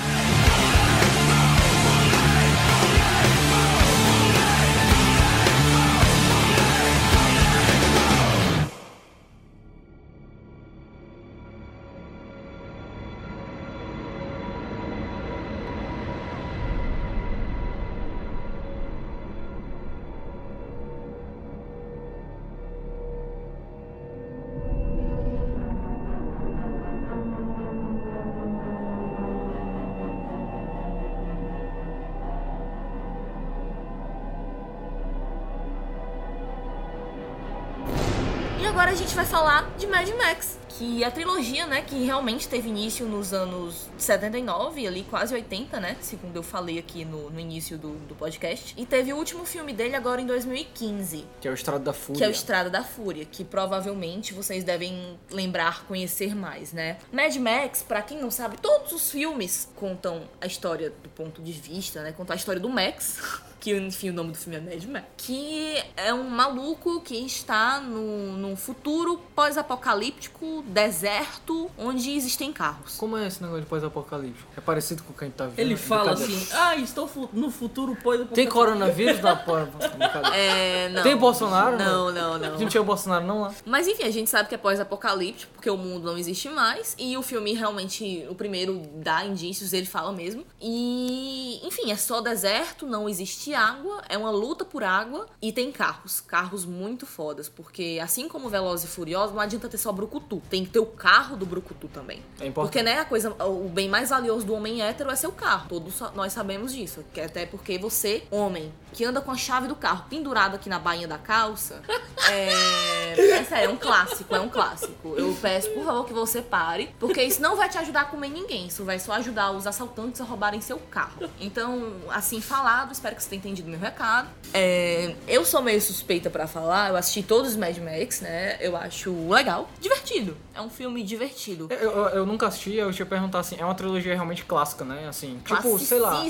Mad 40.01 40.17
Max, 40.17 40.59
que 40.71 41.05
é 41.05 41.07
a 41.07 41.11
trilogia, 41.11 41.67
né, 41.67 41.83
que 41.83 42.03
realmente 42.07 42.49
teve 42.49 42.71
início 42.71 43.05
nos 43.05 43.35
anos 43.35 43.87
79, 43.99 44.87
ali 44.87 45.03
quase 45.03 45.35
80, 45.35 45.79
né, 45.79 45.95
segundo 46.01 46.35
eu 46.35 46.43
falei 46.43 46.79
aqui 46.79 47.05
no, 47.05 47.29
no 47.29 47.39
início 47.39 47.77
do, 47.77 47.91
do 48.07 48.15
podcast. 48.15 48.75
E 48.79 48.87
teve 48.87 49.13
o 49.13 49.17
último 49.17 49.45
filme 49.45 49.75
dele 49.75 49.95
agora 49.95 50.23
em 50.23 50.27
2015, 50.27 51.27
Que 51.43 51.49
é 51.49 51.51
o 51.51 51.55
Estrado 51.55 51.85
da 51.85 51.93
Fúria. 51.93 52.19
que 52.19 52.25
é 52.25 52.29
o 52.29 52.31
Estrada 52.31 52.71
da 52.71 52.83
Fúria, 52.83 53.27
que 53.27 53.45
provavelmente 53.45 54.33
vocês 54.33 54.65
devem 54.65 55.19
lembrar, 55.31 55.85
conhecer 55.85 56.35
mais, 56.35 56.73
né? 56.73 56.97
Mad 57.13 57.37
Max, 57.37 57.83
pra 57.83 58.01
quem 58.01 58.19
não 58.19 58.31
sabe, 58.31 58.57
todos 58.57 58.93
os 58.93 59.11
filmes 59.11 59.69
contam 59.77 60.23
a 60.41 60.47
história 60.47 60.89
do 61.03 61.11
ponto 61.11 61.43
de 61.43 61.53
vista, 61.53 62.03
né? 62.03 62.13
Contam 62.13 62.33
a 62.33 62.37
história 62.39 62.59
do 62.59 62.71
Max, 62.71 63.21
que 63.61 63.77
enfim 63.77 64.11
o 64.11 64.13
nome 64.13 64.33
do 64.33 64.39
filme 64.39 64.57
é 64.57 64.61
Mad 64.61 64.85
Max, 64.85 65.07
que 65.17 65.83
é 65.97 66.13
um 66.15 66.29
maluco 66.29 67.01
que 67.03 67.15
está 67.17 67.79
no, 67.81 68.37
num 68.39 68.57
futuro 68.57 69.21
pós-apocalíptico, 69.35 70.63
deserto, 70.67 71.71
onde 71.79 72.11
existem 72.17 72.53
carros. 72.53 72.97
Como 72.97 73.17
é 73.17 73.27
esse 73.27 73.43
negócio 73.43 73.63
de 73.63 73.69
pós-apocalipse? 73.69 74.43
É 74.57 74.61
parecido 74.61 75.03
com 75.03 75.13
o 75.13 75.17
que 75.17 75.25
a 75.25 75.27
gente 75.27 75.37
tá 75.37 75.47
vendo? 75.47 75.59
Ele 75.59 75.77
fala 75.77 76.13
assim: 76.13 76.49
Ah, 76.53 76.77
estou 76.77 77.07
fu- 77.07 77.29
no 77.33 77.51
futuro 77.51 77.97
pós 78.03 78.21
Tem 78.35 78.49
coronavírus 78.49 79.21
na 79.21 79.37
porra? 79.37 79.69
É, 80.35 80.89
não. 80.91 81.03
Tem 81.03 81.17
Bolsonaro? 81.17 81.77
Não, 81.79 82.11
não, 82.13 82.39
não. 82.39 82.59
Não 82.59 82.69
tinha 82.69 82.81
o 82.81 82.85
Bolsonaro 82.85 83.27
não 83.27 83.43
lá? 83.43 83.55
Mas 83.65 83.87
enfim, 83.87 84.05
a 84.05 84.11
gente 84.11 84.31
sabe 84.31 84.49
que 84.49 84.55
é 84.55 84.59
pós-apocalíptico, 84.59 85.53
porque 85.53 85.69
o 85.71 85.77
mundo 85.77 86.05
não 86.07 86.17
existe 86.19 86.49
mais. 86.49 86.95
E 86.99 87.17
o 87.17 87.23
filme 87.23 87.53
realmente, 87.53 88.27
o 88.29 88.35
primeiro 88.35 88.83
dá 88.97 89.25
indícios, 89.25 89.73
ele 89.73 89.87
fala 89.87 90.13
mesmo. 90.13 90.45
E, 90.61 91.61
enfim, 91.65 91.91
é 91.91 91.97
só 91.97 92.21
deserto, 92.21 92.87
não 92.87 93.09
existe 93.09 93.50
água, 93.55 94.03
é 94.09 94.17
uma 94.17 94.31
luta 94.31 94.65
por 94.65 94.83
água 94.83 95.27
e 95.41 95.53
tem 95.53 95.71
carros. 95.73 96.21
Carros 96.21 96.65
muito 96.65 97.07
fodas, 97.07 97.49
porque 97.49 97.99
assim 98.03 98.29
como 98.29 98.49
Velozes 98.49 98.91
e 98.91 98.93
Furiosos, 98.93 99.35
não 99.35 99.41
adianta 99.41 99.69
ter 99.69 99.79
só 99.79 99.93
Brucutu. 99.93 100.43
Tem 100.49 100.65
que 100.65 100.71
ter 100.71 100.79
o 100.79 100.87
carro 100.87 101.37
do 101.37 101.47
Brucutu 101.47 101.89
também. 101.89 102.23
É 102.41 102.47
importante. 102.47 102.55
Porque, 102.55 102.83
né, 102.83 102.99
a 102.99 103.05
coisa, 103.05 103.31
o 103.45 103.69
bem 103.69 103.89
mais 103.89 104.11
valioso 104.11 104.47
do 104.47 104.55
homem 104.55 104.83
hétero 104.83 105.11
é 105.11 105.17
seu 105.17 105.33
carro. 105.33 105.69
Todos 105.69 106.01
nós 106.15 106.33
sabemos 106.33 106.73
disso. 106.73 107.05
Que 107.13 107.21
até 107.21 107.47
porque 107.47 107.79
você, 107.79 108.23
homem, 108.31 108.73
que 108.93 109.05
anda 109.05 109.21
com 109.21 109.31
a 109.31 109.37
chave 109.37 109.69
do 109.69 109.75
carro 109.75 110.05
pendurada 110.09 110.57
aqui 110.57 110.69
na 110.69 110.79
bainha 110.79 111.07
da 111.09 111.19
calça, 111.19 111.83
é, 112.29 113.15
é 113.39 113.45
sério, 113.45 113.71
é 113.71 113.73
um 113.73 113.77
clássico, 113.77 114.35
é 114.35 114.41
um 114.41 114.49
clássico. 114.49 115.15
Eu 115.17 115.37
peço, 115.41 115.71
por 115.71 115.85
favor, 115.85 116.05
que 116.07 116.13
você 116.13 116.43
pare, 116.43 116.95
porque 116.99 117.23
isso 117.23 117.41
não 117.41 117.57
vai 117.57 117.69
te 117.69 117.79
ajudar 117.79 118.03
a 118.03 118.05
comer 118.05 118.29
ninguém. 118.29 118.67
Isso 118.67 118.85
vai 118.85 118.99
só 118.99 119.13
ajudar 119.15 119.53
os 119.53 119.67
assaltantes 119.67 120.21
a 120.21 120.25
roubarem 120.25 120.61
seu 120.61 120.79
carro. 120.79 121.29
Então, 121.41 121.95
assim 122.11 122.41
falado, 122.41 122.93
espero 122.93 123.17
que 123.17 123.23
você 123.23 123.31
tenha 123.31 123.41
entendido 123.41 123.69
meu 123.69 123.79
recado. 123.79 124.29
É, 124.53 125.15
eu 125.27 125.45
sou 125.45 125.63
meio 125.63 125.81
suspeita 125.81 126.29
pra 126.31 126.47
falar, 126.47 126.91
eu 126.91 126.97
assisti 126.97 127.23
todos 127.23 127.51
os 127.53 127.57
Mad 127.57 127.77
Max, 127.79 128.21
né? 128.21 128.57
Eu 128.61 128.77
acho 128.77 129.29
legal, 129.29 129.69
divertido. 129.81 130.37
É 130.55 130.61
um 130.61 130.71
filme 130.71 131.03
divertido. 131.03 131.69
Eu, 131.71 131.79
eu, 131.91 132.09
eu 132.09 132.27
nunca 132.27 132.47
assisti, 132.47 132.75
eu 132.75 132.93
te 132.93 132.99
ia 133.01 133.07
perguntar 133.07 133.41
assim, 133.41 133.57
é 133.59 133.65
uma 133.65 133.75
trilogia 133.75 134.15
realmente 134.15 134.45
clássica, 134.45 134.85
né? 134.85 135.09
Assim, 135.09 135.41
tipo, 135.45 135.79
sei 135.79 135.99
lá, 135.99 136.23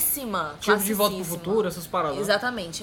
tipo 0.61 0.77
de 0.79 0.95
Volta 0.95 1.17
pro. 1.17 1.25
Futuro, 1.25 1.69
essas 1.69 1.87
paradas. 1.87 2.19
né? 2.27 2.35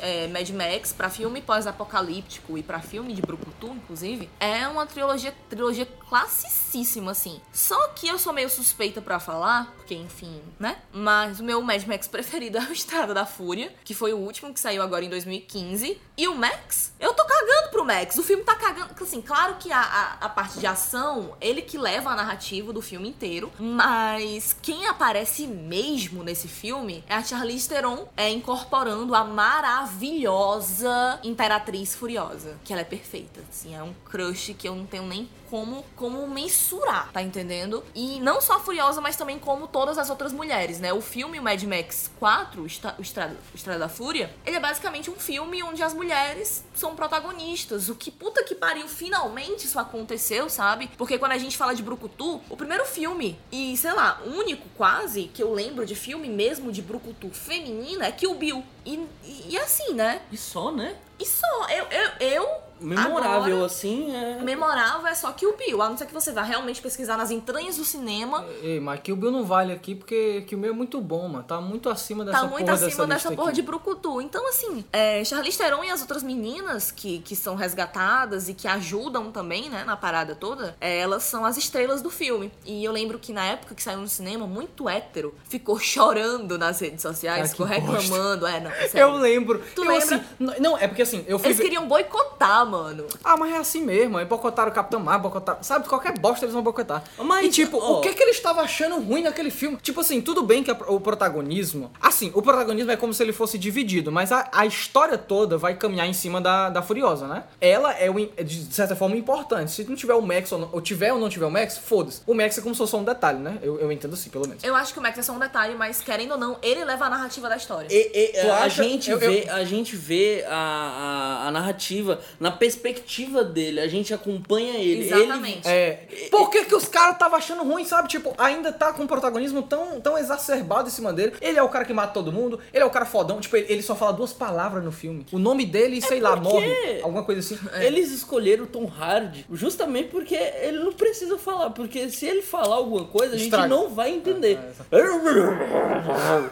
É, 0.01 0.27
Mad 0.27 0.49
Max, 0.49 0.93
pra 0.93 1.09
filme 1.09 1.41
pós-apocalíptico 1.41 2.57
e 2.57 2.63
pra 2.63 2.79
filme 2.79 3.13
de 3.13 3.21
Brucutu, 3.21 3.67
inclusive, 3.67 4.29
é 4.39 4.67
uma 4.67 4.85
trilogia, 4.85 5.33
trilogia 5.49 5.85
classicíssima, 5.85 7.11
assim. 7.11 7.41
Só 7.51 7.89
que 7.89 8.07
eu 8.07 8.17
sou 8.17 8.33
meio 8.33 8.49
suspeita 8.49 9.01
pra 9.01 9.19
falar, 9.19 9.73
porque, 9.75 9.93
enfim, 9.93 10.41
né? 10.59 10.77
Mas 10.91 11.39
o 11.39 11.43
meu 11.43 11.61
Mad 11.61 11.83
Max 11.85 12.07
preferido 12.09 12.57
é 12.57 12.61
o 12.61 12.71
Estrada 12.71 13.13
da 13.13 13.25
Fúria, 13.25 13.73
que 13.83 13.93
foi 13.93 14.13
o 14.13 14.17
último 14.17 14.53
que 14.53 14.59
saiu 14.59 14.81
agora 14.81 15.03
em 15.03 15.09
2015. 15.09 15.99
E 16.17 16.27
o 16.27 16.35
Max, 16.35 16.93
eu 16.99 17.13
tô 17.13 17.23
cagando 17.25 17.69
pro 17.71 17.85
Max. 17.85 18.17
O 18.17 18.23
filme 18.23 18.43
tá 18.43 18.55
cagando. 18.55 18.93
Assim, 18.99 19.21
claro 19.21 19.55
que 19.59 19.71
a, 19.71 19.79
a, 19.79 20.13
a 20.25 20.29
parte 20.29 20.59
de 20.59 20.65
ação, 20.65 21.35
ele 21.39 21.61
que 21.61 21.77
leva 21.77 22.09
a 22.09 22.15
narrativa 22.15 22.73
do 22.73 22.81
filme 22.81 23.09
inteiro. 23.09 23.51
Mas 23.59 24.55
quem 24.61 24.87
aparece 24.87 25.45
mesmo 25.45 26.23
nesse 26.23 26.47
filme 26.47 27.03
é 27.07 27.15
a 27.15 27.23
Charlize 27.23 27.69
Theron 27.69 28.07
é, 28.15 28.29
incorporando 28.29 29.13
a 29.13 29.23
maravilhosa 29.57 31.19
Imperatriz 31.23 31.95
Furiosa. 31.95 32.57
Que 32.63 32.71
ela 32.71 32.83
é 32.83 32.85
perfeita. 32.85 33.41
Assim, 33.49 33.75
é 33.75 33.81
um 33.81 33.93
crush 34.05 34.53
que 34.53 34.67
eu 34.67 34.75
não 34.75 34.85
tenho 34.85 35.03
nem 35.03 35.27
como, 35.49 35.83
como 35.95 36.27
mensurar, 36.27 37.11
tá 37.11 37.21
entendendo? 37.21 37.83
E 37.95 38.19
não 38.19 38.39
só 38.41 38.53
a 38.55 38.59
Furiosa, 38.59 38.99
mas 39.01 39.15
também 39.15 39.37
como 39.39 39.67
todas 39.67 39.97
as 39.97 40.09
outras 40.09 40.31
mulheres, 40.33 40.79
né? 40.79 40.91
O 40.93 41.01
filme 41.01 41.39
Mad 41.39 41.61
Max 41.63 42.09
4, 42.19 42.61
o 42.61 42.65
Estra- 42.65 42.95
o 42.97 43.01
Estrada, 43.01 43.35
o 43.53 43.55
Estrada 43.55 43.79
da 43.79 43.89
Fúria, 43.89 44.33
ele 44.45 44.55
é 44.57 44.59
basicamente 44.59 45.09
um 45.09 45.15
filme 45.15 45.61
onde 45.63 45.81
as 45.83 45.93
mulheres 45.93 46.63
são 46.75 46.95
protagonistas. 46.95 47.89
O 47.89 47.95
que 47.95 48.11
puta 48.11 48.43
que 48.43 48.55
pariu, 48.55 48.87
finalmente 48.87 49.65
isso 49.65 49.79
aconteceu, 49.79 50.49
sabe? 50.49 50.89
Porque 50.97 51.17
quando 51.17 51.31
a 51.33 51.37
gente 51.37 51.57
fala 51.57 51.73
de 51.75 51.83
Brucutu, 51.83 52.41
o 52.49 52.57
primeiro 52.57 52.85
filme, 52.85 53.39
e 53.51 53.75
sei 53.77 53.91
lá, 53.93 54.21
único 54.25 54.67
quase, 54.77 55.23
que 55.33 55.41
eu 55.41 55.53
lembro 55.53 55.85
de 55.85 55.95
filme 55.95 56.27
mesmo 56.29 56.71
de 56.71 56.81
Brucutu 56.81 57.29
feminina 57.29 58.05
é 58.07 58.11
Kill 58.11 58.33
Bill. 58.35 58.63
E, 58.85 58.95
e, 59.23 59.45
e 59.49 59.57
assim, 59.59 59.93
né? 59.93 60.21
E 60.31 60.37
só, 60.37 60.71
né? 60.71 60.95
E 61.19 61.25
só, 61.25 61.67
eu, 61.69 61.85
eu, 61.87 62.09
eu 62.27 62.47
memorável 62.79 63.55
Agora- 63.55 63.65
assim 63.65 64.15
é. 64.15 64.39
Memorável 64.41 65.07
é 65.07 65.15
só 65.15 65.31
que 65.31 65.45
o 65.45 65.55
Bill, 65.55 65.81
a 65.81 65.89
não 65.89 65.97
ser 65.97 66.05
que 66.05 66.13
você 66.13 66.31
vá 66.31 66.41
realmente 66.43 66.81
pesquisar 66.81 67.17
nas 67.17 67.31
entranhas 67.31 67.77
do 67.77 67.83
cinema, 67.85 68.45
Ei, 68.61 68.79
mas 68.79 68.99
que 69.01 69.11
o 69.11 69.15
Bill 69.15 69.31
não 69.31 69.43
vale 69.43 69.73
aqui 69.73 69.95
porque 69.95 70.41
que 70.47 70.55
o 70.55 70.57
meu 70.57 70.71
é 70.71 70.75
muito 70.75 70.99
bom, 71.01 71.27
mano. 71.27 71.43
Tá 71.43 71.59
muito 71.61 71.89
acima 71.89 72.23
dessa 72.25 72.37
tá 72.37 72.43
porra 72.43 72.53
muito 72.57 72.69
acima 72.71 72.87
dessa, 73.07 73.07
dessa 73.07 73.31
porra 73.31 73.49
aqui. 73.49 73.55
de 73.55 73.61
brucutu. 73.61 74.21
Então, 74.21 74.47
assim, 74.49 74.83
é, 74.91 75.23
Charlize 75.23 75.57
Theron 75.57 75.83
e 75.83 75.89
as 75.89 76.01
outras 76.01 76.23
meninas 76.23 76.91
que, 76.91 77.19
que 77.19 77.35
são 77.35 77.55
resgatadas 77.55 78.49
e 78.49 78.53
que 78.53 78.67
ajudam 78.67 79.31
também, 79.31 79.69
né, 79.69 79.83
na 79.85 79.95
parada 79.97 80.35
toda, 80.35 80.75
é, 80.79 80.99
elas 80.99 81.23
são 81.23 81.45
as 81.45 81.57
estrelas 81.57 82.01
do 82.01 82.09
filme. 82.09 82.51
E 82.65 82.83
eu 82.83 82.91
lembro 82.91 83.17
que 83.19 83.31
na 83.33 83.45
época 83.45 83.75
que 83.75 83.83
saiu 83.83 83.99
no 83.99 84.07
cinema, 84.07 84.45
muito 84.47 84.87
hétero 84.89 85.33
ficou 85.49 85.79
chorando 85.79 86.57
nas 86.57 86.79
redes 86.79 87.01
sociais, 87.01 87.53
Cara, 87.53 87.67
ficou 87.67 87.67
bosta. 87.67 88.01
reclamando. 88.01 88.47
É, 88.47 88.59
não, 88.59 88.71
sério. 88.89 88.99
Eu 88.99 89.11
lembro. 89.15 89.61
Tu 89.75 89.83
eu, 89.83 89.91
lembra? 89.91 90.15
assim, 90.15 90.23
não, 90.59 90.77
é 90.77 90.87
porque 90.87 91.01
assim, 91.01 91.23
eu 91.27 91.37
fui 91.39 91.47
Eles 91.49 91.59
queriam 91.59 91.87
boicotar, 91.87 92.65
mano. 92.67 93.05
Ah, 93.23 93.35
mas 93.37 93.53
é 93.53 93.57
assim 93.57 93.81
mesmo. 93.83 94.17
Aí 94.17 94.25
boicotaram 94.25 94.69
o 94.71 94.73
Capitão 94.73 94.99
Marvel, 94.99 95.23
boicotaram. 95.29 95.63
Sabe, 95.63 95.87
qualquer 95.87 96.17
bosta 96.19 96.45
eles 96.45 96.53
vão 96.53 96.61
boicotar. 96.63 97.03
Mas, 97.17 97.45
e 97.45 97.49
tipo, 97.49 97.77
ó. 97.77 97.97
o 97.99 98.01
que 98.01 98.13
que 98.13 98.21
ele 98.21 98.31
estava 98.31 98.61
achando 98.61 98.99
ruim 98.99 99.23
naquele 99.23 99.49
filme? 99.49 99.77
Tipo 99.77 100.01
assim, 100.01 100.21
tudo 100.21 100.43
bem 100.43 100.63
que 100.63 100.69
a- 100.71 100.77
o 100.87 100.99
protagonismo. 100.99 101.91
Assim, 102.01 102.31
o 102.33 102.41
protagonismo 102.41 102.91
é 102.91 102.97
como 102.97 103.13
se 103.13 103.23
ele 103.23 103.33
fosse 103.33 103.57
dividido, 103.57 104.11
mas 104.11 104.31
a, 104.31 104.47
a 104.51 104.65
história 104.65 105.17
toda 105.17 105.57
vai 105.57 105.75
caminhar 105.75 106.07
em 106.07 106.13
cima 106.13 106.39
da, 106.41 106.69
da 106.69 106.81
Furiosa, 106.81 107.27
né? 107.27 107.43
Ela 107.61 107.93
é, 107.93 108.09
o, 108.09 108.19
é 108.37 108.43
de 108.43 108.73
certa 108.73 108.95
forma 108.95 109.15
importante. 109.15 109.71
Se 109.71 109.83
não 109.85 109.95
tiver 109.95 110.13
o 110.13 110.21
Max 110.21 110.51
ou, 110.51 110.59
não, 110.59 110.69
ou 110.71 110.81
tiver 110.81 111.13
ou 111.13 111.19
não 111.19 111.29
tiver 111.29 111.45
o 111.45 111.51
Max, 111.51 111.77
foda-se. 111.77 112.21
O 112.25 112.33
Max 112.33 112.57
é 112.57 112.61
como 112.61 112.73
se 112.75 112.79
fosse 112.79 112.91
só 112.91 112.97
um 112.97 113.03
detalhe, 113.03 113.39
né? 113.39 113.57
Eu, 113.61 113.79
eu 113.79 113.91
entendo 113.91 114.13
assim, 114.13 114.29
pelo 114.29 114.47
menos. 114.47 114.63
Eu 114.63 114.75
acho 114.75 114.93
que 114.93 114.99
o 114.99 115.01
Max 115.01 115.17
é 115.17 115.21
só 115.21 115.33
um 115.33 115.39
detalhe, 115.39 115.75
mas 115.75 116.01
querendo 116.01 116.31
ou 116.31 116.37
não, 116.37 116.57
ele 116.61 116.83
leva 116.83 117.05
a 117.05 117.09
narrativa 117.09 117.47
da 117.49 117.57
história. 117.57 117.87
E- 117.89 118.33
e- 118.35 118.39
a, 118.39 118.63
acha? 118.63 118.83
gente 118.83 119.09
Eu- 119.11 119.17
vê, 119.19 119.43
eu- 119.47 119.53
a 119.55 119.63
gente 119.63 119.95
vê 119.95 120.45
a, 120.47 121.43
a, 121.43 121.47
a 121.47 121.51
narrativa 121.51 122.19
na 122.39 122.51
perspectiva 122.57 123.43
dele, 123.43 123.79
a 123.79 123.87
gente 123.87 124.13
acompanha 124.13 124.75
ele. 124.77 125.05
Exatamente. 125.07 125.67
É. 125.67 126.07
Por 126.31 126.49
que, 126.49 126.65
que 126.65 126.75
os 126.75 126.87
caras 126.87 127.17
tava 127.17 127.35
achando 127.37 127.63
ruim, 127.63 127.85
sabe? 127.85 128.07
Tipo, 128.07 128.33
ainda 128.37 128.71
tá 128.71 128.93
com 128.93 129.03
um 129.03 129.07
protagonismo 129.07 129.61
tão, 129.63 129.99
tão 130.01 130.17
exacerbado 130.17 130.87
em 130.87 130.91
cima 130.91 131.11
dele. 131.13 131.33
Ele 131.41 131.57
é 131.57 131.63
o 131.63 131.69
cara 131.69 131.85
que 131.85 131.93
mata 131.93 132.13
todo 132.13 132.31
mundo, 132.31 132.59
ele 132.73 132.83
é 132.83 132.85
o 132.85 132.89
cara 132.89 133.05
fodão. 133.05 133.39
Tipo, 133.39 133.57
ele, 133.57 133.65
ele 133.73 133.81
só 133.81 133.95
fala 133.95 134.13
duas 134.13 134.33
palavras 134.33 134.83
no 134.83 134.91
filme. 134.91 135.25
O 135.31 135.39
nome 135.39 135.65
dele, 135.65 136.01
sei 136.01 136.19
lá, 136.19 136.35
morre. 136.35 137.01
Alguma 137.01 137.23
coisa 137.23 137.41
assim. 137.41 137.59
Ele- 137.75 137.97
Eles 137.97 138.11
escolheram 138.11 138.63
o 138.65 138.67
Tom 138.67 138.85
Hardy 138.99 139.45
justamente 139.51 140.09
porque 140.09 140.35
ele 140.35 140.79
não 140.79 140.93
precisa 140.93 141.37
falar. 141.37 141.69
Porque 141.71 142.09
se 142.09 142.25
ele 142.25 142.41
falar 142.41 142.75
alguma 142.75 143.05
coisa, 143.05 143.33
a 143.35 143.37
gente 143.37 143.45
Estraga. 143.47 143.67
não 143.67 143.89
vai 143.89 144.11
entender. 144.11 144.59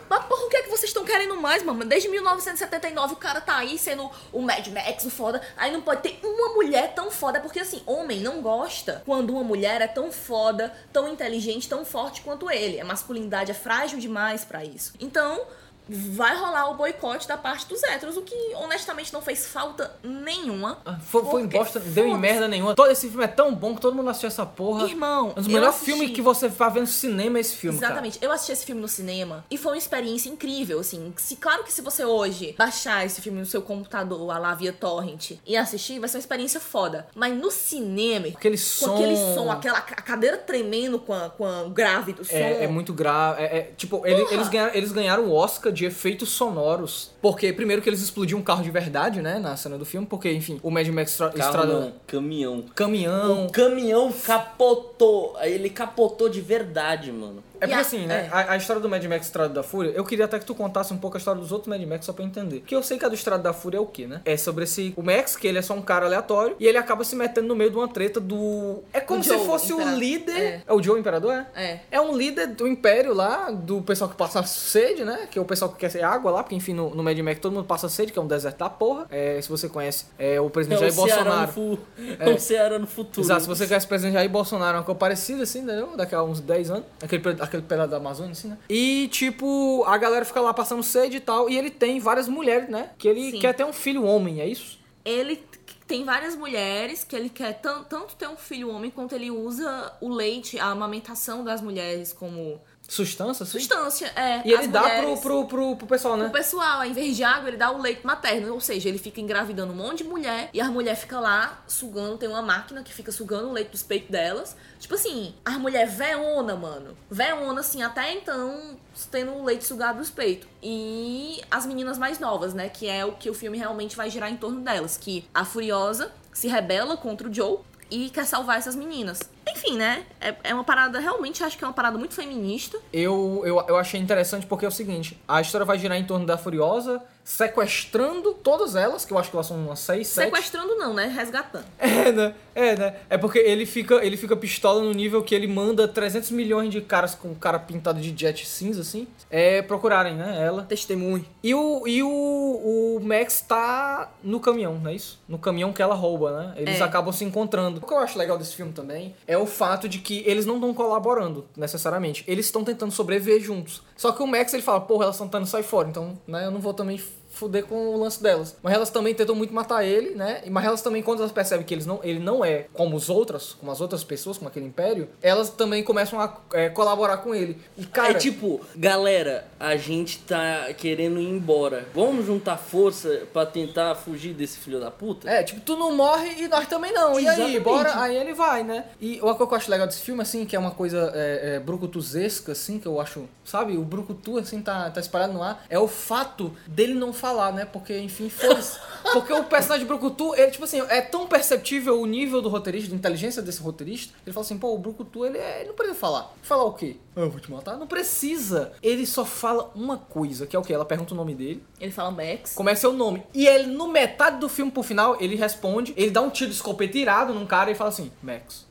Mas 0.10 0.26
porra, 0.26 0.46
o 0.46 0.50
que 0.50 0.58
é 0.58 0.62
que 0.64 0.70
vocês 0.70 0.90
estão 0.90 1.04
querendo 1.04 1.36
mais, 1.40 1.64
mano? 1.64 1.86
Desde 1.86 2.10
1979 2.10 3.14
o 3.14 3.18
cara 3.18 3.42
tá 3.42 3.58
aí 3.58 3.78
sendo 3.78 4.10
o 4.32 4.42
Mad 4.42 4.66
Max, 4.68 5.04
o 5.06 5.10
foda. 5.10 5.42
Aí 5.58 5.72
não 5.72 5.82
pode 5.82 5.95
ter 5.96 6.20
uma 6.24 6.54
mulher 6.54 6.94
tão 6.94 7.10
foda, 7.12 7.40
porque 7.40 7.60
assim, 7.60 7.82
homem 7.86 8.20
não 8.20 8.42
gosta 8.42 9.02
quando 9.06 9.32
uma 9.32 9.44
mulher 9.44 9.82
é 9.82 9.88
tão 9.88 10.12
foda, 10.12 10.74
tão 10.92 11.08
inteligente, 11.08 11.70
tão 11.70 11.86
forte 11.86 12.22
quanto 12.22 12.50
ele. 12.50 12.80
A 12.80 12.86
masculinidade 12.86 13.52
é 13.52 13.54
frágil 13.54 14.00
demais 14.00 14.46
pra 14.46 14.64
isso. 14.64 14.94
Então, 15.00 15.46
vai 15.88 16.36
rolar 16.38 16.70
o 16.72 16.76
boicote 16.76 17.28
da 17.28 17.38
parte 17.38 17.66
dos 17.68 17.82
héteros, 17.84 18.18
o 18.18 18.22
que 18.22 18.36
honestamente 18.56 19.14
não 19.14 19.22
fez 19.22 19.46
falta 19.48 19.96
nenhuma. 20.04 20.78
Ah, 20.86 20.98
Foi, 21.00 21.24
foi 21.24 21.42
em 21.44 21.48
bosta, 21.48 21.80
deu 21.80 22.08
em 22.08 22.18
merda 22.18 22.48
nenhuma. 22.48 22.76
Todo 22.76 22.92
esse 22.92 23.08
filme 23.10 23.24
é 23.24 23.28
tão 23.28 23.54
bom 23.54 23.76
que 23.76 23.82
todo 23.82 23.96
mundo 23.96 24.10
assistiu 24.10 24.28
essa 24.28 24.46
porra. 24.46 24.88
Irmão, 24.88 25.30
Um 25.30 25.34
dos 25.34 25.48
melhores 25.48 25.76
assisti. 25.76 25.92
filmes 25.92 26.12
que 26.12 26.22
você 26.22 26.48
vai 26.48 26.72
ver 26.72 26.80
no 26.82 26.88
cinema 26.88 27.38
é 27.38 27.42
esse 27.42 27.56
filme, 27.56 27.78
Exatamente. 27.78 28.18
Eu 28.22 28.32
assisti 28.32 28.52
esse 28.52 28.66
filme 28.66 28.82
no 28.82 28.88
cinema 28.88 29.46
e 29.50 29.58
foi 29.58 29.74
uma 29.74 29.78
experiência 29.78 30.30
incrível, 30.30 30.80
assim. 30.80 31.14
Se, 31.18 31.36
claro 31.36 31.64
que 31.64 31.72
se 31.74 31.82
você 31.82 32.04
hoje 32.06 32.56
baixar 32.58 33.06
esse 33.06 33.22
filme 33.22 33.40
no 33.40 33.46
seu 33.46 33.62
computador, 33.62 34.30
a 34.32 34.38
lá 34.40 34.54
via 34.56 34.74
torrent, 34.74 35.32
e 35.46 35.56
assistir, 35.58 36.00
vai 36.00 36.10
ser 36.10 36.18
uma 36.18 36.22
experiência 36.22 36.60
foda. 36.60 37.08
Mas 37.16 37.36
no 37.38 37.52
cinema, 37.52 38.28
Aquele 38.28 38.58
com 38.58 38.64
som... 38.64 38.94
aquele 38.96 39.16
som, 39.36 39.52
aquela 39.52 39.82
ca- 39.82 39.96
cadeira 40.02 40.38
tremendo 40.38 41.00
com 41.00 41.14
a, 41.14 41.30
com 41.30 41.46
a 41.46 41.64
grave 41.70 42.14
do 42.14 42.24
som. 42.24 42.34
É, 42.36 42.64
é 42.64 42.68
muito 42.68 42.94
grave. 42.94 43.42
É, 43.42 43.58
é, 43.58 43.62
tipo, 43.78 44.06
ele- 44.06 44.26
eles, 44.32 44.48
ganharam, 44.50 44.74
eles 44.74 44.92
ganharam 44.92 45.24
o 45.26 45.34
Oscar 45.34 45.72
de 45.76 45.86
efeitos 45.86 46.30
sonoros. 46.30 47.12
Porque, 47.26 47.52
primeiro, 47.52 47.82
que 47.82 47.90
eles 47.90 48.02
explodiam 48.04 48.40
um 48.40 48.44
carro 48.44 48.62
de 48.62 48.70
verdade, 48.70 49.20
né? 49.20 49.40
Na 49.40 49.58
cena 49.58 49.80
do 49.80 49.84
filme. 49.86 50.06
Porque, 50.06 50.32
enfim, 50.32 50.60
o 50.62 50.70
Mad 50.70 50.88
Max 50.90 51.18
Carro 51.18 51.32
Estrada. 51.36 51.66
não, 51.66 51.94
caminhão. 52.06 52.64
Caminhão. 52.76 53.48
O 53.48 53.52
caminhão 53.52 54.14
capotou. 54.60 55.36
Ele 55.42 55.70
capotou 55.70 56.30
de 56.30 56.40
verdade, 56.40 57.12
mano. 57.12 57.44
É 57.56 57.60
porque 57.68 57.74
a- 57.74 57.80
assim, 57.80 58.06
né? 58.06 58.30
é. 58.32 58.36
A, 58.36 58.52
a 58.52 58.58
história 58.58 58.82
do 58.82 58.90
Mad 58.90 59.04
Max 59.06 59.26
Estrada 59.28 59.54
da 59.54 59.64
Fúria, 59.64 59.92
eu 59.96 60.04
queria 60.04 60.26
até 60.26 60.38
que 60.38 60.46
tu 60.46 60.54
contasse 60.54 60.94
um 60.94 60.98
pouco 60.98 61.16
a 61.16 61.20
história 61.20 61.40
dos 61.42 61.52
outros 61.54 61.70
Mad 61.70 61.82
Max 61.88 62.06
só 62.06 62.12
pra 62.14 62.24
eu 62.24 62.28
entender. 62.28 62.60
Porque 62.60 62.76
eu 62.76 62.84
sei 62.84 62.98
que 63.00 63.06
a 63.06 63.08
do 63.10 63.16
Estrada 63.16 63.42
da 63.42 63.54
Fúria 63.54 63.78
é 63.78 63.80
o 63.82 63.86
quê, 63.86 64.06
né? 64.06 64.22
É 64.26 64.36
sobre 64.38 64.66
esse. 64.66 64.94
O 64.98 65.02
Max, 65.02 65.36
que 65.38 65.48
ele 65.48 65.58
é 65.58 65.62
só 65.62 65.74
um 65.74 65.82
cara 65.82 66.06
aleatório, 66.06 66.56
e 66.60 66.68
ele 66.68 66.78
acaba 66.78 67.04
se 67.04 67.16
metendo 67.16 67.48
no 67.48 67.56
meio 67.56 67.72
de 67.72 67.78
uma 67.78 67.88
treta 67.88 68.20
do. 68.20 68.84
É 68.94 69.00
como 69.00 69.22
Do 69.22 69.26
se 69.26 69.30
Joe, 69.36 69.46
fosse 69.46 69.74
o 69.74 69.96
líder. 69.96 70.38
É. 70.38 70.62
É. 70.68 70.74
o 70.74 70.84
Joe 70.84 71.00
Imperador, 71.00 71.34
é? 71.34 71.48
É. 71.56 71.80
É 71.92 72.02
um 72.02 72.16
líder 72.16 72.48
do 72.48 72.68
império 72.68 73.14
lá, 73.14 73.50
do 73.50 73.82
pessoal 73.82 74.10
que 74.10 74.16
passa 74.18 74.44
sede, 74.44 75.04
né? 75.06 75.28
Que 75.32 75.40
é 75.40 75.42
o 75.42 75.46
pessoal 75.46 75.72
que 75.72 75.78
quer 75.78 75.90
ser 75.90 76.04
água 76.04 76.32
lá, 76.32 76.44
porque 76.44 76.56
enfim, 76.56 76.74
no, 76.74 76.94
no 76.94 77.02
Mad 77.04 77.15
Max 77.22 77.40
todo 77.40 77.54
mundo 77.54 77.66
passa 77.66 77.88
sede, 77.90 78.12
que 78.12 78.20
é 78.20 78.22
um 78.22 78.28
deserto 78.28 78.58
da 78.58 78.70
porra. 78.70 79.06
É, 79.10 79.40
se 79.42 79.50
você 79.50 79.68
conhece, 79.70 80.06
é 80.18 80.40
o 80.42 80.50
presidente 80.50 80.84
É 80.84 80.88
o 80.88 80.90
Jair 80.90 80.96
no, 80.96 81.02
Bolsonaro. 81.02 81.52
fu... 81.52 81.80
é. 82.20 82.30
o 82.34 82.40
Ceará 82.40 82.80
no 82.80 82.88
futuro. 82.88 83.26
Exato, 83.26 83.42
se 83.42 83.48
você 83.48 83.68
conhece 83.68 83.86
o 83.86 83.90
presidente 83.90 84.14
Jair 84.14 84.30
Bolsonaro, 84.30 84.78
é 84.78 84.80
uma 84.80 84.86
coisa 84.86 85.00
parecida, 85.00 85.44
assim, 85.44 85.60
entendeu? 85.60 85.96
Daqui 85.96 86.16
a 86.16 86.24
uns 86.24 86.40
10 86.40 86.72
anos. 86.72 86.86
Aquele, 87.02 87.24
aquele 87.42 87.64
pedaço 87.64 87.90
da 87.92 87.98
Amazônia, 87.98 88.32
assim, 88.32 88.50
né? 88.50 88.58
E, 88.70 89.08
tipo, 89.12 89.84
a 89.86 89.98
galera 89.98 90.26
fica 90.26 90.42
lá 90.42 90.54
passando 90.54 90.84
sede 90.84 91.18
e 91.18 91.20
tal. 91.20 91.50
E 91.50 91.58
ele 91.58 91.70
tem 91.70 92.00
várias 92.00 92.28
mulheres, 92.28 92.70
né? 92.70 92.92
Que 92.98 93.08
ele 93.08 93.32
Sim. 93.32 93.40
quer 93.40 93.54
ter 93.54 93.64
um 93.64 93.74
filho 93.74 94.04
homem, 94.04 94.42
é 94.42 94.48
isso? 94.48 94.80
Ele 95.04 95.42
tem 95.88 96.04
várias 96.04 96.36
mulheres 96.36 97.04
que 97.04 97.16
ele 97.16 97.30
quer 97.30 97.54
tan- 97.62 97.84
tanto 97.84 98.16
ter 98.16 98.28
um 98.28 98.36
filho 98.36 98.70
homem 98.72 98.90
quanto 98.90 99.14
ele 99.14 99.30
usa 99.30 99.94
o 100.02 100.10
leite, 100.10 100.58
a 100.60 100.66
amamentação 100.68 101.44
das 101.44 101.62
mulheres 101.62 102.12
como 102.12 102.60
Sustância, 102.88 103.44
assim? 103.44 103.54
substância. 103.60 104.12
É, 104.16 104.42
E 104.48 104.52
ele 104.54 104.66
as 104.66 104.68
dá 104.68 104.82
pro, 104.82 104.90
mulheres- 104.92 105.20
pro, 105.22 105.46
pro, 105.48 105.76
pro 105.76 105.88
pessoal, 105.88 106.16
né? 106.18 106.28
O 106.28 106.30
pessoal, 106.32 106.84
em 106.84 106.94
vez 106.94 107.16
de 107.16 107.24
água, 107.24 107.50
ele 107.50 107.58
dá 107.58 107.72
o 107.72 107.82
leite 107.82 108.06
materno. 108.06 108.54
Ou 108.54 108.62
seja, 108.62 108.88
ele 108.88 109.00
fica 109.00 109.20
engravidando 109.20 109.74
um 109.74 109.76
monte 109.76 110.00
de 110.00 110.04
mulher 110.04 110.50
e 110.54 110.62
a 110.62 110.66
mulher 110.66 110.96
fica 110.96 111.20
lá 111.20 111.64
sugando. 111.68 112.18
Tem 112.18 112.30
uma 112.30 112.42
máquina 112.44 112.84
que 112.84 112.94
fica 112.94 113.12
sugando 113.12 113.50
o 113.50 113.52
leite 113.52 113.72
dos 113.72 113.82
peitos 113.82 114.10
delas. 114.12 114.56
Tipo 114.80 114.94
assim, 114.94 115.34
a 115.44 115.52
mulher 115.58 115.88
veona, 115.88 116.56
mano. 116.56 116.96
Veona, 117.10 117.62
assim, 117.62 117.82
até 117.82 118.14
então, 118.14 118.78
tendo 119.10 119.32
o 119.34 119.44
leite 119.44 119.66
sugado 119.66 119.98
dos 119.98 120.12
peitos. 120.12 120.48
E 120.62 121.42
as 121.50 121.66
meninas 121.66 121.98
mais 121.98 122.20
novas, 122.20 122.54
né? 122.54 122.70
Que 122.70 122.88
é 122.88 123.04
o 123.04 123.14
que 123.14 123.30
o 123.30 123.34
filme 123.34 123.58
realmente 123.58 123.96
vai 123.96 124.10
girar 124.12 124.32
em 124.32 124.38
torno 124.38 124.62
delas. 124.62 124.96
Que 124.96 125.28
a 125.34 125.44
Furiosa 125.44 126.12
se 126.32 126.48
rebela 126.48 126.96
contra 126.98 127.28
o 127.28 127.34
Joe 127.34 127.58
e 127.90 128.10
quer 128.10 128.26
salvar 128.26 128.58
essas 128.58 128.76
meninas. 128.76 129.22
Enfim, 129.48 129.78
né? 129.78 130.04
É, 130.20 130.36
é 130.44 130.54
uma 130.54 130.64
parada, 130.64 131.00
realmente, 131.00 131.44
acho 131.44 131.58
que 131.58 131.64
é 131.64 131.68
uma 131.68 131.74
parada 131.74 131.98
muito 131.98 132.14
feminista. 132.14 132.78
Eu, 132.92 133.42
eu, 133.46 133.64
eu 133.68 133.78
achei 133.78 134.00
interessante 134.00 134.46
porque 134.46 134.66
é 134.66 134.68
o 134.68 134.72
seguinte: 134.72 135.22
a 135.28 135.42
história 135.42 135.66
vai 135.66 135.78
girar 135.78 135.98
em 135.98 136.06
torno 136.06 136.26
da 136.26 136.38
Furiosa, 136.38 137.02
sequestrando 137.26 138.34
todas 138.36 138.76
elas, 138.76 139.04
que 139.04 139.12
eu 139.12 139.18
acho 139.18 139.32
que 139.32 139.36
elas 139.36 139.48
são 139.48 139.58
umas 139.58 139.80
6, 139.80 140.08
7. 140.08 140.26
Sequestrando 140.26 140.76
não, 140.76 140.94
né? 140.94 141.08
Resgatando. 141.08 141.66
É, 142.06 142.12
né? 142.12 142.36
É, 142.54 142.76
né? 142.76 142.96
É 143.10 143.18
porque 143.18 143.40
ele 143.40 143.66
fica, 143.66 143.96
ele 144.06 144.16
fica 144.16 144.36
pistola 144.36 144.82
no 144.82 144.92
nível 144.94 145.24
que 145.24 145.34
ele 145.34 145.48
manda 145.48 145.88
300 145.88 146.30
milhões 146.32 146.70
de 146.70 146.80
caras 146.82 147.16
com 147.16 147.34
cara 147.34 147.58
pintado 147.58 148.00
de 148.00 148.14
jet 148.16 148.46
cinza, 148.46 148.82
assim, 148.82 149.08
é, 149.30 149.62
procurarem, 149.64 150.14
né? 150.16 150.40
Ela. 150.46 150.64
Testemunho. 150.64 151.26
E 151.42 151.54
o, 151.56 151.88
e 151.88 152.04
o, 152.04 152.08
o 152.08 153.00
Max 153.02 153.42
tá 153.42 154.12
no 154.24 154.40
caminhão, 154.40 154.76
não 154.76 154.92
é 154.92 154.96
isso? 154.96 155.20
No 155.28 155.40
caminhão 155.40 155.74
que 155.74 155.82
ela 155.82 155.96
rouba, 155.96 156.32
né? 156.44 156.54
Eles 156.58 156.80
É. 156.80 156.84
acabam 156.84 157.12
se 157.12 157.24
encontrando. 157.26 157.80
O 157.84 157.88
que 157.88 157.92
eu 157.94 157.98
acho 157.98 158.18
legal 158.20 158.38
desse 158.38 158.56
filme 158.56 158.72
também 158.72 159.16
é 159.26 159.38
o 159.38 159.48
fato 159.48 159.90
de 159.90 159.98
que 160.00 160.24
eles 160.28 160.46
não 160.46 160.56
estão 160.56 160.74
colaborando, 160.74 161.46
necessariamente. 161.58 162.24
Eles 162.28 162.46
estão 162.46 162.64
tentando 162.64 162.92
sobreviver 162.92 163.42
juntos. 163.42 163.82
Só 163.98 164.12
que 164.12 164.22
o 164.22 164.28
Max, 164.28 164.54
ele 164.54 164.64
fala, 164.64 164.82
porra, 164.82 165.06
elas 165.06 165.16
estão 165.16 165.28
tentando 165.28 165.48
sair 165.48 165.64
fora, 165.64 165.88
então, 165.90 166.18
né, 166.28 166.46
eu 166.46 166.52
não 166.52 166.60
vou 166.60 166.74
também 166.74 167.02
fuder 167.36 167.66
com 167.66 167.88
o 167.90 168.00
lance 168.00 168.22
delas. 168.22 168.56
Mas 168.62 168.74
elas 168.74 168.90
também 168.90 169.14
tentam 169.14 169.36
muito 169.36 169.54
matar 169.54 169.84
ele, 169.84 170.16
né? 170.16 170.42
Mas 170.50 170.66
elas 170.66 170.82
também, 170.82 171.02
quando 171.02 171.20
elas 171.20 171.32
percebem 171.32 171.66
que 171.66 171.74
eles 171.74 171.86
não, 171.86 172.00
ele 172.04 172.20
não 172.20 172.44
é 172.44 172.66
como 172.74 172.96
os 172.96 173.10
outros, 173.10 173.56
como 173.60 173.72
as 173.72 173.82
outras 173.82 174.04
pessoas, 174.04 174.38
como 174.38 174.50
aquele 174.50 174.66
império, 174.66 175.10
elas 175.22 175.50
também 175.50 175.84
começam 175.84 176.20
a 176.20 176.38
é, 176.54 176.70
colaborar 176.70 177.18
com 177.18 177.34
ele. 177.34 177.58
E, 177.78 177.86
cara... 177.86 178.12
é 178.12 178.14
tipo, 178.14 178.62
galera, 178.76 179.48
a 179.60 179.76
gente 179.76 180.20
tá 180.20 180.74
querendo 180.78 181.20
ir 181.20 181.30
embora. 181.30 181.86
Vamos 181.94 182.26
juntar 182.26 182.58
força 182.58 183.24
pra 183.32 183.46
tentar 183.46 183.96
fugir 183.96 184.34
desse 184.34 184.58
filho 184.58 184.80
da 184.80 184.90
puta? 184.90 185.30
É, 185.30 185.44
tipo, 185.44 185.62
tu 185.62 185.76
não 185.76 185.96
morre 185.96 186.44
e 186.44 186.48
nós 186.48 186.68
também 186.68 186.92
não. 186.92 187.20
E 187.20 187.28
aí, 187.28 187.36
Exatamente. 187.36 187.60
bora? 187.60 188.02
Aí 188.02 188.16
ele 188.16 188.34
vai, 188.34 188.64
né? 188.64 188.86
E 189.00 189.20
coisa 189.20 189.36
que 189.36 189.54
eu 189.54 189.58
acho 189.58 189.72
legal 189.72 189.88
desse 189.88 190.02
filme, 190.02 190.22
assim, 190.22 190.46
que 190.46 190.56
é 190.56 190.60
uma 190.60 190.72
coisa 190.72 191.12
é, 191.14 191.56
é, 191.56 191.60
brucutuzesca, 191.60 192.52
assim, 192.52 192.80
que 192.80 192.88
eu 192.88 193.00
acho, 193.00 193.28
sabe? 193.44 193.78
O 193.78 193.84
brucutu, 193.84 194.38
assim, 194.38 194.62
tá, 194.62 194.90
tá 194.90 195.00
espalhado 195.00 195.34
no 195.34 195.44
ar, 195.44 195.64
é 195.70 195.78
o 195.78 195.88
fato 195.88 196.52
dele 196.68 196.94
não 196.94 197.14
falar, 197.26 197.52
né? 197.52 197.66
Porque, 197.66 197.98
enfim, 197.98 198.30
foda-se. 198.30 198.78
Porque 199.12 199.34
o 199.34 199.44
personagem 199.44 199.84
de 199.84 199.88
Brucutu, 199.88 200.36
ele, 200.36 200.52
tipo 200.52 200.64
assim, 200.64 200.80
é 200.90 201.02
tão 201.02 201.26
perceptível 201.26 202.00
o 202.00 202.06
nível 202.06 202.40
do 202.40 202.50
roteirista, 202.50 202.92
da 202.92 202.96
inteligência 202.96 203.42
desse 203.42 203.62
roteirista. 203.62 204.14
Ele 204.26 204.32
fala 204.32 204.46
assim, 204.46 204.58
pô, 204.60 204.74
o 204.74 204.78
Brucutu, 204.78 205.26
ele, 205.26 205.40
é, 205.40 205.62
ele 205.62 205.70
não 205.70 205.76
precisa 205.76 205.98
falar. 205.98 206.32
Falar 206.44 206.66
o 206.66 206.74
quê? 206.74 206.98
Ah, 207.16 207.22
eu 207.22 207.30
vou 207.32 207.40
te 207.40 207.52
matar? 207.52 207.78
Não 207.78 207.88
precisa. 207.88 208.74
Ele 208.82 209.08
só 209.08 209.26
fala 209.26 209.72
uma 209.74 209.98
coisa, 209.98 210.46
que 210.46 210.56
é 210.56 210.60
o 210.60 210.62
quê? 210.62 210.74
Ela 210.74 210.86
pergunta 210.86 211.16
o 211.16 211.18
nome 211.18 211.34
dele. 211.34 211.64
Ele 211.80 211.92
fala 211.92 212.12
Max. 212.12 212.54
Como 212.54 212.70
é 212.70 212.76
seu 212.76 212.94
nome? 212.94 213.24
E 213.34 213.48
ele, 213.48 213.68
no 213.68 213.88
metade 213.88 214.40
do 214.40 214.48
filme 214.48 214.72
pro 214.72 214.84
final, 214.84 215.18
ele 215.20 215.36
responde, 215.36 215.94
ele 215.98 216.12
dá 216.12 216.22
um 216.22 216.30
tiro 216.30 216.52
de 216.52 216.56
escopeta 216.56 216.98
irado 216.98 217.34
num 217.34 217.46
cara 217.46 217.72
e 217.72 217.76
fala 217.76 217.90
assim, 217.90 218.12
Max. 218.22 218.68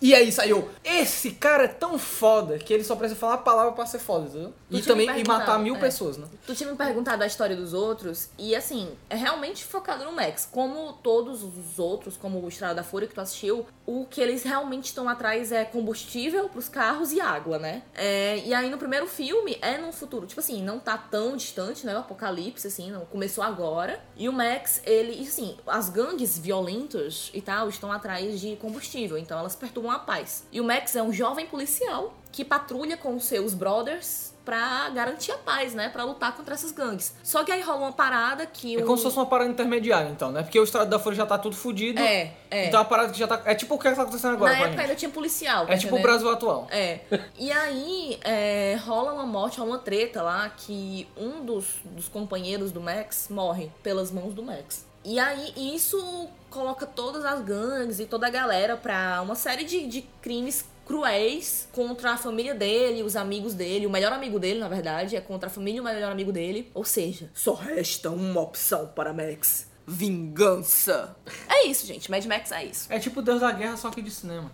E 0.00 0.14
aí 0.14 0.30
saiu, 0.30 0.68
esse 0.84 1.32
cara 1.32 1.64
é 1.64 1.68
tão 1.68 1.98
foda 1.98 2.58
que 2.58 2.72
ele 2.72 2.84
só 2.84 2.94
precisa 2.94 3.18
falar 3.18 3.34
a 3.34 3.38
palavra 3.38 3.72
pra 3.72 3.84
ser 3.86 3.98
foda, 3.98 4.26
entendeu? 4.28 4.54
Tu 4.70 4.76
E 4.76 4.82
também 4.82 5.20
e 5.20 5.26
matar 5.26 5.58
mil 5.58 5.76
é. 5.76 5.78
pessoas, 5.78 6.16
né? 6.16 6.26
Tu 6.46 6.54
tinha 6.54 6.70
me 6.70 6.76
perguntado 6.76 7.22
a 7.22 7.26
história 7.26 7.56
dos 7.56 7.72
outros, 7.72 8.28
e 8.38 8.54
assim, 8.54 8.90
é 9.10 9.16
realmente 9.16 9.64
focado 9.64 10.04
no 10.04 10.12
Max. 10.12 10.48
Como 10.50 10.92
todos 10.94 11.42
os 11.42 11.78
outros, 11.78 12.16
como 12.16 12.40
o 12.40 12.48
Estrada 12.48 12.74
da 12.74 12.84
Fúria 12.84 13.08
que 13.08 13.14
tu 13.14 13.20
assistiu, 13.20 13.66
o 13.84 14.04
que 14.04 14.20
eles 14.20 14.42
realmente 14.42 14.86
estão 14.86 15.08
atrás 15.08 15.50
é 15.50 15.64
combustível 15.64 16.48
pros 16.48 16.68
carros 16.68 17.12
e 17.12 17.20
água, 17.20 17.58
né? 17.58 17.82
É, 17.94 18.38
e 18.44 18.54
aí 18.54 18.70
no 18.70 18.78
primeiro 18.78 19.06
filme 19.06 19.58
é 19.60 19.78
num 19.78 19.90
futuro, 19.92 20.26
tipo 20.26 20.40
assim, 20.40 20.62
não 20.62 20.78
tá 20.78 20.96
tão 20.96 21.36
distante, 21.36 21.84
né? 21.84 21.94
O 21.96 22.00
apocalipse, 22.00 22.66
assim, 22.66 22.90
não 22.90 23.04
começou 23.06 23.42
agora. 23.42 24.00
E 24.16 24.28
o 24.28 24.32
Max, 24.32 24.80
ele, 24.84 25.22
e, 25.22 25.26
assim, 25.26 25.56
as 25.66 25.88
gangues 25.88 26.38
violentas 26.38 27.30
e 27.34 27.40
tal 27.40 27.68
estão 27.68 27.90
atrás 27.90 28.40
de 28.40 28.56
combustível, 28.56 29.18
então 29.18 29.38
elas 29.38 29.56
perturbam 29.56 29.87
a 29.90 29.98
paz. 29.98 30.44
E 30.52 30.60
o 30.60 30.64
Max 30.64 30.94
é 30.96 31.02
um 31.02 31.12
jovem 31.12 31.46
policial 31.46 32.14
que 32.32 32.44
patrulha 32.44 32.96
com 32.96 33.18
seus 33.18 33.54
brothers 33.54 34.32
pra 34.48 34.88
garantir 34.88 35.30
a 35.30 35.36
paz, 35.36 35.74
né? 35.74 35.90
Pra 35.90 36.04
lutar 36.04 36.34
contra 36.34 36.54
essas 36.54 36.72
gangues. 36.72 37.14
Só 37.22 37.44
que 37.44 37.52
aí 37.52 37.60
rola 37.60 37.80
uma 37.80 37.92
parada 37.92 38.46
que 38.46 38.76
É 38.78 38.82
como 38.82 38.96
se 38.96 39.02
fosse 39.02 39.16
uma 39.18 39.26
parada 39.26 39.50
intermediária, 39.50 40.08
então, 40.08 40.32
né? 40.32 40.42
Porque 40.42 40.58
o 40.58 40.64
Estrado 40.64 40.88
da 40.88 40.98
Folha 40.98 41.16
já 41.16 41.26
tá 41.26 41.36
tudo 41.36 41.54
fudido. 41.54 42.00
É, 42.00 42.32
é. 42.50 42.68
Então 42.68 42.80
a 42.80 42.84
parada 42.84 43.12
que 43.12 43.18
já 43.18 43.26
tá. 43.26 43.42
É 43.44 43.54
tipo 43.54 43.74
o 43.74 43.78
que 43.78 43.84
tá 43.84 44.02
acontecendo 44.02 44.32
agora, 44.32 44.52
Na 44.52 44.58
época 44.60 44.80
ainda 44.80 44.94
tinha 44.94 45.10
policial. 45.10 45.66
tá 45.66 45.74
É 45.74 45.76
tipo 45.76 45.94
o? 45.96 46.00
Brasil 46.00 46.30
atual. 46.30 46.66
É. 46.70 47.00
E 47.38 47.52
aí 47.52 48.18
é, 48.24 48.78
rola 48.86 49.12
uma 49.12 49.26
morte, 49.26 49.58
rola 49.58 49.72
uma 49.72 49.78
treta 49.80 50.22
lá 50.22 50.48
que 50.48 51.06
um 51.14 51.44
dos, 51.44 51.66
dos 51.84 52.08
companheiros 52.08 52.72
do 52.72 52.80
Max 52.80 53.28
morre 53.28 53.70
pelas 53.82 54.10
mãos 54.10 54.32
do 54.32 54.42
Max. 54.42 54.87
E 55.04 55.18
aí 55.18 55.52
isso 55.74 56.28
coloca 56.50 56.86
todas 56.86 57.24
as 57.24 57.40
gangues 57.42 58.00
e 58.00 58.06
toda 58.06 58.26
a 58.26 58.30
galera 58.30 58.76
pra 58.76 59.20
uma 59.22 59.34
série 59.34 59.64
de, 59.64 59.86
de 59.86 60.02
crimes 60.22 60.64
cruéis 60.86 61.68
contra 61.72 62.12
a 62.12 62.16
família 62.16 62.54
dele, 62.54 63.02
os 63.02 63.14
amigos 63.14 63.52
dele, 63.54 63.86
o 63.86 63.90
melhor 63.90 64.12
amigo 64.12 64.38
dele, 64.38 64.58
na 64.58 64.68
verdade, 64.68 65.16
é 65.16 65.20
contra 65.20 65.48
a 65.48 65.52
família 65.52 65.78
e 65.78 65.80
o 65.80 65.84
melhor 65.84 66.10
amigo 66.10 66.32
dele. 66.32 66.70
Ou 66.74 66.84
seja, 66.84 67.30
só 67.34 67.52
resta 67.54 68.10
uma 68.10 68.40
opção 68.40 68.86
para 68.94 69.12
Max. 69.12 69.68
Vingança. 69.86 71.16
É 71.48 71.66
isso, 71.66 71.86
gente. 71.86 72.10
Mad 72.10 72.24
Max 72.26 72.52
é 72.52 72.64
isso. 72.64 72.86
É 72.92 72.98
tipo 72.98 73.22
Deus 73.22 73.40
da 73.40 73.50
Guerra, 73.52 73.76
só 73.76 73.90
que 73.90 74.02
de 74.02 74.10
cinema. 74.10 74.50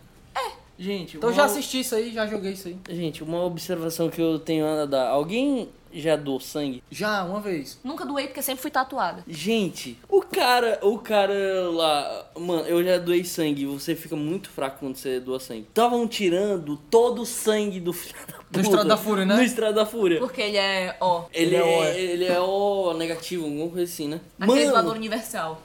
Gente, 0.76 1.16
Então 1.18 1.28
eu 1.30 1.32
uma- 1.34 1.36
já 1.40 1.44
assisti 1.44 1.78
isso 1.80 1.94
aí, 1.94 2.12
já 2.12 2.26
joguei 2.26 2.52
isso 2.52 2.66
aí. 2.66 2.76
Gente, 2.88 3.22
uma 3.22 3.44
observação 3.44 4.10
que 4.10 4.20
eu 4.20 4.40
tenho 4.40 4.66
a 4.66 4.84
dar. 4.84 5.06
Alguém 5.08 5.68
já 5.94 6.16
doou 6.16 6.40
sangue? 6.40 6.82
Já, 6.90 7.24
uma 7.24 7.40
vez. 7.40 7.78
Nunca 7.84 8.04
doei 8.04 8.26
porque 8.26 8.42
sempre 8.42 8.62
fui 8.62 8.70
tatuada. 8.70 9.22
Gente, 9.28 9.98
o 10.08 10.20
cara, 10.22 10.78
o 10.82 10.98
cara 10.98 11.34
lá, 11.70 12.26
mano, 12.38 12.66
eu 12.66 12.82
já 12.84 12.98
doei 12.98 13.24
sangue, 13.24 13.66
você 13.66 13.94
fica 13.94 14.16
muito 14.16 14.48
fraco 14.50 14.78
quando 14.80 14.96
você 14.96 15.20
doa 15.20 15.38
sangue. 15.40 15.66
Estavam 15.68 16.06
tirando 16.08 16.76
todo 16.76 17.22
o 17.22 17.26
sangue 17.26 17.80
do 17.80 17.92
filho 17.92 18.14
da 18.26 18.34
puta. 18.44 18.60
Estrada 18.60 18.84
da 18.88 18.96
Fúria, 18.96 19.24
né? 19.26 19.36
Do 19.36 19.42
Estrada 19.42 19.72
da 19.72 19.86
Fúria. 19.86 20.18
Porque 20.18 20.40
ele 20.40 20.56
é, 20.56 20.96
ó, 21.00 21.24
Ele, 21.32 21.54
Ele 21.54 21.56
é 21.56 21.58
é, 21.58 21.64
O, 21.64 21.84
ele 21.84 22.24
é 22.26 22.40
O 22.40 22.94
negativo, 22.94 23.44
alguma 23.44 23.68
coisa 23.68 23.84
assim, 23.92 24.08
né? 24.08 24.20
aquele 24.38 24.60
Mano, 24.60 24.72
doador 24.72 24.96
universal. 24.96 25.62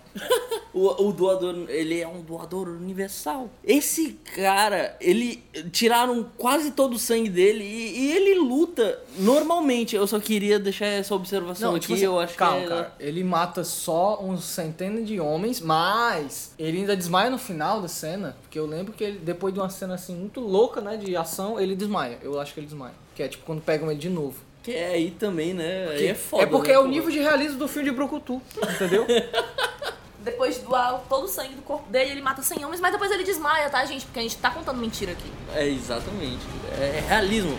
O, 0.74 1.08
o 1.08 1.12
doador, 1.12 1.66
ele 1.68 2.00
é 2.00 2.08
um 2.08 2.22
doador 2.22 2.68
universal. 2.70 3.50
Esse 3.64 4.14
cara, 4.36 4.96
ele 5.02 5.44
tiraram 5.72 6.30
quase 6.38 6.72
todo 6.72 6.94
o 6.94 7.00
sangue 7.00 7.30
dele 7.30 7.64
e, 7.64 8.00
e 8.00 8.12
ele 8.12 8.40
luta 8.40 9.00
normalmente. 9.18 9.96
Eu 9.96 10.08
só 10.08 10.20
queria 10.20 10.60
deixar 10.60 10.86
essa 10.86 11.14
observação 11.16 11.72
aqui, 11.72 11.82
tipo 11.82 11.94
assim, 11.94 12.06
eu 12.06 12.20
acho 12.20 12.36
calma, 12.36 12.58
que 12.60 12.66
é... 12.66 12.68
cara. 12.68 12.94
Ele 13.00 13.24
mata 13.24 13.64
só 13.64 14.20
uns 14.22 14.44
centenas 14.44 15.08
de 15.08 15.20
homens, 15.20 15.60
mas 15.60 16.54
ele 16.58 16.80
ainda 16.80 16.96
desmaia 16.96 17.30
no 17.30 17.38
final 17.38 17.82
da 17.82 17.88
cena. 17.88 18.38
Porque 18.42 18.58
eu 18.58 18.66
lembro 18.66 18.94
que 18.94 19.04
ele, 19.04 19.20
depois 19.20 19.54
de 19.54 19.60
uma 19.60 19.70
cena 19.70 19.96
assim 19.96 20.16
muito 20.16 20.40
louca, 20.40 20.82
né, 20.82 20.98
de 20.98 21.16
ação, 21.16 21.60
ele 21.60 21.76
desmaia. 21.76 22.20
Eu 22.22 22.40
acho 22.40 22.54
que 22.54 22.60
ele 22.60 22.68
desmaia. 22.68 22.94
Que 23.16 23.24
é 23.24 23.28
tipo 23.28 23.44
quando 23.46 23.62
pegam 23.62 23.90
ele 23.90 24.00
de 24.00 24.10
novo. 24.10 24.50
Que 24.62 24.74
é 24.74 24.90
aí 24.90 25.12
também, 25.12 25.54
né? 25.54 25.88
Aí 25.90 26.08
é 26.08 26.14
foda. 26.14 26.44
é 26.44 26.46
porque 26.46 26.70
né, 26.70 26.76
é 26.76 26.80
o 26.80 26.88
nível 26.88 27.10
de 27.10 27.20
realismo 27.20 27.58
do 27.58 27.68
filme 27.68 27.90
de 27.90 27.96
Brucutu, 27.96 28.42
entendeu? 28.76 29.06
Depois 30.22 30.56
de 30.56 30.66
doar 30.66 31.02
todo 31.08 31.26
o 31.26 31.28
sangue 31.28 31.56
do 31.56 31.62
corpo 31.62 31.90
dele, 31.90 32.12
ele 32.12 32.22
mata 32.22 32.42
100 32.42 32.66
homens, 32.66 32.82
mas 32.82 32.92
depois 32.92 33.10
ele 33.12 33.24
desmaia, 33.24 33.70
tá, 33.70 33.86
gente? 33.86 34.06
Porque 34.06 34.20
a 34.20 34.22
gente 34.22 34.38
tá 34.38 34.50
contando 34.50 34.78
mentira 34.78 35.14
aqui. 35.14 35.32
É, 35.56 35.68
exatamente. 35.68 36.46
É 36.80 37.04
realismo. 37.08 37.58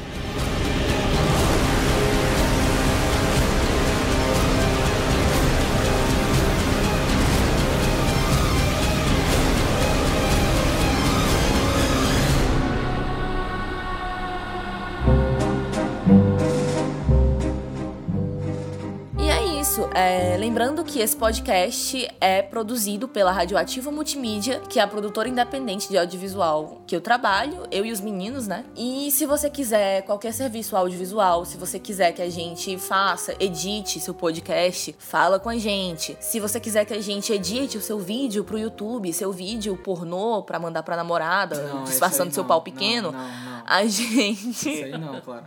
Lembrando 20.50 20.82
que 20.82 20.98
esse 20.98 21.16
podcast 21.16 22.08
é 22.20 22.42
produzido 22.42 23.06
pela 23.06 23.30
Radioativa 23.30 23.88
Multimídia, 23.92 24.58
que 24.68 24.80
é 24.80 24.82
a 24.82 24.86
produtora 24.86 25.28
independente 25.28 25.88
de 25.88 25.96
audiovisual 25.96 26.82
que 26.88 26.96
eu 26.96 27.00
trabalho, 27.00 27.68
eu 27.70 27.86
e 27.86 27.92
os 27.92 28.00
meninos, 28.00 28.48
né? 28.48 28.64
E 28.76 29.12
se 29.12 29.26
você 29.26 29.48
quiser 29.48 30.02
qualquer 30.02 30.32
serviço 30.32 30.76
audiovisual, 30.76 31.44
se 31.44 31.56
você 31.56 31.78
quiser 31.78 32.10
que 32.10 32.20
a 32.20 32.28
gente 32.28 32.76
faça, 32.78 33.32
edite 33.38 34.00
seu 34.00 34.12
podcast, 34.12 34.96
fala 34.98 35.38
com 35.38 35.48
a 35.48 35.56
gente. 35.56 36.16
Se 36.18 36.40
você 36.40 36.58
quiser 36.58 36.84
que 36.84 36.94
a 36.94 37.00
gente 37.00 37.32
edite 37.32 37.78
o 37.78 37.80
seu 37.80 38.00
vídeo 38.00 38.42
pro 38.42 38.58
YouTube, 38.58 39.12
seu 39.12 39.30
vídeo 39.32 39.76
pornô 39.76 40.42
pra 40.42 40.58
mandar 40.58 40.82
pra 40.82 40.96
namorada, 40.96 41.62
Não, 41.62 41.84
disfarçando 41.84 42.34
seu 42.34 42.42
não, 42.42 42.48
pau 42.48 42.60
pequeno, 42.60 43.12
não. 43.12 43.62
a 43.64 43.84
gente. 43.86 44.68
Isso 44.68 44.84
aí 44.84 44.98
não, 44.98 45.20
claro. 45.20 45.44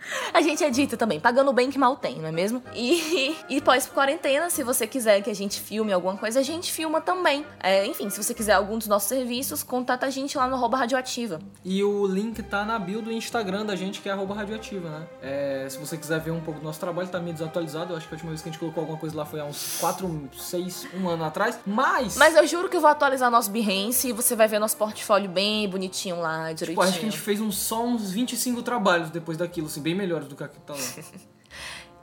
A 0.32 0.40
gente 0.40 0.62
edita 0.62 0.96
também, 0.96 1.20
pagando 1.20 1.52
bem 1.52 1.70
que 1.70 1.78
mal 1.78 1.96
tem, 1.96 2.18
não 2.18 2.28
é 2.28 2.32
mesmo? 2.32 2.62
E, 2.74 3.36
e 3.48 3.60
pós-quarentena, 3.60 4.50
se 4.50 4.62
você 4.62 4.86
quiser 4.86 5.22
que 5.22 5.30
a 5.30 5.34
gente 5.34 5.60
filme 5.60 5.92
alguma 5.92 6.16
coisa, 6.16 6.40
a 6.40 6.42
gente 6.42 6.72
filma 6.72 7.00
também. 7.00 7.44
É, 7.62 7.86
enfim, 7.86 8.08
se 8.10 8.22
você 8.22 8.34
quiser 8.34 8.52
algum 8.52 8.78
dos 8.78 8.86
nossos 8.86 9.08
serviços, 9.08 9.62
contata 9.62 10.06
a 10.06 10.10
gente 10.10 10.36
lá 10.36 10.46
no 10.46 10.56
arroba 10.56 10.76
radioativa. 10.78 11.40
E 11.64 11.82
o 11.82 12.06
link 12.06 12.42
tá 12.42 12.64
na 12.64 12.78
bio 12.78 13.02
do 13.02 13.10
Instagram 13.10 13.66
da 13.66 13.76
gente, 13.76 14.00
que 14.00 14.08
é 14.08 14.12
arroba 14.12 14.34
radioativa, 14.34 14.88
né? 14.88 15.06
É, 15.22 15.66
se 15.68 15.78
você 15.78 15.96
quiser 15.96 16.20
ver 16.20 16.30
um 16.30 16.40
pouco 16.40 16.60
do 16.60 16.64
nosso 16.64 16.80
trabalho, 16.80 17.08
tá 17.08 17.18
meio 17.18 17.34
desatualizado. 17.34 17.92
Eu 17.92 17.96
acho 17.96 18.08
que 18.08 18.14
a 18.14 18.16
última 18.16 18.30
vez 18.30 18.42
que 18.42 18.48
a 18.48 18.52
gente 18.52 18.60
colocou 18.60 18.82
alguma 18.82 18.98
coisa 18.98 19.16
lá 19.16 19.24
foi 19.24 19.40
há 19.40 19.44
uns 19.44 19.78
4, 19.80 20.30
6, 20.36 20.88
1 20.94 21.08
ano 21.08 21.24
atrás. 21.24 21.58
Mas, 21.66 22.16
Mas 22.16 22.36
eu 22.36 22.46
juro 22.46 22.68
que 22.68 22.76
eu 22.76 22.80
vou 22.80 22.90
atualizar 22.90 23.30
nosso 23.30 23.50
Behance 23.50 24.08
e 24.08 24.12
você 24.12 24.34
vai 24.34 24.48
ver 24.48 24.58
nosso 24.58 24.76
portfólio 24.76 25.28
bem 25.28 25.68
bonitinho 25.68 26.20
lá, 26.20 26.52
direitinho. 26.52 26.66
tipo, 26.68 26.82
acho 26.82 26.92
que 26.92 27.06
a 27.06 27.10
gente 27.10 27.18
fez 27.18 27.40
uns, 27.40 27.56
só 27.56 27.84
uns 27.84 28.10
25 28.10 28.62
trabalhos 28.62 29.10
depois 29.10 29.36
daquilo, 29.36 29.66
assim, 29.66 29.80
bem 29.80 29.89
melhores 29.94 30.28
do 30.28 30.36
que 30.36 30.44
aquilo 30.44 30.60
que 30.60 30.66
tá 30.66 30.74
lá. 30.74 30.80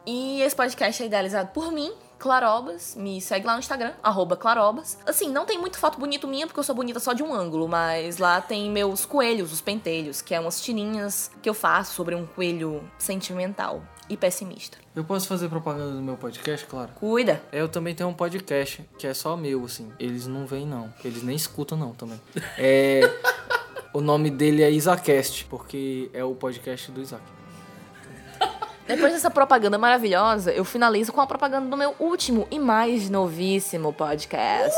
E 0.10 0.42
esse 0.42 0.56
podcast 0.56 1.04
é 1.04 1.06
idealizado 1.06 1.50
por 1.50 1.70
mim, 1.70 1.92
Clarobas. 2.18 2.96
Me 2.96 3.20
segue 3.20 3.46
lá 3.46 3.52
no 3.52 3.60
Instagram, 3.60 3.92
arroba 4.02 4.38
Clarobas. 4.38 4.98
Assim, 5.06 5.30
não 5.30 5.46
tem 5.46 5.60
muito 5.60 5.78
foto 5.78 6.00
bonita 6.00 6.26
minha, 6.26 6.48
porque 6.48 6.58
eu 6.58 6.64
sou 6.64 6.74
bonita 6.74 6.98
só 6.98 7.12
de 7.12 7.22
um 7.22 7.34
ângulo, 7.34 7.68
mas 7.68 8.18
lá 8.18 8.40
tem 8.40 8.72
meus 8.72 9.06
coelhos, 9.06 9.52
os 9.52 9.60
pentelhos, 9.60 10.22
que 10.22 10.34
é 10.34 10.40
umas 10.40 10.62
tirinhas 10.62 11.30
que 11.42 11.50
eu 11.50 11.54
faço 11.54 11.94
sobre 11.94 12.16
um 12.16 12.26
coelho 12.26 12.90
sentimental 12.98 13.84
e 14.10 14.16
pessimista. 14.16 14.78
Eu 14.96 15.04
posso 15.04 15.28
fazer 15.28 15.50
propaganda 15.50 15.92
do 15.92 16.02
meu 16.02 16.16
podcast, 16.16 16.66
claro? 16.68 16.94
Cuida! 16.96 17.42
Eu 17.52 17.68
também 17.68 17.94
tenho 17.94 18.08
um 18.08 18.14
podcast 18.14 18.90
que 18.98 19.06
é 19.06 19.14
só 19.14 19.36
meu, 19.36 19.66
assim. 19.66 19.92
Eles 20.00 20.26
não 20.26 20.48
vêm, 20.48 20.66
não. 20.66 20.94
Eles 21.04 21.22
nem 21.22 21.36
escutam, 21.36 21.78
não, 21.78 21.94
também. 21.94 22.20
É... 22.58 23.02
o 23.94 24.00
nome 24.00 24.30
dele 24.30 24.64
é 24.64 24.72
Isacast, 24.72 25.44
porque 25.50 26.10
é 26.14 26.24
o 26.24 26.34
podcast 26.34 26.90
do 26.94 27.02
Isaac. 27.02 27.37
Depois 28.88 29.12
dessa 29.12 29.30
propaganda 29.30 29.78
maravilhosa, 29.78 30.52
eu 30.52 30.64
finalizo 30.64 31.12
com 31.12 31.20
a 31.20 31.28
propaganda 31.28 31.68
do 31.68 31.76
meu 31.76 31.94
último 32.00 32.48
e 32.50 32.58
mais 32.58 33.10
novíssimo 33.10 33.92
podcast. 33.92 34.78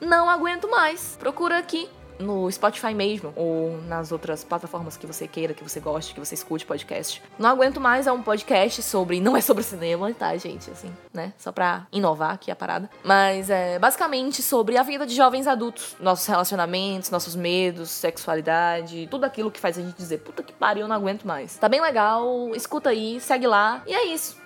Não 0.00 0.28
aguento 0.28 0.68
mais. 0.68 1.16
Procura 1.18 1.58
aqui 1.58 1.88
no 2.22 2.50
Spotify 2.50 2.94
mesmo, 2.94 3.32
ou 3.36 3.76
nas 3.82 4.12
outras 4.12 4.44
plataformas 4.44 4.96
que 4.96 5.06
você 5.06 5.26
queira, 5.26 5.54
que 5.54 5.62
você 5.62 5.80
goste, 5.80 6.14
que 6.14 6.20
você 6.20 6.34
escute 6.34 6.64
podcast. 6.64 7.22
Não 7.38 7.50
aguento 7.50 7.80
mais 7.80 8.06
é 8.06 8.12
um 8.12 8.22
podcast 8.22 8.82
sobre. 8.82 9.20
Não 9.20 9.36
é 9.36 9.40
sobre 9.40 9.62
cinema, 9.62 10.12
tá, 10.14 10.36
gente? 10.36 10.70
Assim, 10.70 10.92
né? 11.12 11.32
Só 11.38 11.52
pra 11.52 11.86
inovar 11.92 12.34
aqui 12.34 12.50
a 12.50 12.56
parada. 12.56 12.88
Mas 13.04 13.50
é 13.50 13.78
basicamente 13.78 14.42
sobre 14.42 14.76
a 14.76 14.82
vida 14.82 15.06
de 15.06 15.14
jovens 15.14 15.46
adultos. 15.46 15.96
Nossos 16.00 16.26
relacionamentos, 16.26 17.10
nossos 17.10 17.34
medos, 17.34 17.90
sexualidade, 17.90 19.08
tudo 19.10 19.24
aquilo 19.24 19.50
que 19.50 19.60
faz 19.60 19.78
a 19.78 19.82
gente 19.82 19.96
dizer, 19.96 20.18
puta 20.18 20.42
que 20.42 20.52
pariu, 20.52 20.82
eu 20.82 20.88
não 20.88 20.96
aguento 20.96 21.24
mais. 21.24 21.56
Tá 21.56 21.68
bem 21.68 21.80
legal, 21.80 22.54
escuta 22.54 22.90
aí, 22.90 23.20
segue 23.20 23.46
lá. 23.46 23.82
E 23.86 23.94
é 23.94 24.06
isso. 24.06 24.36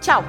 Tchau! 0.00 0.22